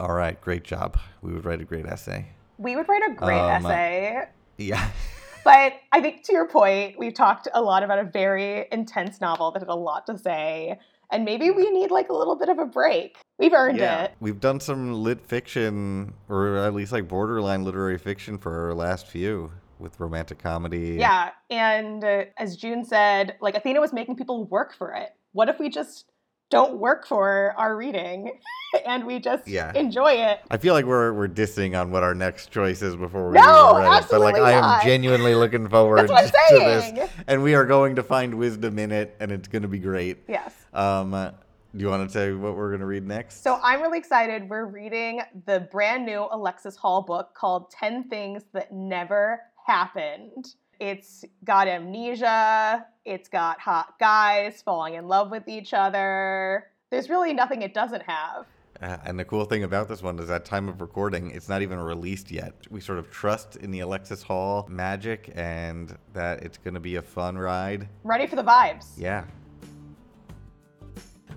All 0.00 0.12
right. 0.14 0.40
Great 0.40 0.64
job. 0.64 0.98
We 1.20 1.34
would 1.34 1.44
write 1.44 1.60
a 1.60 1.64
great 1.64 1.84
essay. 1.84 2.28
We 2.56 2.74
would 2.76 2.88
write 2.88 3.02
a 3.10 3.12
great 3.14 3.38
Um, 3.38 3.66
essay, 3.66 4.26
Yeah. 4.56 4.88
but 5.44 5.74
I 5.92 6.00
think 6.00 6.24
to 6.24 6.32
your 6.32 6.48
point, 6.48 6.98
we've 6.98 7.14
talked 7.14 7.48
a 7.54 7.60
lot 7.60 7.82
about 7.82 7.98
a 7.98 8.04
very 8.04 8.66
intense 8.72 9.20
novel 9.20 9.50
that 9.52 9.60
had 9.60 9.68
a 9.68 9.74
lot 9.74 10.06
to 10.06 10.18
say, 10.18 10.78
and 11.10 11.24
maybe 11.24 11.50
we 11.50 11.70
need 11.70 11.90
like 11.90 12.08
a 12.08 12.14
little 12.14 12.36
bit 12.36 12.48
of 12.48 12.58
a 12.58 12.66
break. 12.66 13.18
We've 13.38 13.52
earned 13.52 13.80
it. 13.80 14.14
We've 14.20 14.40
done 14.40 14.60
some 14.60 14.94
lit 14.94 15.20
fiction, 15.20 16.14
or 16.28 16.56
at 16.58 16.74
least 16.74 16.92
like 16.92 17.08
borderline 17.08 17.64
literary 17.64 17.98
fiction 17.98 18.38
for 18.38 18.68
our 18.68 18.74
last 18.74 19.06
few 19.06 19.50
with 19.78 19.98
romantic 19.98 20.38
comedy. 20.38 20.96
Yeah, 20.98 21.30
and 21.50 22.04
uh, 22.04 22.24
as 22.38 22.56
June 22.56 22.84
said, 22.84 23.36
like 23.40 23.56
Athena 23.56 23.80
was 23.80 23.92
making 23.92 24.16
people 24.16 24.44
work 24.46 24.74
for 24.74 24.92
it. 24.92 25.10
What 25.32 25.48
if 25.48 25.58
we 25.58 25.68
just 25.68 26.11
don't 26.52 26.78
work 26.78 27.06
for 27.06 27.54
our 27.56 27.74
reading 27.74 28.38
and 28.86 29.06
we 29.06 29.18
just 29.18 29.48
Yeah. 29.48 29.72
enjoy 29.74 30.12
it? 30.12 30.40
I 30.50 30.58
feel 30.58 30.74
like 30.74 30.84
we're 30.84 31.12
we're 31.14 31.26
dissing 31.28 31.80
on 31.80 31.90
what 31.90 32.02
our 32.02 32.14
next 32.14 32.50
choice 32.52 32.82
is 32.82 32.94
before 32.94 33.30
we 33.30 33.38
No, 33.38 33.78
read 33.78 34.02
it, 34.02 34.06
but 34.10 34.20
like 34.20 34.34
absolutely 34.36 34.40
I 34.42 34.52
am 34.52 34.84
genuinely 34.84 35.34
looking 35.34 35.66
forward 35.74 36.10
That's 36.10 36.12
what 36.12 36.34
I'm 36.52 36.58
to 36.58 36.92
this, 36.92 37.10
and 37.26 37.42
we 37.42 37.54
are 37.54 37.64
going 37.64 37.96
to 37.96 38.02
find 38.02 38.34
wisdom 38.34 38.78
in 38.78 38.92
it, 38.92 39.16
and 39.18 39.32
it's 39.32 39.48
going 39.48 39.62
to 39.62 39.68
be 39.68 39.78
great. 39.78 40.18
Yes. 40.28 40.54
Um, 40.74 41.14
uh, 41.14 41.30
do 41.74 41.82
you 41.82 41.88
want 41.88 42.06
to 42.06 42.12
tell 42.12 42.26
you 42.26 42.38
what 42.38 42.54
we're 42.54 42.68
going 42.68 42.80
to 42.80 42.86
read 42.86 43.06
next? 43.06 43.42
So 43.42 43.58
I'm 43.62 43.80
really 43.80 43.96
excited. 43.98 44.46
We're 44.50 44.66
reading 44.66 45.22
the 45.46 45.60
brand 45.72 46.04
new 46.04 46.26
Alexis 46.30 46.76
Hall 46.76 47.00
book 47.00 47.34
called 47.34 47.70
10 47.70 48.10
Things 48.10 48.42
That 48.52 48.72
Never 48.72 49.40
Happened. 49.66 50.54
It's 50.82 51.24
got 51.44 51.68
amnesia, 51.68 52.84
it's 53.04 53.28
got 53.28 53.60
hot 53.60 54.00
guys 54.00 54.62
falling 54.62 54.94
in 54.94 55.06
love 55.06 55.30
with 55.30 55.46
each 55.46 55.74
other. 55.74 56.72
There's 56.90 57.08
really 57.08 57.32
nothing 57.32 57.62
it 57.62 57.72
doesn't 57.72 58.02
have. 58.02 58.46
Uh, 58.82 58.96
and 59.04 59.16
the 59.16 59.24
cool 59.24 59.44
thing 59.44 59.62
about 59.62 59.88
this 59.88 60.02
one 60.02 60.18
is 60.18 60.28
at 60.28 60.44
time 60.44 60.68
of 60.68 60.80
recording, 60.80 61.30
it's 61.30 61.48
not 61.48 61.62
even 61.62 61.78
released 61.78 62.32
yet. 62.32 62.54
We 62.68 62.80
sort 62.80 62.98
of 62.98 63.12
trust 63.12 63.54
in 63.54 63.70
the 63.70 63.78
Alexis 63.78 64.24
Hall 64.24 64.66
magic 64.68 65.30
and 65.36 65.96
that 66.14 66.42
it's 66.42 66.58
going 66.58 66.74
to 66.74 66.80
be 66.80 66.96
a 66.96 67.02
fun 67.02 67.38
ride. 67.38 67.88
Ready 68.02 68.26
for 68.26 68.34
the 68.34 68.42
vibes. 68.42 68.86
Yeah. 68.96 69.26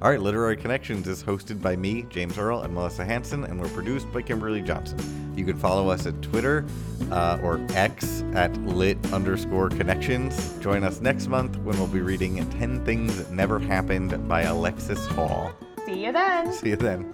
All 0.02 0.10
right, 0.10 0.20
Literary 0.20 0.58
Connections 0.58 1.08
is 1.08 1.24
hosted 1.24 1.62
by 1.62 1.78
me, 1.78 2.06
James 2.10 2.38
Earl, 2.38 2.62
and 2.62 2.74
Melissa 2.74 3.06
Hanson, 3.06 3.46
and 3.46 3.60
we're 3.60 3.70
produced 3.70 4.12
by 4.12 4.22
Kimberly 4.22 4.62
Johnson. 4.62 5.00
You 5.38 5.46
can 5.46 5.58
follow 5.58 5.88
us 5.88 6.06
at 6.06 6.22
Twitter 6.22 6.66
uh, 7.12 7.40
or 7.42 7.66
X 7.70 8.22
at 8.34 8.54
lit 8.64 8.98
underscore 9.14 9.70
connections. 9.70 10.54
Join 10.60 10.84
us 10.84 11.00
next 11.00 11.28
month 11.28 11.58
when 11.60 11.78
we'll 11.78 11.88
be 11.88 12.02
reading 12.02 12.48
10 12.52 12.84
Things 12.84 13.18
That 13.18 13.32
Never 13.32 13.58
Happened 13.58 14.28
by 14.28 14.42
Alexis 14.42 15.08
Hall. 15.08 15.54
See 15.86 16.06
you 16.06 16.12
then. 16.12 16.52
See 16.52 16.70
you 16.70 16.76
then. 16.76 17.10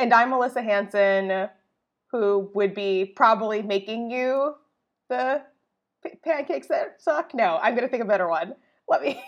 And 0.00 0.12
I'm 0.12 0.30
Melissa 0.30 0.62
Hanson, 0.62 1.50
who 2.10 2.50
would 2.54 2.74
be 2.74 3.04
probably 3.04 3.62
making 3.62 4.10
you 4.10 4.54
the 5.08 5.42
pancakes 6.22 6.68
that 6.68 7.00
suck. 7.00 7.34
No, 7.34 7.58
I'm 7.62 7.74
going 7.74 7.86
to 7.86 7.90
think 7.90 8.02
of 8.02 8.08
a 8.08 8.10
better 8.10 8.28
one. 8.28 8.54
Let 8.88 9.02
me. 9.02 9.22